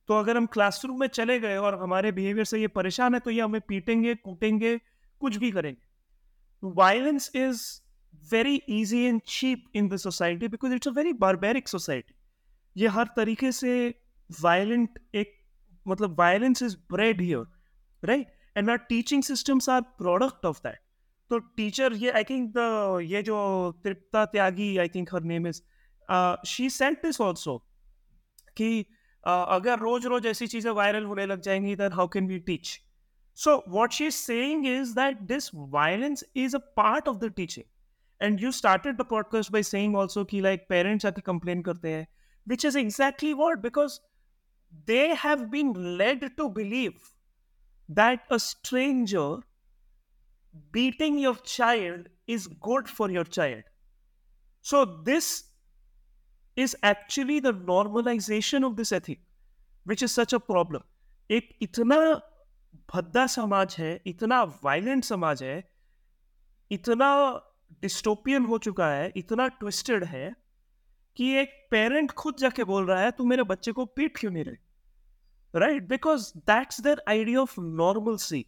तो 0.09 0.15
अगर 0.15 0.37
हम 0.37 0.47
क्लासरूम 0.47 1.01
में 1.01 1.07
चले 1.07 1.41
गए 1.41 1.57
और 1.57 1.83
हमारे 1.83 2.13
बिहेवियर 2.13 2.45
से 2.45 2.61
ये 2.61 2.69
परेशान 2.69 3.15
है 3.15 3.21
तो 3.21 3.31
ये 3.31 3.41
हमें 3.41 3.61
पीटेंगे, 3.61 4.15
कूटेंगे, 4.15 4.81
कुछ 5.21 5.37
भी 5.37 5.51
करेंगे। 5.51 5.83
Violence 6.65 7.31
is 7.35 7.81
very 8.33 8.57
easy 8.57 9.03
and 9.05 9.21
cheap 9.27 9.65
in 9.75 9.89
the 9.89 9.97
society 9.97 10.49
because 10.49 10.75
it's 10.75 10.89
a 10.89 10.91
very 10.91 11.13
barbaric 11.13 11.69
society 11.69 12.15
ये 12.77 12.89
हर 12.89 13.05
तरीके 13.17 13.53
से 13.53 13.95
वायलेंट 14.41 14.99
एक 15.15 15.35
मतलब 15.89 16.19
violence 16.19 16.63
is 16.63 16.77
bred 16.77 17.23
here 17.23 17.47
right 18.05 18.27
and 18.57 18.71
our 18.71 18.79
teaching 18.93 19.23
systems 19.31 19.69
are 19.69 19.83
product 20.03 20.45
of 20.45 20.55
that. 20.55 20.77
तो 21.31 21.39
टीचर 21.39 21.93
ये 21.93 22.11
आई 22.11 22.25
थिंक 22.25 22.55
द 22.57 22.99
ये 23.03 23.23
जो 23.23 23.39
Tripta 23.85 24.25
Tyagi 24.25 24.79
I 24.79 24.89
think 24.89 25.15
her 25.15 25.23
name 25.23 25.47
is 25.47 25.61
she 26.47 26.71
sent 26.71 27.03
this 27.03 27.21
also 27.21 27.67
कि 28.57 28.87
अगर 29.25 29.79
रोज 29.79 30.07
रोज 30.07 30.27
ऐसी 30.27 30.47
चीज़ें 30.47 30.71
वायरल 30.71 31.05
होने 31.05 31.27
लग 31.27 31.41
जाएँगी 31.41 31.75
then 31.77 31.93
how 31.93 32.09
can 32.09 32.27
we 32.27 32.39
teach 32.39 32.81
so 33.39 33.57
what 33.69 33.93
she 33.93 34.07
is 34.07 34.15
saying 34.15 34.67
is 34.67 34.95
that 34.95 35.21
this 35.33 35.51
violence 35.55 36.25
is 36.37 36.57
a 36.57 36.59
part 36.77 37.09
of 37.09 37.17
the 37.17 37.33
teaching 37.37 37.65
and 38.23 38.41
you 38.43 38.53
started 38.53 38.97
the 38.97 39.07
podcast 39.11 39.53
by 39.53 39.63
saying 39.63 39.97
also 39.97 40.25
कि 40.25 40.41
like 40.41 40.67
parents 40.69 41.07
आके 41.07 41.21
complain 41.21 41.63
करते 41.63 41.89
हैं 41.89 42.07
which 42.47 42.65
is 42.65 42.77
exactly 42.77 43.35
what? 43.35 43.63
Because 43.63 44.01
they 44.87 45.15
have 45.15 45.51
been 45.51 45.99
led 45.99 46.37
to 46.37 46.49
believe 46.49 47.13
that 47.89 48.21
a 48.31 48.39
stranger 48.39 49.39
beating 50.73 51.19
your 51.19 51.37
child 51.37 52.09
is 52.27 52.47
good 52.47 52.89
for 52.89 53.11
your 53.11 53.25
child. 53.25 53.63
So, 54.61 54.85
this 54.85 55.45
is 56.61 56.77
actually 56.83 57.41
the 57.41 57.53
normalization 57.53 58.67
of 58.69 58.77
this 58.77 58.93
ethic, 58.93 59.21
which 59.87 60.03
is 60.03 60.13
such 60.13 60.33
a 60.33 60.41
problem. 60.41 60.83
एक 61.31 61.59
इतना 61.63 61.97
भद्दा 62.95 63.27
समाज 63.27 63.77
है 63.79 63.91
इतना 64.07 64.43
violent 64.65 65.05
समाज 65.05 65.43
है 65.43 65.57
इतना 66.71 67.11
dystopian 67.83 68.45
हो 68.45 68.59
चुका 68.59 68.89
है 68.89 69.13
इतना 69.17 69.47
ट्विस्टेड 69.49 70.05
है 70.05 70.37
कि 71.17 71.31
एक 71.37 71.55
पेरेंट 71.71 72.11
खुद 72.13 72.37
जाके 72.39 72.65
बोल 72.65 72.87
रहा 72.87 73.01
है 73.01 73.11
तू 73.11 73.25
मेरे 73.25 73.43
बच्चे 73.43 73.73
को 73.73 73.85
पीट 73.85 74.19
क्यों 74.19 74.31
नहीं 74.31 74.45
रहे? 74.45 74.57
Right 75.55 75.89
because 75.89 76.31
that's 76.37 76.81
their 76.81 77.03
idea 77.09 77.41
of 77.41 77.61
normal 77.61 78.17
see 78.17 78.45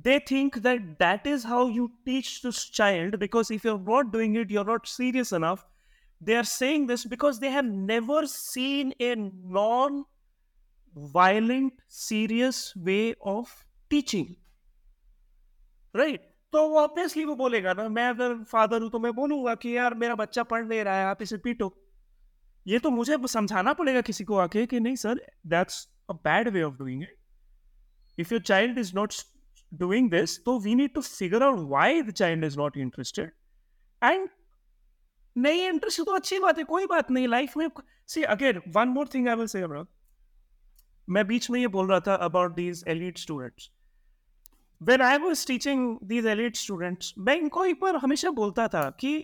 they 0.00 0.18
think 0.30 0.58
that 0.58 0.82
that 0.98 1.26
is 1.26 1.46
how 1.46 1.68
you 1.68 1.86
teach 2.04 2.40
this 2.46 2.70
child 2.72 3.16
because 3.16 3.52
if 3.52 3.66
you 3.68 3.76
are 3.76 3.80
not 3.80 4.12
doing 4.12 4.36
it 4.36 4.50
you 4.50 4.60
are 4.60 4.66
not 4.66 4.86
serious 4.86 5.34
enough 5.34 5.66
they 6.20 6.36
are 6.36 6.44
saying 6.44 6.86
this 6.86 7.04
because 7.06 7.40
they 7.40 7.50
have 7.50 7.64
never 7.64 8.26
seen 8.26 8.92
a 9.00 9.14
non 9.16 10.04
violent 10.96 11.72
serious 11.88 12.74
way 12.76 13.14
of 13.22 13.50
teaching. 13.90 14.36
Right? 15.94 16.20
तो 16.52 16.68
वो 16.68 16.78
obviously 16.80 17.24
वो 17.24 17.34
बोलेगा 17.36 17.72
ना, 17.72 17.88
मैं 17.88 18.08
अगर 18.08 18.34
father 18.50 18.82
हूँ 18.82 18.90
तो 18.90 18.98
मैं 18.98 19.12
बोलूँगा 19.14 19.54
कि 19.54 19.76
यार 19.76 19.94
मेरा 19.94 20.14
बच्चा 20.14 20.42
पढ़ 20.42 20.64
नहीं 20.64 20.82
रहा 20.84 20.98
है, 20.98 21.04
आप 21.06 21.22
इसे 21.22 21.36
पीटो। 21.44 21.74
ये 22.66 22.78
तो 22.78 22.90
मुझे 22.90 23.16
समझाना 23.28 23.72
पड़ेगा 23.72 24.00
किसी 24.00 24.24
को 24.24 24.36
आके 24.38 24.64
कि 24.66 24.80
नहीं 24.80 24.96
sir 24.96 25.20
that's 25.46 25.86
a 26.10 26.12
bad 26.24 26.48
way 26.48 26.62
of 26.62 26.74
doing 26.78 27.02
it 27.02 27.16
if 28.18 28.34
your 28.34 28.42
child 28.42 28.78
is 28.78 28.94
not 28.94 29.14
doing 29.72 30.10
this 30.10 30.38
तो 30.44 30.58
we 30.60 30.74
need 30.74 30.94
to 30.94 31.00
figure 31.00 31.42
out 31.42 31.58
why 31.68 32.02
the 32.02 32.10
child 32.10 32.44
is 32.44 32.58
not 32.58 32.76
interested 32.76 33.30
and 34.02 34.28
नहीं 35.38 35.62
इंटरेस्ट 35.68 36.00
तो 36.00 36.14
अच्छी 36.14 36.38
बात 36.38 36.58
है, 36.58 36.64
कोई 36.64 36.86
बात 36.86 37.10
नहीं, 37.10 37.28
लाइफ 37.28 37.56
में 37.56 37.68
see 38.08 38.22
again 38.34 38.60
one 38.76 38.88
more 38.88 39.08
thing 39.14 39.28
I 39.28 39.34
will 39.34 39.46
say 39.46 39.66
मैं 41.08 41.26
बीच 41.26 41.50
में 41.50 41.60
ये 41.60 41.66
बोल 41.66 41.88
रहा 41.90 42.00
था 42.06 42.14
about 42.14 42.54
these 42.54 42.84
elite 42.88 43.18
students 43.18 43.70
when 44.82 45.02
I 45.02 45.18
was 45.18 45.46
teaching 45.46 45.98
these 46.04 46.26
elite 46.26 46.56
students 46.56 47.14
मैं 47.18 47.36
इनको 47.36 47.64
एक 47.64 47.80
बार 47.80 47.96
हमेशा 47.96 48.30
बोलता 48.40 48.68
था 48.68 48.90
कि 49.00 49.18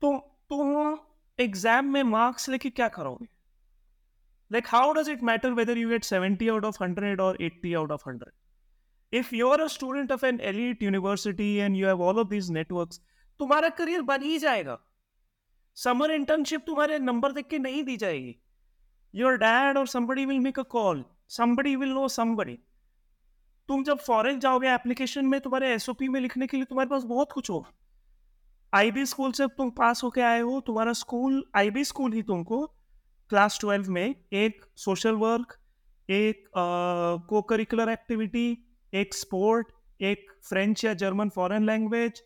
तुम 0.00 0.18
तुम 0.48 0.98
एग्ज़ाम 1.40 1.92
में 1.92 2.02
मार्क्स 2.02 2.48
लेके 2.48 2.70
क्या 2.70 2.88
करोगे? 2.88 3.26
Like, 4.50 4.66
how 4.70 4.86
does 4.96 5.08
it 5.10 5.22
matter 5.26 5.48
whether 5.58 5.74
you 5.76 5.86
get 5.90 6.06
70 6.08 6.48
out 6.54 6.64
of 6.68 6.76
100 6.80 7.20
or 7.26 7.28
80 7.44 7.70
out 7.78 7.92
of 7.94 8.02
100 8.06 8.32
if 9.12 9.30
you're 9.36 9.62
a 9.64 9.68
student 9.74 10.12
of 10.16 10.26
an 10.28 10.40
elite 10.50 10.82
university 10.86 11.46
and 11.66 11.78
you 11.78 11.86
have 11.90 12.02
all 12.08 12.20
of 12.22 12.28
these 12.32 12.50
networks 12.56 13.00
तुम्हारा 13.40 13.68
करियर 13.70 14.02
बन 14.02 14.22
ही 14.22 14.38
जाएगा। 14.38 14.78
Summer 15.76 16.10
internship 16.10 16.64
तुम्हारे 16.66 16.98
number 17.00 17.32
देख 17.32 17.46
के 17.46 17.58
नहीं 17.58 17.82
दी 17.84 17.96
जाएगी। 17.96 18.36
योर 19.14 19.36
डैड 19.38 19.78
और 19.78 19.86
somebody 19.86 20.26
will 20.26 20.38
make 20.40 20.58
a 20.58 20.62
call 20.70 21.04
somebody 21.30 21.74
will 21.76 21.90
know 21.90 22.06
somebody 22.10 22.58
तुम 23.68 23.82
जब 23.84 23.98
फॉरेन 23.98 24.38
जाओगे 24.40 24.68
एप्लीकेशन 24.68 25.26
में, 25.26 25.40
तुम्हारे 25.40 25.72
एसओपी 25.74 26.08
में 26.08 26.20
लिखने 26.20 26.46
के 26.46 26.56
लिए 26.56 26.66
तुम्हारे 26.66 26.88
पास 26.90 27.02
बहुत 27.04 27.32
कुछ 27.32 27.50
हो 27.50 27.64
आईबी 28.72 29.04
स्कूल 29.06 29.32
से 29.32 29.46
तुम 29.48 29.70
पास 29.70 30.02
होके 30.04 30.20
आए 30.20 30.40
हो, 30.40 30.60
तुम्हारा 30.60 30.92
स्कूल 30.92 31.42
आईबी 31.56 31.84
स्कूल 31.84 32.12
ही 32.12 32.22
तुमको 32.22 32.66
क्लास 33.30 33.58
ट्वेल्व 33.60 33.90
में 33.90 34.14
एक 34.32 34.64
सोशल 34.76 35.14
वर्क 35.16 35.56
एक 36.08 36.48
को 37.28 37.42
करिकुलर 37.42 37.88
एक्टिविटी 37.88 38.46
एक 38.92 39.14
स्पोर्ट 39.14 39.72
एक 40.00 40.26
फ्रेंच 40.48 40.84
या 40.84 40.94
जर्मन 40.94 41.28
फॉरेन 41.28 41.66
लैंग्वेज 41.66 42.22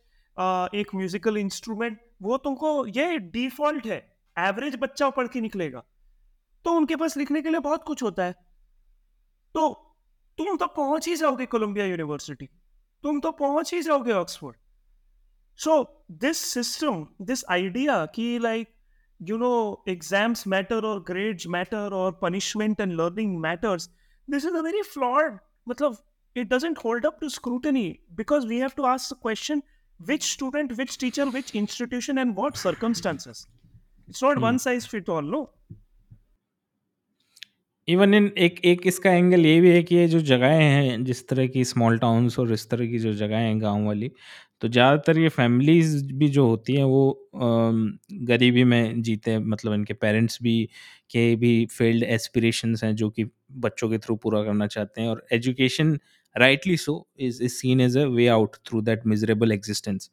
एक 0.75 0.95
म्यूजिकल 0.95 1.37
इंस्ट्रूमेंट 1.37 1.99
वो 2.23 2.37
तुमको, 2.39 2.87
ये 2.87 3.19
डिफ़ॉल्ट 3.19 3.87
है। 3.87 3.99
एवरेज 4.37 4.77
बच्चा 4.81 5.09
पढ़ 5.11 5.29
के 5.29 5.41
निकलेगा। 5.41 5.83
तो 6.65 6.73
उनके 6.73 6.97
पास 6.97 7.17
लिखने 7.17 7.43
के 7.43 7.51
लिए 7.51 7.61
बहुत 7.61 7.85
कुछ 7.85 8.03
होता 8.03 8.25
है। 8.25 8.33
तो 9.55 9.69
तुम 10.39 10.57
तो 10.57 10.67
पहुँच 10.67 11.09
ही 11.09 11.15
जाओगे 11.17 11.47
कोलंबिया 11.47 11.87
यूनिवर्सिटी 11.87 12.49
तुम 13.05 13.21
तो 13.21 13.31
पहुँच 13.33 13.73
ही 13.75 13.81
जाओगे 13.83 14.13
Oxford 14.13 14.57
so 15.59 15.83
this 16.21 16.39
system 16.47 17.07
this 17.23 17.45
idea 17.51 18.05
कि 18.15 18.39
like 18.39 18.69
you 19.21 19.37
know 19.39 19.85
exams 19.89 20.47
matter 20.47 20.85
और 20.85 21.01
ग्रेड्स 21.03 21.47
मैटर 21.47 21.95
और 21.95 22.19
punishment 22.23 22.81
and 22.81 22.93
learning 22.93 23.39
matters 23.41 23.89
this 24.29 24.45
is 24.45 24.57
a 24.57 24.61
very 24.61 24.83
flawed 24.83 25.39
मतलब 25.69 25.97
it 26.37 26.53
doesn't 26.53 26.79
hold 26.85 27.07
up 27.07 27.19
to 27.21 27.29
scrutiny 27.29 27.89
because 28.13 28.47
we 28.47 28.59
have 28.59 28.71
to 28.77 28.85
ask 28.87 29.19
question 29.23 29.63
which 30.01 30.33
student 30.33 30.77
which 30.77 30.97
teacher 30.99 31.29
which 31.29 31.55
institution 31.55 32.19
and 32.19 32.37
what 32.37 32.57
circumstances 32.57 33.47
it's 34.09 34.23
not 34.23 34.37
hmm. 34.37 34.43
one 34.43 34.59
size 34.59 34.87
fit 34.87 35.09
all 35.09 35.23
no 35.23 35.47
even 37.89 38.15
in 38.15 38.27
एक 38.39 38.61
एक 38.65 38.87
इसका 38.87 39.11
angle 39.11 39.47
ये 39.47 39.61
भी 39.61 39.71
है 39.71 39.83
कि 39.83 39.95
ये 39.97 40.07
जो 40.09 40.21
जगहें 40.21 40.63
हैं 40.63 41.05
जिस 41.05 41.27
तरह 41.29 41.47
की 41.47 41.65
स्मॉल 41.65 41.99
टाउन्स 41.99 42.39
और 42.39 42.53
इस 42.53 42.69
तरह 42.71 42.87
की 42.87 42.99
जो 42.99 43.13
जगहें 43.15 43.47
हैं 43.47 43.61
गाँव 43.63 43.87
वाली 43.87 44.11
तो 44.61 44.69
ज़्यादातर 44.69 45.19
ये 45.19 45.29
फैमिलीज़ 45.29 46.13
भी 46.13 46.29
जो 46.29 46.47
होती 46.47 46.75
हैं 46.77 46.85
वो 46.85 47.31
गरीबी 48.31 48.65
में 48.65 49.03
जीते 49.03 49.31
हैं 49.31 49.39
मतलब 49.39 49.75
इनके 49.75 49.95
पेरेंट्स 49.95 50.39
भी 50.43 50.69
के 51.11 51.35
भी 51.37 51.67
फेल्ड 51.67 52.05
एस्पिरेशंस 52.05 52.85
हैं 52.85 52.95
जो 52.95 53.11
कि 53.11 53.25
बच्चों 53.59 53.89
के 53.91 53.99
थ्रू 53.99 54.17
पूरा 54.17 54.43
करना 54.43 54.67
चाहते 54.67 55.01
हैं 55.01 55.09
और 55.09 55.27
education 55.33 55.99
rightly 56.39 56.77
so 56.79 57.07
is 57.21 57.43
is 57.45 57.53
seen 57.55 57.81
as 57.81 57.97
a 57.99 58.05
way 58.09 58.27
out 58.31 58.57
through 58.67 58.81
that 58.83 59.07
miserable 59.07 59.53
existence 59.53 60.11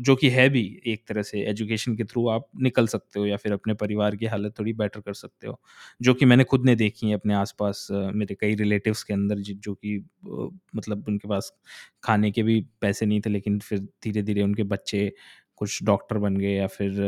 जो 0.00 0.14
कि 0.16 0.28
है 0.30 0.48
भी 0.50 0.62
एक 0.86 1.04
तरह 1.08 1.22
से 1.22 1.40
एजुकेशन 1.50 1.94
के 1.96 2.04
थ्रू 2.04 2.26
आप 2.30 2.46
निकल 2.62 2.86
सकते 2.88 3.20
हो 3.20 3.26
या 3.26 3.36
फिर 3.36 3.52
अपने 3.52 3.74
परिवार 3.76 4.16
की 4.16 4.26
हालत 4.26 4.58
थोड़ी 4.58 4.72
बेटर 4.74 5.00
कर 5.00 5.14
सकते 5.14 5.46
हो, 5.46 5.58
जो 6.00 6.14
कि 6.14 6.24
मैंने 6.26 6.44
खुद 6.44 6.64
ने 6.66 6.74
देखी 6.76 7.08
है 7.08 7.14
अपने 7.14 7.34
आसपास 7.34 7.86
मेरे 7.92 8.34
कई 8.36 8.54
रिलेटिव्स 8.56 9.02
के 9.04 9.14
अंदर 9.14 9.38
जो 9.40 9.74
कि 9.74 9.96
मतलब 10.74 11.04
उनके 11.08 11.28
पास 11.28 11.52
खाने 12.04 12.30
के 12.32 12.42
भी 12.42 12.60
पैसे 12.80 13.06
नहीं 13.06 13.20
थे, 13.20 13.30
लेकिन 13.30 13.58
फिर 13.60 13.78
धीरे 14.04 14.22
धीरे 14.22 14.42
उनके 14.42 14.62
बच्चे 14.66 15.12
कुछ 15.56 15.82
डॉक्टर 15.84 16.18
बन 16.18 16.36
गए 16.36 16.52
या 16.52 16.66
फिर 16.68 17.00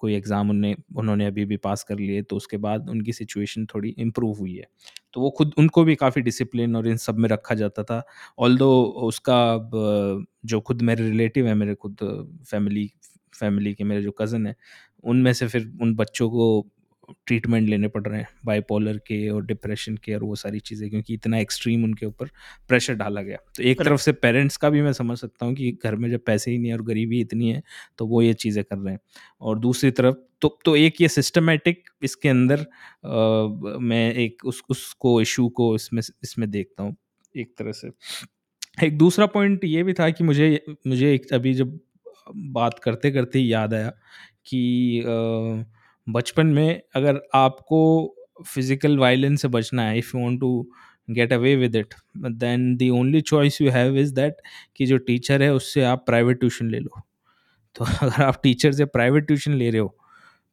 कोई 0.00 0.14
एग्ज़ाम 0.14 0.50
उन्होंने 0.50 0.74
उन्होंने 0.96 1.26
अभी 1.26 1.44
भी 1.44 1.56
पास 1.58 1.82
कर 1.84 1.98
लिए 1.98 2.22
तो 2.22 2.36
उसके 2.36 2.56
बाद 2.58 2.88
उनकी 2.90 3.12
सिचुएशन 3.12 3.66
थोड़ी 3.74 3.94
इम्प्रूव 3.98 4.38
हुई 4.38 4.54
है। 4.56 4.66
तो 5.14 5.20
वो 5.20 5.30
खुद, 5.30 5.52
उनको 5.58 5.84
भी 5.84 5.94
काफ़ी 5.96 6.22
डिसिप्लिन 6.22 6.76
और 6.76 6.88
इन 6.88 6.96
सब 6.98 7.18
में 7.18 7.28
रखा 7.28 7.54
जाता 7.54 7.82
था। 7.84 8.02
ऑल 8.38 8.58
उसका 8.62 9.38
जो 10.46 10.60
खुद 10.60 10.82
मेरे 10.82 11.08
रिलेटिव 11.08 11.46
है, 11.46 11.54
मेरे 11.54 11.74
खुद 11.76 11.96
फैमिली 12.50 12.90
फैमिली 13.34 13.74
के 13.74 13.84
मेरे 13.84 14.02
जो 14.02 14.10
कज़न 14.12 14.46
है, 14.46 14.54
उनमें 15.04 15.32
से 15.32 15.46
फिर 15.48 15.72
उन 15.82 15.94
बच्चों 15.96 16.28
को 16.30 16.46
ट्रीटमेंट 17.26 17.68
लेने 17.68 17.88
पड़ 17.88 18.02
रहे 18.06 18.18
हैं 18.20 18.28
बाइपोलर 18.46 18.98
के 19.06 19.28
और 19.30 19.44
डिप्रेशन 19.46 19.96
के 19.96 20.14
और 20.14 20.24
वो 20.24 20.34
सारी 20.36 20.60
चीज़ें 20.60 20.88
क्योंकि 20.90 21.14
इतना 21.14 21.38
एक्सट्रीम 21.38 21.84
उनके 21.84 22.06
ऊपर 22.06 22.28
प्रेशर 22.68 22.94
डाला 22.94 23.22
गया। 23.22 23.38
तो 23.56 23.62
एक 23.62 23.82
तरफ़ 23.82 24.00
से 24.00 24.12
पेरेंट्स 24.14 24.56
का 24.56 24.70
भी 24.70 24.82
मैं 24.82 24.92
समझ 24.92 25.18
सकता 25.18 25.46
हूँ 25.46 25.54
कि 25.54 25.70
घर 25.84 25.96
में 25.96 26.10
जब 26.10 26.24
पैसे 26.26 26.50
ही 26.50 26.58
नहीं 26.58 26.70
है 26.70 26.76
और 26.76 26.82
गरीबी 26.84 27.20
इतनी 27.20 27.50
है 27.50 27.62
तो 27.98 28.06
वो 28.06 28.22
ये 28.22 28.32
चीज़ें 28.34 28.62
कर 28.64 28.78
रहे 28.78 28.92
हैं। 28.94 29.00
और 29.40 29.58
दूसरी 29.58 29.90
तरफ़ 29.92 30.16
तो 30.42 30.58
तो 30.64 30.76
एक 30.76 31.00
ये 31.00 31.08
सिस्टमेटिक 31.08 31.90
इसके 32.02 32.28
अंदर 32.28 32.60
आ, 32.60 33.78
मैं 33.80 34.12
एक 34.14 34.44
उस 34.46 34.62
उसको 34.70 35.20
इशू 35.20 35.48
को 35.50 35.74
इसमें 35.74 36.02
इसमें 36.22 36.50
देखता 36.50 36.82
हूँ 36.82 36.96
एक 37.34 37.54
तरह 37.58 37.72
से। 37.72 37.90
एक 38.78 38.98
दूसरा 38.98 39.26
पॉइंट 39.28 39.64
ये 39.64 39.82
भी 39.82 39.92
था 39.92 40.10
कि 40.10 40.24
मुझे 40.24 40.48
मुझे 40.86 41.14
एक 41.14 41.32
अभी 41.34 41.54
जब 41.54 41.78
बात 42.52 42.78
करते 42.78 43.10
करते 43.10 43.38
याद 43.40 43.74
आया 43.74 43.90
कि 44.46 44.60
बचपन 46.06 46.46
में 46.48 46.80
अगर 46.96 47.20
आपको 47.34 47.78
फ़िज़िकल 48.46 48.98
वायलेंस 48.98 49.42
से 49.42 49.48
बचना 49.48 49.82
है 49.82 49.98
if 49.98 50.16
you 50.16 50.22
want 50.22 50.40
to 50.40 50.50
get 51.10 51.32
away 51.32 51.54
with 51.56 51.76
it 51.76 51.94
then 52.18 52.76
the 52.76 52.88
only 52.90 53.20
choice 53.22 53.60
you 53.62 53.70
have 53.70 53.96
is 53.98 54.14
that 54.14 54.36
कि 54.76 54.86
जो 54.86 54.98
टीचर 55.00 55.42
है, 55.42 55.52
उससे 55.54 55.82
आप 55.84 56.04
प्राइवेट 56.06 56.40
ट्यूशन 56.40 56.70
ले 56.70 56.78
लो। 56.80 57.00
तो 57.76 57.84
अगर 58.02 58.22
आप 58.24 58.40
टीचर 58.42 58.72
से 58.72 58.84
प्राइवेट 58.86 59.26
ट्यूशन 59.26 59.54
ले 59.54 59.70
रहे 59.70 59.80
हो 59.80 59.96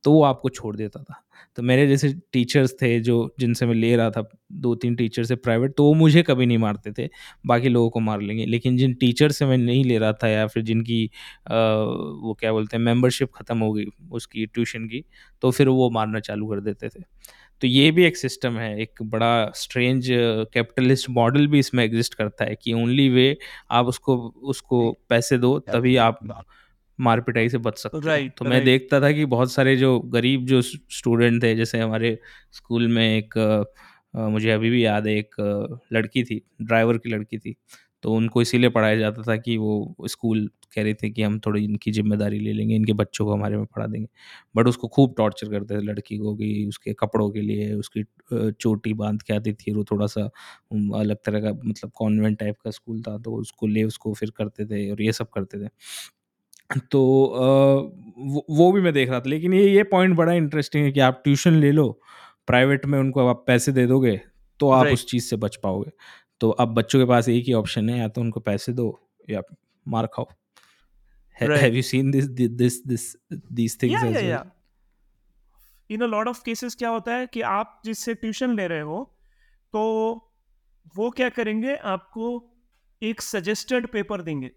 तो 0.04 0.12
वो 0.12 0.24
आपको 0.24 0.50
छोड़ 0.50 0.76
देता 0.76 1.02
था। 1.04 1.22
तो 1.58 1.64
मेरे 1.64 1.88
जैसे 1.88 2.10
टीचर्स 2.34 2.74
थे 2.82 3.00
जो 3.02 3.16
जिनसे 3.40 3.66
मैं 3.66 3.74
ले 3.76 3.96
रहा 3.96 4.10
था 4.12 4.24
दो 4.54 4.74
तीन 4.76 4.96
टीचर 4.96 5.24
से 5.24 5.36
प्राइवेट 5.38 5.74
तो 5.78 5.84
वो 5.84 5.94
मुझे 5.94 6.24
कभी 6.24 6.46
नहीं 6.46 6.58
मारते 6.58 6.92
थे। 6.94 7.08
बाकी 7.46 7.70
लोगों 7.70 7.90
को 7.90 8.00
मार 8.00 8.22
लेंगे। 8.22 8.46
लेकिन 8.46 8.78
जिन 8.78 8.94
टीचर 8.96 9.32
से 9.32 9.46
मैं 9.46 9.58
नहीं 9.58 9.84
ले 9.86 9.98
रहा 9.98 10.14
था 10.14 10.28
या 10.30 10.46
फिर 10.48 10.64
जिनकी 10.64 11.06
आ, 11.48 11.54
वो 11.54 12.38
क्या 12.40 12.52
बोलते 12.52 12.78
हैं 12.78 12.84
मेंबरशिप 12.84 13.32
ख़त्म 13.36 13.58
हो 13.60 13.72
गई 13.74 13.86
उसकी 14.12 14.46
ट्यूशन 14.46 14.86
की 14.88 15.04
तो 15.44 15.52
फिर 15.52 15.70
वो 15.70 15.90
मारना 15.92 16.20
चालू 16.22 16.48
कर 16.48 16.62
देते 16.62 16.90
थे। 16.90 17.04
तो 17.62 17.68
ये 17.68 17.90
भी 17.92 18.04
एक 18.06 18.18
सिस्टम 18.18 18.58
है। 18.58 18.80
एक 18.82 19.02
बड़ा 19.04 19.52
स्ट्रेंज 19.56 20.08
कैपिटलिस्ट 20.54 21.10
मॉडल 21.12 21.48
भी 21.48 21.60
इसमें 21.60 21.84
एग्जिस्ट 21.84 22.14
करता 22.14 22.46
है 22.46 22.56
कि 22.64 22.74
ओनली 22.74 23.10
वे 23.10 23.36
आप 23.72 23.86
उसको 23.88 24.18
उसको 24.46 24.92
पैसे 25.10 25.38
दो 25.38 25.58
तभी 25.62 25.96
आप 26.00 26.20
मार 27.00 27.22
पिटाई 27.22 27.50
से 27.50 27.58
बच 27.60 27.78
सकते 27.78 27.98
right, 28.00 28.30
तो 28.38 28.46
right. 28.46 28.50
मैं 28.50 28.64
देखता 28.66 29.00
था 29.02 29.12
कि 29.12 29.26
बहुत 29.28 29.52
सारे 29.52 29.76
जो 29.78 30.00
गरीब 30.12 30.46
जो 30.46 30.62
स्टूडेंट 30.62 31.42
थे 31.44 31.56
जैसे 31.56 31.80
हमारे 31.80 32.18
स्कूल 32.54 32.88
में 32.88 33.04
एक 33.08 33.38
आ, 34.14 34.28
मुझे 34.30 34.52
अभी 34.52 34.70
भी 34.70 34.86
याद 34.86 35.08
है 35.08 35.18
एक 35.18 35.36
लड़की 35.94 36.24
थी 36.24 36.42
ड्राइवर 36.64 36.98
की 36.98 37.10
लड़की 37.10 37.38
थी। 37.40 37.56
तो 38.04 38.12
उनको 38.14 38.42
इसीलिए 38.42 38.70
पढ़ाया 38.70 38.96
जाता 38.96 39.22
था 39.24 39.36
कि 39.38 39.58
वो 39.58 39.96
स्कूल 40.08 40.50
कह 40.76 40.84
रहे 40.84 40.94
थे 40.94 41.10
कि 41.10 41.24
हम 41.24 41.40
थोड़ी 41.40 41.64
इनकी 41.66 41.92
ज़िम्मेदारी 41.92 42.40
ले 42.40 42.54
लेंगे 42.54 42.76
इनके 42.76 42.94
बच्चों 42.94 43.26
को 43.26 43.34
हमारे 43.34 43.58
में 43.58 43.66
पढ़ा 43.68 43.86
देंगे। 43.88 44.08
बट 44.56 44.68
उसको 44.68 44.88
खूब 44.88 45.14
टॉर्चर 45.18 45.50
करते 45.50 45.78
थे 45.78 45.82
लड़की 45.84 46.18
को 46.18 46.36
कि 46.36 46.66
उसके 46.70 46.94
कपड़ों 46.94 47.30
के 47.32 47.42
लिए 47.42 47.74
उसकी 47.74 48.04
चोटी 48.34 48.94
बाँध 48.96 49.22
के 49.22 49.34
आती 49.34 49.54
थी 49.56 49.74
वो 49.74 49.84
थोड़ा 49.92 50.08
सा 50.08 50.24
अलग 51.00 51.18
तरह 51.26 51.42
का 51.42 51.54
मतलब 51.66 51.92
कॉन्वेंट 51.96 52.40
टाइप 52.40 52.56
का 52.64 52.72
स्कूल 52.72 53.02
था 53.02 53.18
तो 53.20 53.36
उसको 53.36 53.68
ले 53.68 53.84
उसको 53.84 54.14
फिर 54.14 54.32
करते 54.38 54.66
थे 54.66 54.90
और 54.92 55.02
ये 55.02 55.12
सब 55.14 55.30
करते 55.30 55.66
थे। 55.66 55.70
तो 56.92 57.00
वो 58.20 58.46
वो 58.50 58.72
भी 58.72 58.82
मैं 58.82 58.94
देख 58.94 59.10
रहा 59.10 59.20
था। 59.20 59.30
लेकिन 59.30 59.54
ये 59.54 59.68
ये 59.70 59.84
पॉइंट 59.86 60.16
बड़ा 60.18 60.34
इंटरेस्टिंग 60.34 60.86
है 60.86 60.92
कि 60.92 61.00
आप 61.00 61.22
ट्यूशन 61.24 61.54
ले 61.54 61.72
लो 61.72 61.90
प्राइवेट 62.48 62.86
में 62.86 62.98
उनको 63.00 63.28
आप 63.28 63.44
पैसे 63.48 63.72
दे 63.72 63.86
दोगे 63.88 64.20
तो 64.60 64.70
आप 64.72 64.88
उस 64.88 65.06
चीज़ 65.08 65.26
से 65.26 65.36
बच 65.38 65.56
पाओगे। 65.64 65.92
तो 66.42 66.50
अब 66.52 66.74
बच्चों 66.74 67.00
के 67.00 67.06
पास 67.06 67.30
एक 67.30 67.46
ही 67.48 67.54
ऑप्शन 67.54 67.90
है 67.90 67.98
या 68.00 68.08
तो 68.08 68.22
उनको 68.22 68.40
पैसे 68.40 68.74
दो 68.74 68.90
या 69.30 69.42
मार 69.86 70.08
खाओ। 70.08 70.28
Have 71.38 71.74
you 71.76 71.82
seen 71.82 72.12
this 72.12 72.26
this 72.28 72.82
this 72.88 73.82
things 73.84 74.04
as 74.04 74.24
well 74.24 74.38
in 75.90 76.02
a 76.02 76.06
lot 76.06 76.28
of 76.28 76.42
cases 76.46 76.76
क्या 76.76 76.90
होता 76.90 77.14
है 77.16 77.28
कि 77.28 77.42
आप 77.42 77.82
जिससे 77.86 78.14
ट्यूशन 78.14 78.56
ले 78.56 78.68
रहे 78.68 78.82
हो 78.82 79.04
तो 79.74 79.82
वो 80.96 81.10
क्या 81.12 81.30
करेंगे 81.30 81.76
आपको 81.86 82.28
एक 83.02 83.22
सजेस्टेड 83.22 83.88
पेपर 83.88 84.22
देंगे। 84.22 84.52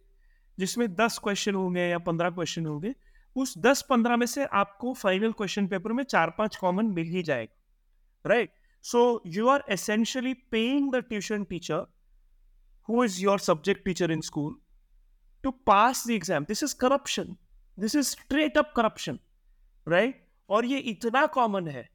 जिसमें 0.61 0.87
दस 0.95 1.19
क्वेश्चन 1.25 1.55
होंगे 1.55 1.89
या 1.89 1.99
पंद्रह 2.01 2.31
क्वेश्चन 2.31 2.67
होंगे, 2.67 2.95
उस 3.37 3.55
दस 3.59 3.83
पंद्रह 3.91 4.17
में 4.17 4.27
से 4.27 4.45
आपको 4.55 4.93
फाइनल 4.95 5.33
क्वेश्चन 5.33 5.67
पेपर 5.67 5.93
में 5.93 6.03
चार 6.05 6.31
पाँच 6.39 6.57
कॉमन 6.57 6.87
मिल 6.95 7.07
ही 7.09 7.23
जाएगा 7.23 8.29
right 8.29 8.53
so 8.85 9.01
you 9.27 9.49
are 9.49 9.65
essentially 9.71 10.35
paying 10.51 10.91
the 10.93 11.03
tuition 11.09 11.45
teacher 11.45 11.87
who 12.89 13.05
is 13.05 13.21
your 13.23 13.39
subject 13.41 13.85
teacher 13.85 14.13
in 14.13 14.21
school 14.23 14.55
to 15.45 15.51
pass 15.67 16.07
the 16.07 16.11
exam 16.11 16.45
this 16.45 16.63
is 16.63 16.75
corruption 16.81 17.37
this 17.79 17.95
is 17.97 18.07
straight 18.09 18.59
up 18.59 18.73
corruption 18.77 19.19
right 19.87 20.27
और 20.49 20.65
ये 20.65 20.79
इतना 20.91 21.25
common 21.27 21.69
है, 21.69 21.89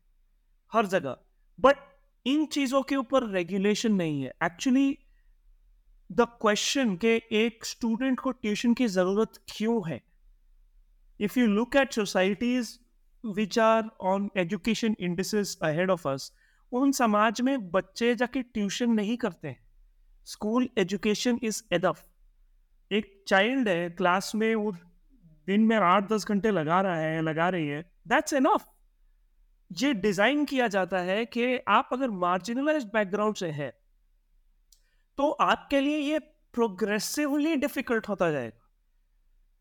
हर 0.74 0.86
जगह. 0.86 1.18
But 1.60 1.78
in 2.26 2.46
चीज़ों 2.46 2.82
के 2.82 2.96
ऊपर 2.96 3.28
regulation 3.30 3.94
नहीं 3.94 4.22
है. 4.22 4.32
एक्चुअली 4.44 4.98
द 6.16 6.22
क्वेश्चन 6.22 6.96
के 6.96 7.24
एक 7.32 7.66
स्टूडेंट 7.66 8.20
को 8.20 8.32
ट्यूशन 8.32 8.74
की 8.74 8.88
ज़रूरत 8.88 9.32
क्यों 9.48 9.90
है? 9.90 10.02
If 11.20 11.40
you 11.40 11.48
look 11.48 11.76
at 11.76 11.94
societies 11.94 12.80
which 13.26 13.60
are 13.60 13.90
on 14.02 14.30
education 14.38 14.96
indices 15.00 15.58
ahead 15.64 15.92
of 15.92 16.08
us 16.10 16.32
उन 16.72 16.92
समाज 16.92 17.42
में 17.42 17.72
बच्चे 17.72 18.16
जाके 18.16 18.42
ट्यूशन 18.42 18.92
नहीं 18.92 19.18
करते 19.18 19.56
स्कूल 20.26 20.70
एजुकेशन 20.78 21.40
इज़ 21.44 21.64
एदफ 21.74 22.06
एक 22.92 23.24
चाइल्ड 23.28 23.70
है 23.70 23.90
क्लास 23.90 24.36
में 24.36 24.56
वो 24.56 24.72
दिन 25.48 25.62
में 25.62 25.78
आठ 25.78 26.10
दस 26.10 26.26
घंटे 26.28 26.52
लगा 26.52 26.82
रहा 26.82 26.96
है, 26.96 27.22
लगा 27.22 27.50
रही 27.50 27.68
है 27.68 27.92
दैट्स 28.08 28.34
एनफ 28.34 28.68
ये 29.72 29.94
डिज़ाइन 29.94 30.46
किया 30.46 30.68
जाता 30.68 30.98
है 30.98 31.26
कि 31.26 31.60
आप 31.68 31.90
अगर 31.94 32.10
मार्जिनलाइज 32.10 32.84
बैकग्राउंड 32.84 33.36
से 33.36 33.52
है 33.52 33.85
तो 35.18 35.30
आपके 35.32 35.80
लिए 35.82 35.98
ये 35.98 36.20
प्रोग्रेसिवली 36.54 37.56
डिफ़िकल्ट 37.56 38.08
होता 38.10 38.32
जाएगा 38.32 38.62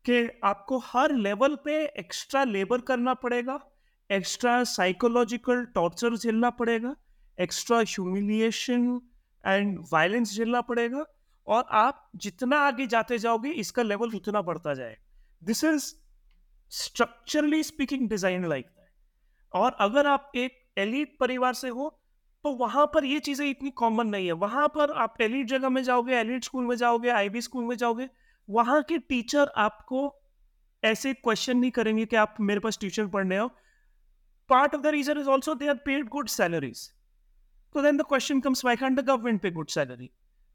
कि 0.05 0.39
आपको 0.43 0.77
हर 0.85 1.13
लेवल 1.17 1.55
पे 1.55 1.75
एक्स्ट्रा 1.99 2.43
लेबर 2.43 2.81
करना 2.81 3.13
पड़ेगा 3.13 3.59
एक्स्ट्रा 4.09 4.63
साइकोलॉजिकल 4.63 5.63
टॉर्चर 5.65 6.15
झेलना 6.17 6.49
पड़ेगा 6.49 6.95
एक्स्ट्रा 7.37 7.79
ह्यूमिलिएशन 7.79 8.99
एंड 9.43 9.79
वायलेंस 9.93 10.33
झेलना 10.35 10.61
पड़ेगा 10.61 11.05
और 11.47 11.65
आप 11.71 12.09
जितना 12.15 12.59
आगे 12.59 12.87
जाते 12.87 13.17
जाओगे, 13.17 13.49
इसका 13.51 13.83
लेवल 13.83 14.15
उतना 14.15 14.41
बढ़ता 14.41 14.73
जाएगा। 14.73 15.45
This 15.45 15.63
is 15.63 15.93
structurally 16.71 17.63
speaking 17.63 18.07
design 18.09 18.45
like 18.45 18.65
that 18.67 18.89
और 19.53 19.75
अगर 19.79 20.07
आप 20.07 20.31
एक 20.35 20.63
एलिट 20.77 21.17
परिवार 21.19 21.53
से 21.53 21.69
हो 21.69 21.89
तो 22.45 22.51
वहाँ 22.51 22.85
पर 22.85 23.05
ये 23.05 23.19
चीज़ें 23.19 23.45
इतनी 23.49 23.69
कॉमन 23.71 24.07
नहीं 24.07 24.25
है। 24.25 24.31
वहाँ 24.31 24.67
पर 24.67 24.91
आप 24.91 25.21
एलिट 25.21 25.47
जगह 25.47 25.69
में 25.69 25.83
जाओगे 25.83 26.15
एलिट 26.15 26.43
स्कूल 26.43 26.65
में 26.65 26.75
जाओगे 26.75 27.09
आईबी 27.09 27.41
स्कूल 27.41 27.63
में 27.63 27.75
जाओगे, 27.75 28.07
वहाँ 28.49 28.81
के 28.83 28.97
टीचर 28.97 29.51
आपको 29.57 30.01
ऐसे 30.83 31.13
क्वेश्चन 31.13 31.57
नहीं 31.57 31.71
करेंगे 31.71 32.05
कि 32.05 32.15
आप 32.15 32.35
मेरे 32.39 32.59
पास 32.59 32.77
ट्यूशन 32.79 33.07
पढ़ने 33.07 33.37
हो 33.37 33.47
part 34.49 34.75
of 34.75 34.81
the 34.81 34.87
reason 34.87 35.19
is 35.19 35.27
also 35.27 35.55
they 35.55 35.67
are 35.67 35.75
paid 35.75 36.07
good 36.07 36.27
salaries 36.27 36.89
तो 37.73 37.81
then 37.81 37.97
the 37.97 38.01
question 38.01 38.39
comes 38.39 38.65
why 38.65 38.75
can't 38.75 38.99
the 38.99 39.05
government 39.05 39.41
pay 39.41 39.51
good 39.51 39.69
salary 39.69 40.09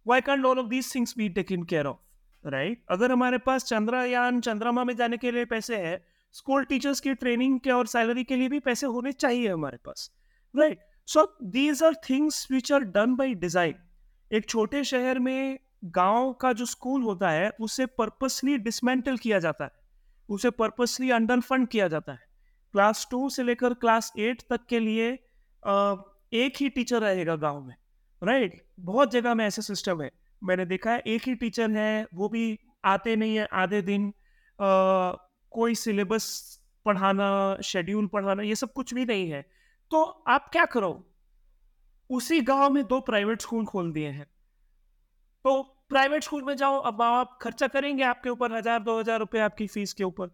why 0.06 0.20
can't 0.20 0.44
all 0.44 0.58
of 0.58 0.66
these 0.66 0.94
things 0.94 1.14
be 1.18 1.28
taken 1.28 1.62
care 1.62 1.86
of 1.86 2.48
right 2.48 2.84
अगर 2.90 3.12
हमारे 3.12 3.38
पास 3.38 3.64
चंद्रयान, 3.64 4.40
चंद्रमा 4.40 4.84
में 4.84 4.96
जाने 4.96 5.16
के 5.16 5.30
लिए 5.30 5.44
पैसे 5.44 5.76
हैं 5.76 5.98
स्कूल 6.32 6.64
टीचर्स 6.64 7.00
की 7.00 7.14
ट्रेनिंग 7.14 7.60
के 7.60 7.70
और 7.70 7.86
सैलरी 7.86 8.24
के 8.24 8.36
लिए 8.36 8.48
भी 8.48 8.60
पैसे 8.60 8.86
होने 8.86 9.12
चाहिए 9.12 9.48
हमारे 9.48 9.76
पास 9.76 10.10
right 10.56 10.78
right? 10.78 10.89
So 11.10 11.24
these 11.52 11.82
are 11.82 11.94
things 12.08 12.46
which 12.50 12.70
are 12.72 12.84
done 12.92 13.14
by 13.16 13.34
design 13.36 13.74
एक 14.30 14.48
छोटे 14.48 14.82
शहर 14.84 15.18
में 15.18 15.58
गाँव 15.94 16.32
का 16.32 16.52
जो 16.52 16.66
स्कूल 16.66 17.02
होता 17.02 17.30
है 17.30 17.48
उसे 17.60 17.86
पर्पसली 17.98 18.56
डिसमेंटल 18.58 19.16
किया 19.16 19.38
जाता 19.38 19.64
है। 19.64 19.70
उसे 20.28 20.50
पर्पसली 20.52 21.10
अंडर 21.10 21.40
फंड 21.40 21.68
किया 21.68 21.88
जाता 21.88 22.12
है। 22.12 22.18
क्लास 22.74 23.06
टू 23.10 23.28
से 23.28 23.42
लेकर 23.42 23.74
क्लास 23.74 24.12
एट 24.18 24.42
तक 24.50 24.66
के 24.68 24.80
लिए 24.80 25.10
एक 26.34 26.60
ही 26.60 26.68
टीचर 26.68 27.00
रहेगा 27.02 27.36
गाँव 27.38 27.60
में 27.60 27.74
राइट 28.22 28.60
बहुत 28.80 29.12
जगह 29.12 29.34
में 29.34 29.44
ऐसे 29.46 29.62
सिस्टम 29.62 30.02
है। 30.02 30.10
मैंने 30.42 30.66
देखा 30.66 30.92
है 30.92 31.02
एक 31.06 31.28
ही 31.28 31.34
टीचर 31.36 31.70
है 31.72 32.06
वो 32.14 32.28
भी 32.28 32.58
आते 32.86 33.16
नहीं 33.16 33.36
है 33.36 33.48
आधे 33.54 33.82
दिन 33.82 34.12
आ, 34.58 35.12
कोई 35.52 35.74
सिलेबस 35.76 36.26
पढ़ाना 36.86 37.56
शेड्यूल 37.64 38.06
पढ़ाना 38.06 38.42
ये 38.42 38.54
सब 38.56 38.72
कुछ 38.72 38.94
भी 38.94 39.04
नहीं 39.06 39.30
है। 39.30 39.44
तो 39.90 40.02
आप 40.28 40.48
क्या 40.52 40.64
करो? 40.66 40.92
उसी 42.10 42.40
गाँव 42.40 42.70
में 42.70 42.84
दो 42.86 43.00
प्राइवेट 43.00 43.42
स्कूल 43.42 43.64
खोल 43.66 43.92
दिए 43.92 44.08
हैं। 44.08 44.26
तो 45.44 45.62
प्राइवेट 45.90 46.22
स्कूल 46.22 46.42
में 46.42 46.56
जाओ, 46.56 46.78
अब 46.78 46.98
माँ 46.98 47.12
बाप 47.12 47.38
खर्चा 47.42 47.66
करेंगे 47.68 48.02
आपके 48.04 48.30
ऊपर 48.30 48.52
हज़ार, 48.52 48.78
दो 48.80 48.98
हज़ार 49.00 49.18
रुपये 49.18 49.40
आपकी 49.40 49.66
फ़ीस 49.66 49.92
के 49.92 50.04
ऊपर। 50.04 50.30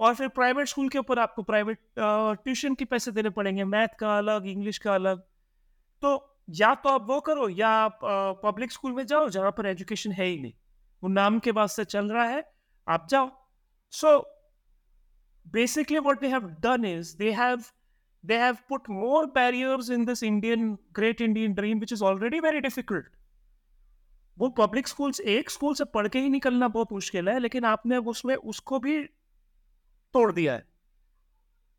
और 0.00 0.14
फिर 0.14 0.28
प्राइवेट 0.28 0.68
स्कूल 0.68 0.88
के 0.88 0.98
ऊपर 0.98 1.18
आपको 1.18 1.42
प्राइवेट 1.42 1.78
ट्यूशन 1.98 2.74
के 2.74 2.84
पैसे 2.84 3.10
देने 3.12 3.30
पड़ेंगे 3.30 3.64
मैथ 3.64 3.96
का 4.00 4.16
अलग 4.18 4.46
इंग्लिश 4.46 4.78
का 4.78 4.94
अलग। 4.94 5.22
तो 6.02 6.36
या 6.50 6.74
तो 6.74 6.88
आप 6.88 7.06
वो 7.08 7.20
करो, 7.20 7.48
या 7.48 7.68
आप 7.68 7.98
पब्लिक 8.44 8.72
स्कूल 8.72 8.92
में 8.92 9.04
जाओ, 9.06 9.28
जहाँ 9.28 9.50
पर 9.50 9.66
एजुकेशन 9.66 10.12
है 10.12 10.26
ही 10.26 10.38
नहीं। 10.38 10.52
वो 11.02 11.08
नाम 11.08 11.38
के 11.38 11.52
बाद 11.52 11.68
से 11.68 11.84
चल 11.86 12.10
रहा 12.10 12.24
है, 12.24 12.44
आप 12.86 13.06
जाओ। 13.10 13.30
So 13.92 14.18
basically 15.46 15.98
what 15.98 16.20
they 16.20 16.28
have 16.28 16.48
done 16.60 16.84
is 16.84 17.16
they 17.18 17.30
have 17.32 17.62
they 18.24 18.38
have 18.38 18.58
put 18.68 18.88
more 18.90 19.26
barriers 19.28 19.88
in 19.90 20.04
this 20.04 20.22
Indian 20.24 20.76
great 20.92 21.20
Indian 21.22 21.54
dream, 21.54 21.78
which 21.80 21.92
is 21.92 22.02
already 22.02 22.40
very 22.40 22.60
difficult. 22.62 23.04
वो 24.36 24.48
पब्लिक 24.56 24.88
स्कूल्स 24.88 25.20
एक 25.20 25.50
स्कूल 25.50 25.74
से 25.74 25.84
पढ़ 25.94 26.08
के 26.08 26.18
ही 26.18 26.28
निकलना 26.30 26.68
बहुत 26.70 26.92
मुश्किल 26.92 27.28
है 27.28 27.38
लेकिन 27.38 27.64
आपने 27.66 27.96
उसमें 28.12 28.34
उसको 28.34 28.78
भी 28.80 28.98
तोड़ 30.14 30.30
दिया 30.32 30.52
है। 30.54 30.64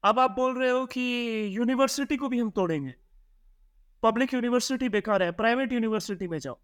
अब 0.03 0.19
आप 0.19 0.31
बोल 0.31 0.57
रहे 0.59 0.69
हो 0.69 0.85
कि 0.85 1.01
यूनिवर्सिटी 1.57 2.17
को 2.17 2.29
भी 2.29 2.39
हम 2.39 2.49
तोड़ेंगे। 2.51 2.93
पब्लिक 4.03 4.33
यूनिवर्सिटी 4.33 4.89
बेकार 4.89 5.23
है 5.23 5.31
प्राइवेट 5.39 5.73
यूनिवर्सिटी 5.73 6.27
में 6.27 6.37
जाओ। 6.39 6.57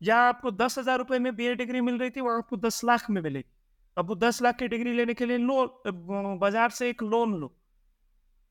या 0.00 0.16
आपको 0.18 0.50
दस 0.50 0.78
हज़ार 0.78 0.98
रुपए 0.98 1.18
में 1.18 1.34
बी 1.36 1.54
डिग्री 1.54 1.80
मिल 1.80 1.98
रही 1.98 2.10
थी 2.10 2.20
वहाँ 2.20 2.38
आपको 2.38 2.56
दस 2.58 2.84
लाख 2.84 3.10
में 3.10 3.20
मिलेगी। 3.22 3.50
अब 3.96 4.08
वो 4.08 4.14
दस 4.16 4.42
लाख 4.42 4.56
की 4.58 4.68
डिग्री 4.68 4.92
लेने 4.92 5.14
के 5.14 5.26
लिए 5.26 5.38
लो 5.38 5.66
बाज़ार 5.86 6.70
से 6.70 6.88
एक 6.90 7.02
लोन 7.04 7.34
लो। 7.40 7.54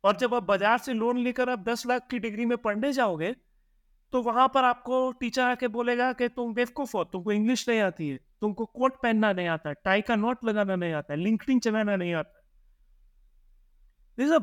और 0.03 0.17
जब 0.17 0.33
आप 0.33 0.43
बाज़ार 0.43 0.77
से 0.77 0.93
लोन 0.93 1.17
लेकर 1.17 1.49
आप 1.49 1.59
दस 1.59 1.85
लाख 1.85 2.07
की 2.11 2.19
डिग्री 2.19 2.45
में 2.45 2.57
पढ़ने 2.57 2.93
जाओगे 2.93 3.35
तो 4.11 4.21
वहाँ 4.21 4.47
पर 4.47 4.63
आपको 4.63 5.11
टीचर 5.11 5.41
आके 5.41 5.67
बोलेगा 5.67 6.13
कि 6.13 6.27
तुम 6.27 6.53
बेवकूफ़ 6.53 6.97
हो 6.97 7.03
तुमको 7.03 7.31
इंग्लिश 7.31 7.69
नहीं 7.69 7.79
आती 7.79 8.09
है 8.09 8.19
तुमको 8.41 8.65
कोट 8.65 9.01
पहनना 9.01 9.33
नहीं 9.33 9.47
आता 9.47 9.71
टाई 9.71 10.01
का 10.01 10.15
नोट 10.15 10.45
लगाना 10.45 10.75
नहीं 10.75 10.93
आता 10.93 11.15
लिंकडिंग 11.15 11.61
चलाना 11.61 11.95
नहीं 11.95 12.13
आता। 12.13 12.37
This 14.19 14.31
a 14.31 14.39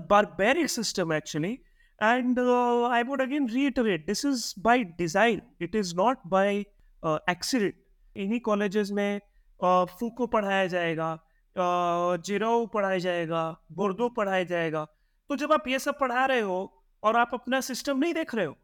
system 0.78 1.12
actually 1.12 1.60
and 2.00 2.38
uh, 2.38 2.88
i 2.88 3.02
would 3.02 3.20
again 3.20 3.46
reiterate 3.54 4.06
this 4.06 4.24
is 4.24 4.42
by 4.66 4.76
design 5.00 5.40
it 5.60 5.74
is 5.74 5.94
not 5.94 6.16
by 6.34 6.64
uh, 7.02 7.72
इन्हीं 8.16 8.40
कॉलेजेस 8.40 8.90
में 8.90 9.20
फूको 9.64 10.26
पढ़ाया 10.26 10.66
जाएगा 10.66 11.18
जिरो 12.16 12.66
पढ़ाया 12.66 12.98
जाएगा 12.98 13.60
बोर्दो 13.72 14.08
पढ़ाया 14.08 14.44
जाएगा 14.44 14.86
तो 15.30 15.36
जब 15.36 15.52
आप 15.52 15.68
ये 15.68 15.78
सब 15.78 15.98
पढ़ा 15.98 16.24
रहे 16.26 16.40
हो 16.40 16.84
और 17.02 17.16
आप 17.16 17.30
अपना 17.34 17.60
सिस्टम 17.60 17.98
नहीं 17.98 18.14
देख 18.14 18.34
रहे 18.34 18.46
हो 18.46 18.56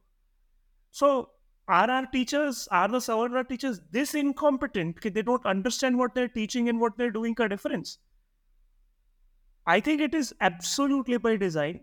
so 0.93 1.41
are 1.69 1.91
are 1.91 2.05
teachers 2.07 2.69
are 2.73 2.91
the 2.91 2.99
sour 2.99 3.37
are 3.37 3.43
teachers 3.43 3.79
this 3.93 4.15
incompetent 4.15 4.99
कि 4.99 5.11
they 5.11 5.23
don't 5.23 5.47
understand 5.47 5.97
what 5.97 6.15
they're 6.15 6.27
teaching 6.27 6.69
and 6.69 6.81
what 6.81 6.97
they're 6.99 7.11
doing 7.11 7.37
का 7.37 7.47
difference 7.47 7.99
I 9.69 9.81
think 9.81 10.01
it 10.01 10.15
is 10.15 10.33
absolutely 10.43 11.19
by 11.19 11.37
design 11.37 11.81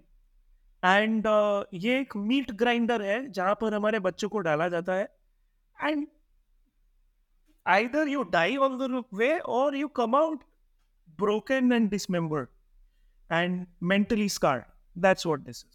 and 0.85 1.27
ये 1.73 1.99
एक 1.99 2.15
meat 2.17 2.51
grinder 2.51 3.01
है, 3.01 3.31
जहाँ 3.31 3.55
पर 3.55 3.73
हमारे 3.73 3.99
बच्चों 3.99 4.29
को 4.29 4.39
डाला 4.39 4.67
जाता 4.69 4.93
है। 4.93 5.17
And 5.83 6.07
either 7.67 8.07
you 8.07 8.23
die 8.23 8.55
on 8.57 8.77
the 8.77 9.03
way 9.13 9.37
और 9.39 9.75
you 9.75 9.87
come 9.87 10.15
out 10.15 10.43
broken 11.19 11.71
and 11.71 11.89
dismembered 11.89 12.47
and 13.31 13.67
mentally 13.83 14.29
scarred 14.29 14.63
That's 14.95 15.25
what 15.25 15.45
this 15.45 15.57
is. 15.57 15.65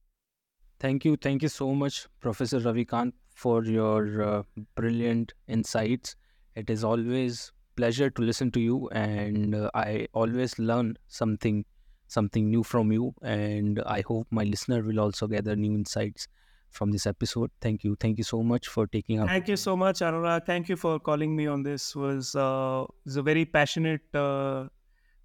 Thank 0.78 1.04
you. 1.04 1.16
Thank 1.16 1.42
you 1.42 1.48
so 1.48 1.74
much, 1.74 2.06
Professor 2.20 2.58
Ravi 2.58 2.84
Ravikant, 2.84 3.12
for 3.34 3.64
your 3.64 4.22
uh, 4.22 4.42
brilliant 4.74 5.32
insights. 5.48 6.16
It 6.54 6.68
is 6.70 6.84
always 6.84 7.52
pleasure 7.76 8.10
to 8.10 8.22
listen 8.22 8.50
to 8.50 8.60
you 8.60 8.88
and 8.88 9.54
uh, 9.54 9.70
I 9.74 10.08
always 10.14 10.58
learn 10.58 10.96
something 11.08 11.64
something 12.08 12.48
new 12.48 12.62
from 12.62 12.92
you 12.92 13.14
and 13.22 13.82
I 13.84 14.02
hope 14.06 14.28
my 14.30 14.44
listener 14.44 14.82
will 14.82 15.00
also 15.00 15.26
gather 15.26 15.56
new 15.56 15.74
insights 15.74 16.28
from 16.70 16.92
this 16.92 17.06
episode. 17.06 17.50
Thank 17.60 17.84
you. 17.84 17.96
Thank 17.98 18.18
you 18.18 18.24
so 18.24 18.42
much 18.42 18.68
for 18.68 18.86
taking 18.86 19.20
up. 19.20 19.28
Thank 19.28 19.48
you 19.48 19.56
so 19.56 19.76
much, 19.76 20.00
Anurag. 20.00 20.46
Thank 20.46 20.68
you 20.68 20.76
for 20.76 20.98
calling 21.00 21.34
me 21.34 21.46
on 21.46 21.62
this. 21.62 21.94
It 21.94 21.98
was 21.98 22.34
uh, 22.34 22.84
was 23.04 23.16
a 23.16 23.22
very 23.22 23.44
passionate, 23.44 24.02
uh, 24.14 24.68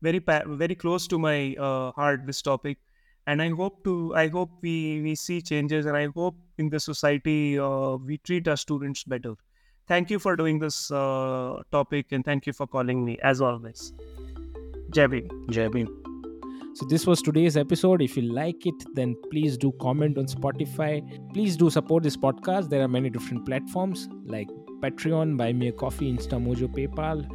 very 0.01 0.19
pa- 0.19 0.43
very 0.47 0.75
close 0.75 1.07
to 1.07 1.19
my 1.19 1.55
uh, 1.55 1.91
heart. 1.91 2.25
This 2.25 2.41
topic, 2.41 2.77
and 3.27 3.41
I 3.41 3.49
hope 3.49 3.83
to 3.83 4.15
I 4.15 4.27
hope 4.27 4.51
we 4.61 5.01
we 5.01 5.15
see 5.15 5.41
changes, 5.41 5.85
and 5.85 5.97
I 5.97 6.07
hope 6.15 6.35
in 6.57 6.69
the 6.69 6.79
society 6.79 7.59
uh, 7.59 7.95
we 7.95 8.17
treat 8.17 8.47
our 8.47 8.57
students 8.57 9.03
better. 9.03 9.33
Thank 9.87 10.09
you 10.09 10.19
for 10.19 10.35
doing 10.35 10.59
this 10.59 10.91
uh, 10.91 11.61
topic, 11.71 12.11
and 12.11 12.23
thank 12.23 12.47
you 12.47 12.53
for 12.53 12.67
calling 12.67 13.03
me 13.05 13.17
as 13.21 13.41
always. 13.41 13.93
Jai 14.91 15.07
Bhim. 15.07 15.29
Jai. 15.49 15.85
So, 16.73 16.85
this 16.85 17.05
was 17.05 17.21
today's 17.21 17.57
episode. 17.57 18.01
If 18.01 18.15
you 18.15 18.23
like 18.23 18.65
it, 18.65 18.83
then 18.95 19.15
please 19.29 19.57
do 19.57 19.73
comment 19.81 20.17
on 20.17 20.25
Spotify. 20.27 21.01
Please 21.33 21.57
do 21.57 21.69
support 21.69 22.03
this 22.03 22.15
podcast. 22.15 22.69
There 22.69 22.81
are 22.81 22.87
many 22.87 23.09
different 23.09 23.45
platforms 23.45 24.07
like 24.23 24.47
Patreon, 24.79 25.35
Buy 25.35 25.51
Me 25.51 25.67
a 25.67 25.73
Coffee, 25.73 26.11
Instamojo, 26.13 26.69
PayPal. 26.69 27.27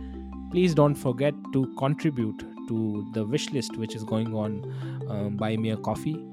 Please 0.51 0.74
don't 0.74 0.95
forget 0.95 1.34
to 1.53 1.66
contribute 1.76 2.45
to 2.68 3.07
the 3.12 3.26
wish 3.26 3.51
list 3.51 3.76
which 3.76 3.95
is 3.95 4.05
going 4.05 4.34
on 4.34 4.62
um, 5.09 5.37
Buy 5.37 5.57
Me 5.57 5.71
a 5.71 5.77
Coffee. 5.77 6.25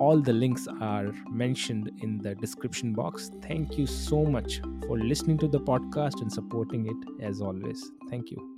All 0.00 0.20
the 0.20 0.32
links 0.32 0.66
are 0.80 1.12
mentioned 1.30 1.90
in 2.02 2.18
the 2.18 2.34
description 2.34 2.92
box. 2.92 3.30
Thank 3.42 3.78
you 3.78 3.86
so 3.86 4.24
much 4.24 4.60
for 4.86 4.98
listening 4.98 5.38
to 5.38 5.48
the 5.48 5.60
podcast 5.60 6.22
and 6.22 6.32
supporting 6.32 6.86
it 6.86 7.24
as 7.24 7.40
always. 7.40 7.92
Thank 8.10 8.30
you. 8.30 8.51